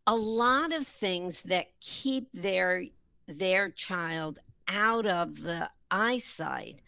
a 0.06 0.14
lot 0.14 0.72
of 0.72 0.86
things 0.86 1.42
that 1.42 1.66
keep 1.80 2.30
their 2.32 2.84
their 3.26 3.70
child 3.70 4.38
out 4.68 5.06
of 5.06 5.42
the 5.42 5.68
eyesight 5.90 6.82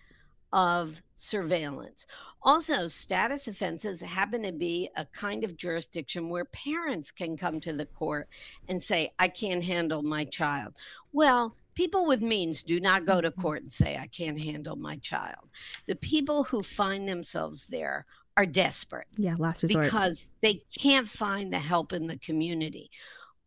of 0.53 1.03
surveillance. 1.17 2.07
Also, 2.43 2.87
status 2.89 3.49
offenses 3.49 4.03
happen 4.03 4.43
to 4.43 4.53
be 4.53 4.91
a 4.97 5.07
kind 5.07 5.45
of 5.45 5.57
jurisdiction 5.57 6.29
where 6.29 6.45
parents 6.47 7.11
can 7.11 7.37
come 7.37 7.59
to 7.61 7.73
the 7.73 7.87
court 7.87 8.29
and 8.69 8.83
say, 8.83 9.13
I 9.19 9.29
can't 9.29 9.65
handle 9.65 10.03
my 10.03 10.25
child. 10.25 10.75
Well, 11.13 11.57
people 11.75 12.07
with 12.07 12.21
means 12.21 12.63
do 12.63 12.81
not 12.81 13.07
go 13.07 13.21
to 13.21 13.31
mm-hmm. 13.31 13.41
court 13.41 13.63
and 13.63 13.73
say, 13.73 13.97
I 13.97 14.09
can't 14.09 14.39
handle 14.39 14.77
my 14.77 14.97
child. 14.97 15.49
The 15.87 15.97
people 15.97 16.45
who 16.45 16.63
find 16.63 17.09
themselves 17.09 17.69
there 17.69 18.05
are 18.37 18.47
desperate. 18.47 19.07
Yeah, 19.17 19.37
last 19.39 19.63
resort. 19.63 19.85
Because 19.85 20.29
they 20.41 20.63
can't 20.77 21.09
find 21.09 21.53
the 21.53 21.59
help 21.59 21.93
in 21.93 22.07
the 22.07 22.19
community. 22.19 22.91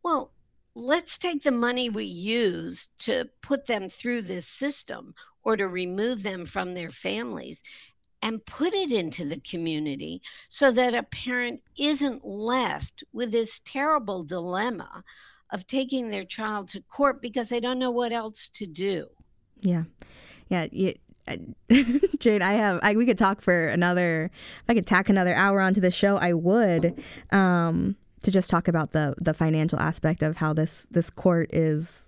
Well, 0.04 0.32
let's 0.76 1.18
take 1.18 1.44
the 1.44 1.52
money 1.52 1.90
we 1.90 2.06
use 2.06 2.90
to 3.00 3.30
put 3.42 3.66
them 3.66 3.90
through 3.90 4.24
this 4.24 4.48
system 4.48 5.16
or 5.44 5.58
to 5.58 5.68
remove 5.68 6.24
them 6.24 6.46
from 6.46 6.74
their 6.74 6.90
families 6.90 7.62
and 8.22 8.46
put 8.46 8.74
it 8.74 8.92
into 8.92 9.26
the 9.26 9.40
community 9.40 10.22
so 10.50 10.72
that 10.72 10.96
a 10.96 11.04
parent 11.04 11.62
isn't 11.78 12.26
left 12.26 13.04
with 13.14 13.32
this 13.32 13.62
terrible 13.64 14.24
dilemma 14.24 15.04
of 15.52 15.68
taking 15.68 16.10
their 16.10 16.26
child 16.26 16.68
to 16.68 16.82
court 16.82 17.22
because 17.22 17.50
they 17.50 17.60
don't 17.60 17.80
know 17.80 17.92
what 17.92 18.12
else 18.12 18.50
to 18.50 18.66
do. 18.66 19.08
Yeah. 19.62 19.84
Yeah. 20.50 20.68
Jade, 22.20 22.42
I 22.42 22.54
have. 22.54 22.80
I, 22.84 22.96
we 22.96 23.06
could 23.06 23.18
talk 23.18 23.42
for 23.42 23.68
another. 23.68 24.30
If 24.58 24.70
I 24.70 24.74
could 24.74 24.88
tack 24.88 25.10
another 25.10 25.34
hour 25.34 25.60
onto 25.60 25.82
the 25.82 25.92
show, 25.92 26.18
I 26.18 26.34
would. 26.34 27.02
Um, 27.32 27.96
to 28.24 28.32
just 28.32 28.50
talk 28.50 28.68
about 28.68 28.92
the 28.92 29.16
the 29.20 29.34
financial 29.34 29.80
aspect 29.80 30.24
of 30.24 30.38
how 30.38 30.54
this 30.54 30.88
this 30.92 31.10
court 31.10 31.50
is. 31.54 32.08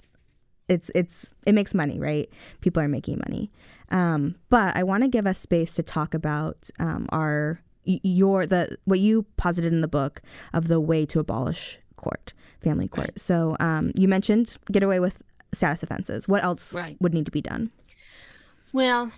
It's 0.67 0.91
it's 0.93 1.33
it 1.45 1.53
makes 1.53 1.73
money, 1.73 1.99
right? 1.99 2.29
People 2.61 2.83
are 2.83 2.87
making 2.87 3.21
money. 3.25 3.51
Um, 3.89 4.35
but 4.49 4.75
I 4.75 4.83
want 4.83 5.03
to 5.03 5.07
give 5.07 5.25
us 5.25 5.39
space 5.39 5.73
to 5.75 5.83
talk 5.83 6.13
about 6.13 6.69
um, 6.79 7.07
our 7.09 7.61
your 7.85 8.45
the 8.45 8.77
what 8.85 8.99
you 8.99 9.25
posited 9.37 9.71
in 9.71 9.81
the 9.81 9.87
book 9.87 10.21
of 10.53 10.67
the 10.67 10.79
way 10.79 11.05
to 11.05 11.19
abolish 11.19 11.79
court, 11.95 12.33
family 12.61 12.87
court. 12.87 13.11
Right. 13.11 13.19
So 13.19 13.55
um, 13.59 13.91
you 13.95 14.07
mentioned 14.07 14.57
get 14.71 14.83
away 14.83 14.99
with 14.99 15.17
status 15.53 15.83
offenses. 15.83 16.27
What 16.27 16.43
else 16.43 16.73
right. 16.73 16.97
would 16.99 17.13
need 17.13 17.25
to 17.25 17.31
be 17.31 17.41
done? 17.41 17.71
Well, 18.73 19.11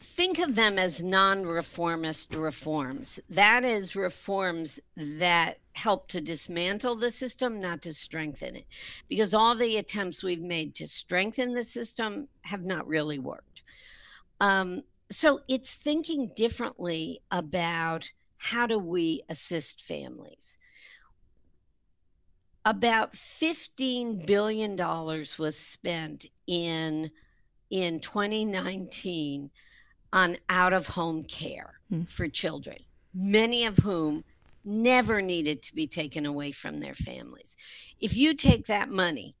think 0.00 0.38
of 0.38 0.54
them 0.54 0.78
as 0.78 1.02
non 1.02 1.46
reformist 1.46 2.34
reforms. 2.34 3.20
That 3.30 3.64
is 3.64 3.94
reforms 3.94 4.80
that 4.96 5.58
help 5.74 6.08
to 6.08 6.20
dismantle 6.20 6.96
the 6.96 7.10
system, 7.10 7.60
not 7.60 7.82
to 7.82 7.94
strengthen 7.94 8.56
it. 8.56 8.66
Because 9.08 9.32
all 9.32 9.54
the 9.54 9.76
attempts 9.76 10.22
we've 10.22 10.42
made 10.42 10.74
to 10.76 10.86
strengthen 10.86 11.54
the 11.54 11.64
system 11.64 12.28
have 12.42 12.64
not 12.64 12.86
really 12.86 13.18
worked. 13.18 13.62
Um, 14.40 14.82
so 15.10 15.40
it's 15.48 15.74
thinking 15.74 16.32
differently 16.34 17.20
about 17.30 18.10
how 18.38 18.66
do 18.66 18.78
we 18.78 19.22
assist 19.28 19.80
families. 19.80 20.58
About 22.64 23.14
$15 23.14 24.26
billion 24.26 24.76
was 24.76 25.56
spent 25.56 26.26
in 26.46 27.10
in 27.72 27.98
2019 28.00 29.50
on 30.12 30.36
out 30.50 30.74
of 30.74 30.86
home 30.86 31.24
care 31.24 31.72
mm. 31.90 32.06
for 32.06 32.28
children, 32.28 32.76
many 33.14 33.64
of 33.64 33.78
whom 33.78 34.22
never 34.62 35.22
needed 35.22 35.62
to 35.62 35.74
be 35.74 35.86
taken 35.86 36.26
away 36.26 36.52
from 36.52 36.78
their 36.78 36.94
families. 36.94 37.56
If 37.98 38.14
you 38.14 38.34
take 38.34 38.66
that 38.66 38.90
money 38.90 39.34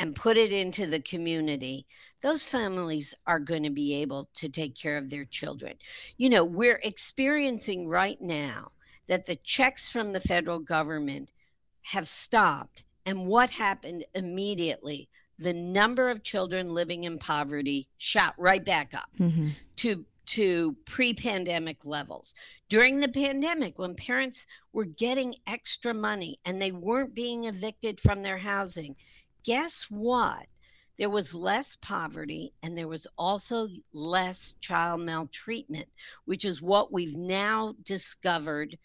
and 0.00 0.16
put 0.16 0.36
it 0.36 0.52
into 0.52 0.86
the 0.86 1.00
community, 1.00 1.86
those 2.22 2.44
families 2.44 3.14
are 3.24 3.38
going 3.38 3.62
to 3.62 3.70
be 3.70 3.94
able 3.94 4.28
to 4.34 4.48
take 4.48 4.74
care 4.74 4.98
of 4.98 5.08
their 5.08 5.24
children. 5.24 5.74
You 6.16 6.28
know, 6.28 6.44
we're 6.44 6.80
experiencing 6.82 7.88
right 7.88 8.20
now 8.20 8.72
that 9.06 9.26
the 9.26 9.36
checks 9.36 9.88
from 9.88 10.12
the 10.12 10.20
federal 10.20 10.58
government 10.58 11.30
have 11.82 12.08
stopped. 12.08 12.82
And 13.06 13.26
what 13.26 13.50
happened 13.50 14.04
immediately? 14.12 15.08
The 15.38 15.52
number 15.52 16.08
of 16.08 16.22
children 16.22 16.70
living 16.70 17.04
in 17.04 17.18
poverty 17.18 17.88
shot 17.98 18.34
right 18.38 18.64
back 18.64 18.94
up 18.94 19.10
mm-hmm. 19.18 19.48
to 19.76 20.04
to 20.26 20.76
pre-pandemic 20.86 21.86
levels. 21.86 22.34
During 22.68 22.98
the 22.98 23.08
pandemic 23.08 23.78
when 23.78 23.94
parents 23.94 24.46
were 24.72 24.84
getting 24.84 25.36
extra 25.46 25.94
money 25.94 26.40
and 26.44 26.60
they 26.60 26.72
weren't 26.72 27.14
being 27.14 27.44
evicted 27.44 28.00
from 28.00 28.22
their 28.22 28.38
housing, 28.38 28.96
guess 29.44 29.86
what? 29.88 30.46
There 30.98 31.10
was 31.10 31.34
less 31.34 31.76
poverty 31.76 32.54
and 32.62 32.76
there 32.76 32.88
was 32.88 33.06
also 33.16 33.68
less 33.92 34.54
child 34.60 35.02
maltreatment, 35.02 35.88
which 36.24 36.44
is 36.44 36.62
what 36.62 36.92
we've 36.92 37.16
now 37.16 37.74
discovered 37.84 38.78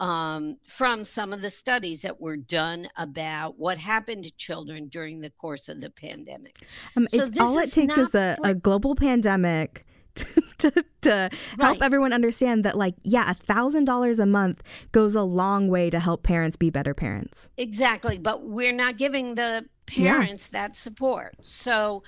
um, 0.00 0.58
from 0.64 1.04
some 1.04 1.32
of 1.32 1.40
the 1.40 1.50
studies 1.50 2.02
that 2.02 2.20
were 2.20 2.36
done 2.36 2.88
about 2.96 3.58
what 3.58 3.78
happened 3.78 4.24
to 4.24 4.30
children 4.32 4.88
during 4.88 5.20
the 5.20 5.30
course 5.30 5.68
of 5.68 5.80
the 5.80 5.90
pandemic. 5.90 6.56
Um, 6.96 7.06
so 7.08 7.30
all 7.40 7.58
it 7.58 7.72
takes 7.72 7.96
is 7.96 8.14
a, 8.14 8.36
a 8.42 8.54
global 8.54 8.94
pandemic 8.94 9.84
to, 10.58 10.84
to, 11.02 11.30
help 11.58 11.82
everyone 11.82 12.12
understand 12.12 12.64
that 12.64 12.76
like 12.76 12.94
yeah 13.02 13.30
a 13.30 13.34
thousand 13.34 13.84
dollars 13.84 14.18
a 14.18 14.24
month 14.24 14.62
goes 14.92 15.14
a 15.14 15.22
long 15.22 15.68
way 15.68 15.90
to 15.90 16.00
help 16.00 16.22
parents 16.22 16.56
be 16.56 16.70
better 16.70 16.94
parents 16.94 17.50
exactly 17.58 18.16
but 18.16 18.42
we're 18.42 18.72
not 18.72 18.96
giving 18.96 19.34
the 19.34 19.66
parents 19.84 20.50
yeah. 20.50 20.62
that 20.62 20.74
support 20.74 21.36
so 21.42 22.02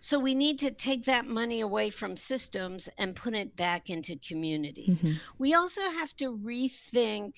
so 0.00 0.18
we 0.18 0.34
need 0.34 0.58
to 0.60 0.70
take 0.70 1.04
that 1.04 1.26
money 1.26 1.60
away 1.60 1.90
from 1.90 2.16
systems 2.16 2.88
and 2.96 3.14
put 3.14 3.34
it 3.34 3.54
back 3.54 3.90
into 3.90 4.16
communities. 4.16 5.02
Mm-hmm. 5.02 5.18
We 5.36 5.52
also 5.52 5.82
have 5.82 6.16
to 6.16 6.36
rethink, 6.38 7.34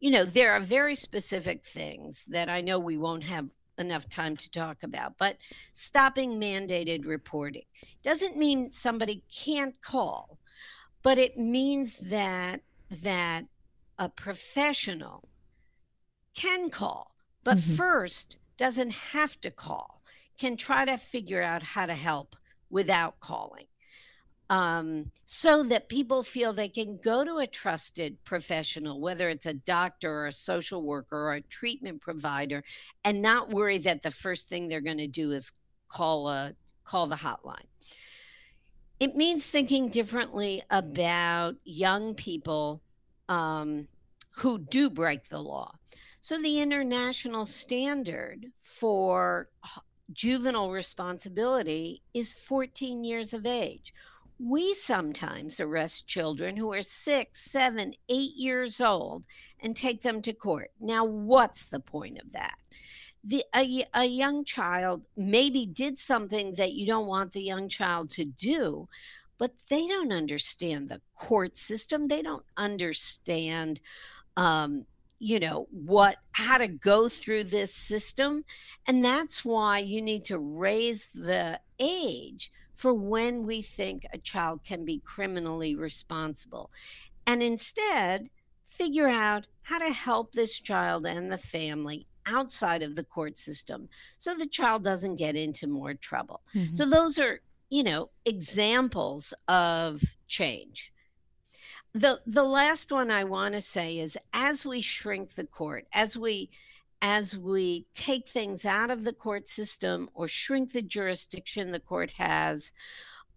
you 0.00 0.10
know, 0.10 0.24
there 0.24 0.54
are 0.54 0.60
very 0.60 0.94
specific 0.94 1.64
things 1.64 2.24
that 2.28 2.48
I 2.48 2.62
know 2.62 2.78
we 2.78 2.96
won't 2.96 3.24
have 3.24 3.50
enough 3.76 4.08
time 4.08 4.34
to 4.34 4.50
talk 4.50 4.82
about, 4.82 5.18
but 5.18 5.36
stopping 5.74 6.40
mandated 6.40 7.04
reporting 7.04 7.66
doesn't 8.02 8.38
mean 8.38 8.72
somebody 8.72 9.22
can't 9.30 9.74
call, 9.82 10.38
but 11.02 11.18
it 11.18 11.36
means 11.36 11.98
that 11.98 12.62
that 13.02 13.44
a 13.98 14.08
professional 14.08 15.28
can 16.34 16.70
call, 16.70 17.14
but 17.44 17.58
mm-hmm. 17.58 17.74
first 17.74 18.38
doesn't 18.56 18.92
have 18.92 19.38
to 19.42 19.50
call 19.50 19.95
can 20.38 20.56
try 20.56 20.84
to 20.84 20.96
figure 20.96 21.42
out 21.42 21.62
how 21.62 21.86
to 21.86 21.94
help 21.94 22.36
without 22.70 23.20
calling 23.20 23.66
um, 24.48 25.10
so 25.24 25.64
that 25.64 25.88
people 25.88 26.22
feel 26.22 26.52
they 26.52 26.68
can 26.68 26.98
go 27.02 27.24
to 27.24 27.38
a 27.38 27.46
trusted 27.46 28.22
professional, 28.24 29.00
whether 29.00 29.28
it's 29.28 29.46
a 29.46 29.54
doctor 29.54 30.10
or 30.10 30.26
a 30.26 30.32
social 30.32 30.82
worker 30.82 31.16
or 31.16 31.34
a 31.34 31.40
treatment 31.40 32.00
provider, 32.00 32.62
and 33.04 33.22
not 33.22 33.50
worry 33.50 33.78
that 33.78 34.02
the 34.02 34.10
first 34.10 34.48
thing 34.48 34.68
they're 34.68 34.80
going 34.80 34.98
to 34.98 35.08
do 35.08 35.32
is 35.32 35.52
call 35.88 36.28
a 36.28 36.54
call 36.84 37.06
the 37.06 37.16
hotline. 37.16 37.66
It 39.00 39.16
means 39.16 39.44
thinking 39.44 39.88
differently 39.88 40.62
about 40.70 41.56
young 41.64 42.14
people 42.14 42.80
um, 43.28 43.88
who 44.30 44.58
do 44.58 44.88
break 44.88 45.28
the 45.28 45.40
law. 45.40 45.74
So 46.20 46.40
the 46.40 46.60
international 46.60 47.46
standard 47.46 48.46
for 48.60 49.48
juvenile 50.12 50.70
responsibility 50.70 52.02
is 52.14 52.34
14 52.34 53.04
years 53.04 53.32
of 53.32 53.46
age. 53.46 53.92
We 54.38 54.74
sometimes 54.74 55.60
arrest 55.60 56.06
children 56.06 56.56
who 56.56 56.72
are 56.72 56.82
six, 56.82 57.50
seven, 57.50 57.94
eight 58.08 58.34
years 58.36 58.80
old 58.80 59.24
and 59.60 59.74
take 59.74 60.02
them 60.02 60.20
to 60.22 60.32
court. 60.32 60.70
Now, 60.78 61.04
what's 61.04 61.66
the 61.66 61.80
point 61.80 62.18
of 62.18 62.32
that? 62.32 62.54
The, 63.24 63.44
a, 63.54 63.86
a 63.94 64.04
young 64.04 64.44
child 64.44 65.02
maybe 65.16 65.66
did 65.66 65.98
something 65.98 66.52
that 66.54 66.74
you 66.74 66.86
don't 66.86 67.06
want 67.06 67.32
the 67.32 67.42
young 67.42 67.68
child 67.68 68.10
to 68.10 68.24
do, 68.24 68.88
but 69.38 69.52
they 69.68 69.86
don't 69.86 70.12
understand 70.12 70.88
the 70.88 71.00
court 71.16 71.56
system. 71.56 72.08
They 72.08 72.22
don't 72.22 72.44
understand 72.56 73.80
um, 74.36 74.84
you 75.18 75.40
know 75.40 75.66
what 75.70 76.16
how 76.32 76.58
to 76.58 76.68
go 76.68 77.08
through 77.08 77.44
this 77.44 77.72
system 77.72 78.44
and 78.86 79.04
that's 79.04 79.44
why 79.44 79.78
you 79.78 80.02
need 80.02 80.24
to 80.24 80.38
raise 80.38 81.08
the 81.14 81.58
age 81.78 82.50
for 82.74 82.92
when 82.92 83.46
we 83.46 83.62
think 83.62 84.06
a 84.12 84.18
child 84.18 84.60
can 84.62 84.84
be 84.84 85.00
criminally 85.04 85.74
responsible 85.74 86.70
and 87.26 87.42
instead 87.42 88.28
figure 88.66 89.08
out 89.08 89.46
how 89.62 89.78
to 89.78 89.92
help 89.92 90.32
this 90.32 90.60
child 90.60 91.06
and 91.06 91.32
the 91.32 91.38
family 91.38 92.06
outside 92.26 92.82
of 92.82 92.94
the 92.94 93.04
court 93.04 93.38
system 93.38 93.88
so 94.18 94.34
the 94.34 94.46
child 94.46 94.84
doesn't 94.84 95.16
get 95.16 95.34
into 95.34 95.66
more 95.66 95.94
trouble 95.94 96.42
mm-hmm. 96.54 96.74
so 96.74 96.84
those 96.84 97.18
are 97.18 97.40
you 97.70 97.82
know 97.82 98.10
examples 98.26 99.32
of 99.48 100.02
change 100.28 100.92
the 101.96 102.20
the 102.26 102.42
last 102.42 102.92
one 102.92 103.10
I 103.10 103.24
want 103.24 103.54
to 103.54 103.60
say 103.60 103.98
is 103.98 104.18
as 104.34 104.66
we 104.66 104.82
shrink 104.82 105.34
the 105.34 105.46
court, 105.46 105.86
as 105.94 106.16
we 106.16 106.50
as 107.00 107.36
we 107.36 107.86
take 107.94 108.28
things 108.28 108.64
out 108.64 108.90
of 108.90 109.04
the 109.04 109.12
court 109.12 109.48
system 109.48 110.10
or 110.14 110.28
shrink 110.28 110.72
the 110.72 110.82
jurisdiction 110.82 111.70
the 111.70 111.80
court 111.80 112.10
has, 112.12 112.72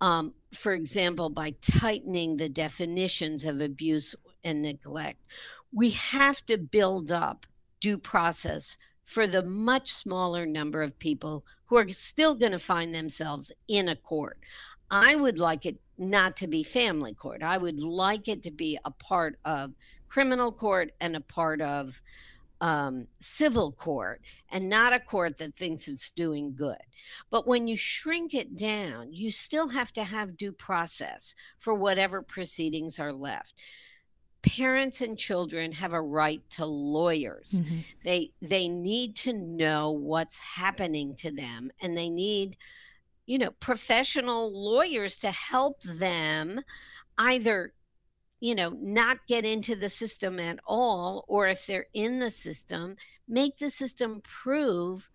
um, 0.01 0.33
for 0.53 0.73
example, 0.73 1.29
by 1.29 1.53
tightening 1.61 2.35
the 2.35 2.49
definitions 2.49 3.45
of 3.45 3.61
abuse 3.61 4.15
and 4.43 4.61
neglect, 4.61 5.21
we 5.71 5.91
have 5.91 6.45
to 6.45 6.57
build 6.57 7.11
up 7.11 7.45
due 7.79 7.97
process 7.97 8.75
for 9.05 9.25
the 9.25 9.43
much 9.43 9.93
smaller 9.93 10.45
number 10.45 10.81
of 10.81 10.99
people 10.99 11.45
who 11.65 11.77
are 11.77 11.89
still 11.89 12.35
going 12.35 12.51
to 12.51 12.59
find 12.59 12.93
themselves 12.93 13.51
in 13.67 13.87
a 13.87 13.95
court. 13.95 14.37
I 14.91 15.15
would 15.15 15.39
like 15.39 15.65
it 15.65 15.79
not 15.99 16.37
to 16.37 16.47
be 16.47 16.63
family 16.63 17.13
court. 17.13 17.43
I 17.43 17.57
would 17.57 17.79
like 17.79 18.27
it 18.27 18.43
to 18.43 18.51
be 18.51 18.79
a 18.85 18.91
part 18.91 19.37
of 19.45 19.73
criminal 20.07 20.51
court 20.51 20.91
and 20.99 21.15
a 21.15 21.21
part 21.21 21.61
of 21.61 22.01
um, 22.61 23.07
civil 23.19 23.71
court 23.71 24.21
and 24.49 24.67
not 24.67 24.93
a 24.93 24.99
court 24.99 25.37
that 25.37 25.53
thinks 25.53 25.87
it's 25.87 26.11
doing 26.11 26.53
good. 26.55 26.77
But 27.29 27.47
when 27.47 27.67
you 27.67 27.77
shrink 27.77 28.33
it 28.33 28.55
down, 28.55 29.13
you 29.13 29.31
still 29.31 29.69
have 29.69 29.93
to 29.93 30.03
have 30.03 30.37
due 30.37 30.51
process 30.51 31.35
for 31.57 31.73
whatever 31.73 32.21
proceedings 32.21 32.99
are 32.99 33.13
left. 33.13 33.53
Parents 34.41 35.01
and 35.01 35.17
children 35.17 35.71
have 35.73 35.93
a 35.93 36.01
right 36.01 36.41
to 36.51 36.65
lawyers. 36.65 37.55
Mm-hmm. 37.55 37.77
They 38.03 38.31
they 38.41 38.69
need 38.69 39.15
to 39.17 39.33
know 39.33 39.91
what's 39.91 40.37
happening 40.37 41.15
to 41.17 41.31
them 41.31 41.71
and 41.81 41.97
they 41.97 42.09
need 42.09 42.57
you 43.29 43.37
know 43.37 43.51
professional 43.59 44.51
lawyers 44.51 45.17
to 45.19 45.31
help 45.31 45.81
them 45.83 46.61
either 47.17 47.73
you 48.39 48.55
know, 48.55 48.69
not 48.69 49.27
get 49.27 49.45
into 49.45 49.75
the 49.75 49.89
system 49.89 50.39
at 50.39 50.59
all, 50.65 51.25
or 51.27 51.47
if 51.47 51.65
they're 51.65 51.87
in 51.93 52.19
the 52.19 52.31
system, 52.31 52.95
make 53.27 53.57
the 53.57 53.69
system 53.69 54.21
prove 54.23 55.09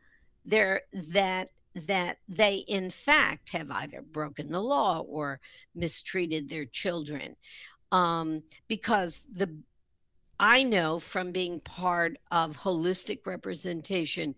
there 0.44 0.82
that 0.92 1.48
that 1.74 2.18
they 2.28 2.56
in 2.68 2.88
fact 2.88 3.50
have 3.50 3.70
either 3.70 4.00
broken 4.00 4.52
the 4.52 4.60
law 4.60 5.00
or 5.00 5.40
mistreated 5.74 6.48
their 6.48 6.66
children. 6.66 7.34
Um, 7.90 8.42
because 8.68 9.26
the 9.32 9.56
i 10.40 10.64
know 10.64 10.98
from 10.98 11.30
being 11.30 11.60
part 11.60 12.18
of 12.32 12.56
holistic 12.56 13.24
representation 13.24 14.34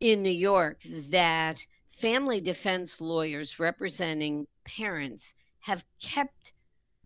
in 0.00 0.20
new 0.20 0.30
york 0.30 0.80
that 1.10 1.64
family 1.88 2.40
defense 2.40 3.00
lawyers 3.00 3.58
representing 3.58 4.46
parents 4.64 5.34
have 5.60 5.84
kept 6.00 6.52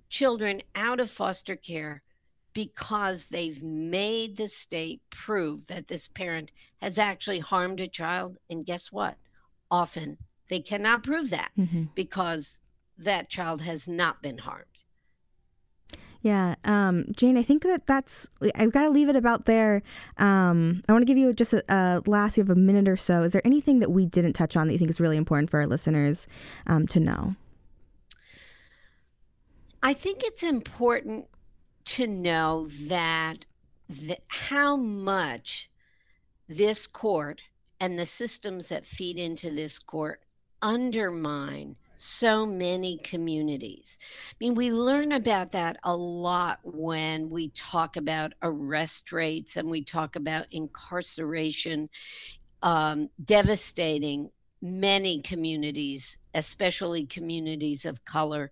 children 0.08 0.62
out 0.74 1.00
of 1.00 1.10
foster 1.10 1.56
care 1.56 2.02
because 2.52 3.26
they've 3.26 3.62
made 3.62 4.36
the 4.36 4.48
state 4.48 5.00
prove 5.10 5.66
that 5.68 5.88
this 5.88 6.06
parent 6.08 6.50
has 6.80 6.98
actually 6.98 7.38
harmed 7.38 7.80
a 7.80 7.86
child. 7.86 8.36
And 8.50 8.66
guess 8.66 8.92
what? 8.92 9.16
Often 9.70 10.18
they 10.48 10.60
cannot 10.60 11.02
prove 11.02 11.30
that 11.30 11.50
mm-hmm. 11.58 11.84
because 11.94 12.58
that 12.98 13.30
child 13.30 13.62
has 13.62 13.88
not 13.88 14.22
been 14.22 14.38
harmed. 14.38 14.81
Yeah, 16.22 16.54
um, 16.64 17.06
Jane, 17.10 17.36
I 17.36 17.42
think 17.42 17.64
that 17.64 17.88
that's, 17.88 18.28
I've 18.54 18.70
got 18.70 18.82
to 18.82 18.90
leave 18.90 19.08
it 19.08 19.16
about 19.16 19.46
there. 19.46 19.82
Um, 20.18 20.84
I 20.88 20.92
want 20.92 21.02
to 21.02 21.06
give 21.06 21.18
you 21.18 21.32
just 21.32 21.52
a, 21.52 21.64
a, 21.68 22.00
last, 22.06 22.36
you 22.36 22.44
have 22.44 22.50
a 22.50 22.54
minute 22.54 22.88
or 22.88 22.96
so. 22.96 23.22
Is 23.22 23.32
there 23.32 23.42
anything 23.44 23.80
that 23.80 23.90
we 23.90 24.06
didn't 24.06 24.34
touch 24.34 24.56
on 24.56 24.68
that 24.68 24.72
you 24.72 24.78
think 24.78 24.90
is 24.90 25.00
really 25.00 25.16
important 25.16 25.50
for 25.50 25.58
our 25.58 25.66
listeners 25.66 26.28
um, 26.68 26.86
to 26.88 27.00
know? 27.00 27.34
I 29.82 29.92
think 29.92 30.20
it's 30.22 30.44
important 30.44 31.26
to 31.86 32.06
know 32.06 32.68
that, 32.68 33.44
that 33.88 34.20
how 34.28 34.76
much 34.76 35.70
this 36.48 36.86
court 36.86 37.40
and 37.80 37.98
the 37.98 38.06
systems 38.06 38.68
that 38.68 38.86
feed 38.86 39.18
into 39.18 39.50
this 39.50 39.80
court 39.80 40.22
undermine 40.60 41.74
so 42.02 42.44
many 42.44 42.98
communities. 42.98 43.98
I 44.30 44.34
mean, 44.40 44.54
we 44.54 44.72
learn 44.72 45.12
about 45.12 45.52
that 45.52 45.76
a 45.84 45.94
lot 45.94 46.58
when 46.64 47.30
we 47.30 47.50
talk 47.50 47.96
about 47.96 48.32
arrest 48.42 49.12
rates 49.12 49.56
and 49.56 49.70
we 49.70 49.84
talk 49.84 50.16
about 50.16 50.46
incarceration 50.50 51.88
um, 52.62 53.08
devastating 53.24 54.30
many 54.60 55.20
communities, 55.20 56.18
especially 56.34 57.06
communities 57.06 57.84
of 57.84 58.04
color 58.04 58.50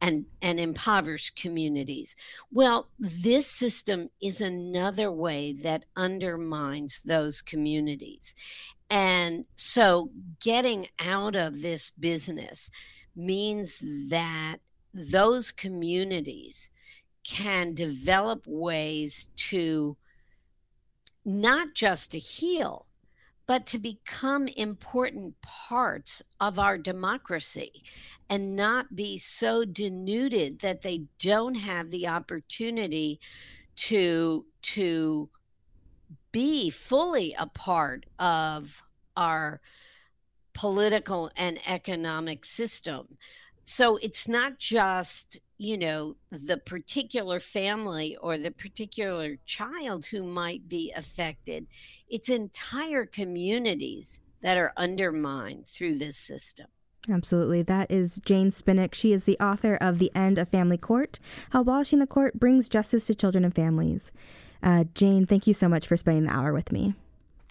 and, 0.00 0.26
and 0.42 0.60
impoverished 0.60 1.36
communities. 1.36 2.16
Well, 2.50 2.88
this 2.98 3.46
system 3.46 4.10
is 4.20 4.40
another 4.40 5.10
way 5.10 5.52
that 5.52 5.84
undermines 5.96 7.00
those 7.04 7.42
communities. 7.42 8.34
And 8.90 9.46
so 9.56 10.10
getting 10.40 10.88
out 10.98 11.34
of 11.34 11.62
this 11.62 11.90
business 11.90 12.70
means 13.14 13.82
that 14.08 14.58
those 14.92 15.50
communities 15.50 16.70
can 17.24 17.74
develop 17.74 18.44
ways 18.46 19.28
to 19.36 19.96
not 21.24 21.74
just 21.74 22.12
to 22.12 22.18
heal 22.18 22.86
but 23.46 23.66
to 23.66 23.78
become 23.78 24.48
important 24.48 25.40
parts 25.40 26.22
of 26.40 26.58
our 26.58 26.76
democracy 26.76 27.82
and 28.28 28.56
not 28.56 28.96
be 28.96 29.16
so 29.16 29.64
denuded 29.64 30.58
that 30.60 30.82
they 30.82 31.02
don't 31.18 31.54
have 31.54 31.90
the 31.90 32.08
opportunity 32.08 33.20
to 33.76 34.44
to 34.62 35.28
be 36.32 36.70
fully 36.70 37.34
a 37.38 37.46
part 37.46 38.06
of 38.18 38.82
our 39.16 39.60
political 40.52 41.30
and 41.36 41.58
economic 41.66 42.44
system 42.44 43.18
so 43.66 43.96
it's 43.96 44.28
not 44.28 44.58
just 44.58 45.40
you 45.58 45.76
know 45.76 46.14
the 46.30 46.56
particular 46.56 47.40
family 47.40 48.16
or 48.20 48.38
the 48.38 48.50
particular 48.50 49.36
child 49.44 50.06
who 50.06 50.22
might 50.22 50.68
be 50.68 50.92
affected 50.96 51.66
it's 52.08 52.28
entire 52.28 53.04
communities 53.04 54.20
that 54.40 54.56
are 54.56 54.72
undermined 54.76 55.66
through 55.66 55.98
this 55.98 56.16
system 56.16 56.66
Absolutely. 57.08 57.62
That 57.62 57.88
is 57.88 58.20
Jane 58.24 58.50
Spinak. 58.50 58.92
She 58.92 59.12
is 59.12 59.22
the 59.22 59.38
author 59.38 59.76
of 59.76 60.00
The 60.00 60.10
End 60.12 60.38
of 60.38 60.48
Family 60.48 60.76
Court 60.76 61.20
How 61.50 61.60
Abolishing 61.60 62.00
the 62.00 62.06
Court 62.08 62.40
Brings 62.40 62.68
Justice 62.68 63.06
to 63.06 63.14
Children 63.14 63.44
and 63.44 63.54
Families. 63.54 64.10
Uh, 64.60 64.86
Jane, 64.92 65.24
thank 65.24 65.46
you 65.46 65.54
so 65.54 65.68
much 65.68 65.86
for 65.86 65.96
spending 65.96 66.24
the 66.24 66.32
hour 66.32 66.52
with 66.52 66.72
me. 66.72 66.94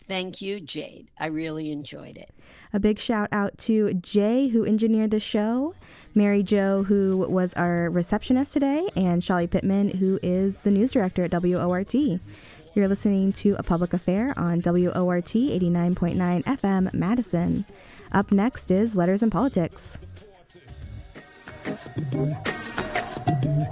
Thank 0.08 0.42
you, 0.42 0.60
Jade. 0.60 1.10
I 1.18 1.28
really 1.28 1.72
enjoyed 1.72 2.18
it. 2.18 2.32
A 2.74 2.80
big 2.80 3.00
shout 3.00 3.30
out 3.32 3.58
to 3.60 3.94
Jay, 3.94 4.50
who 4.50 4.66
engineered 4.66 5.12
the 5.12 5.20
show, 5.20 5.74
Mary 6.14 6.44
Jo, 6.44 6.84
who 6.84 7.26
was 7.30 7.54
our 7.54 7.90
receptionist 7.90 8.54
today, 8.54 8.88
and 8.96 9.24
Shelly 9.24 9.48
Pittman, 9.48 9.90
who 9.90 10.20
is 10.22 10.58
the 10.58 10.72
news 10.72 10.92
director 10.92 11.24
at 11.24 11.32
WORT. 11.32 11.94
You're 11.94 12.88
listening 12.90 13.32
to 13.34 13.56
A 13.58 13.64
Public 13.64 13.94
Affair 13.94 14.38
on 14.38 14.62
WORT 14.62 15.26
89.9 15.26 16.44
FM 16.44 16.94
Madison. 16.94 17.66
Up 18.12 18.32
next 18.32 18.70
is 18.70 18.96
Letters 18.96 19.24
and 19.24 19.32
Politics. 19.32 19.98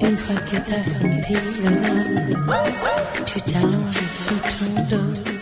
Une 0.02 0.18
fois 0.18 0.36
que 0.36 0.58
t'as 0.58 0.84
senti 0.84 1.34
le 1.34 1.70
nom, 1.70 2.64
tu 3.26 3.42
t'allonges 3.42 5.33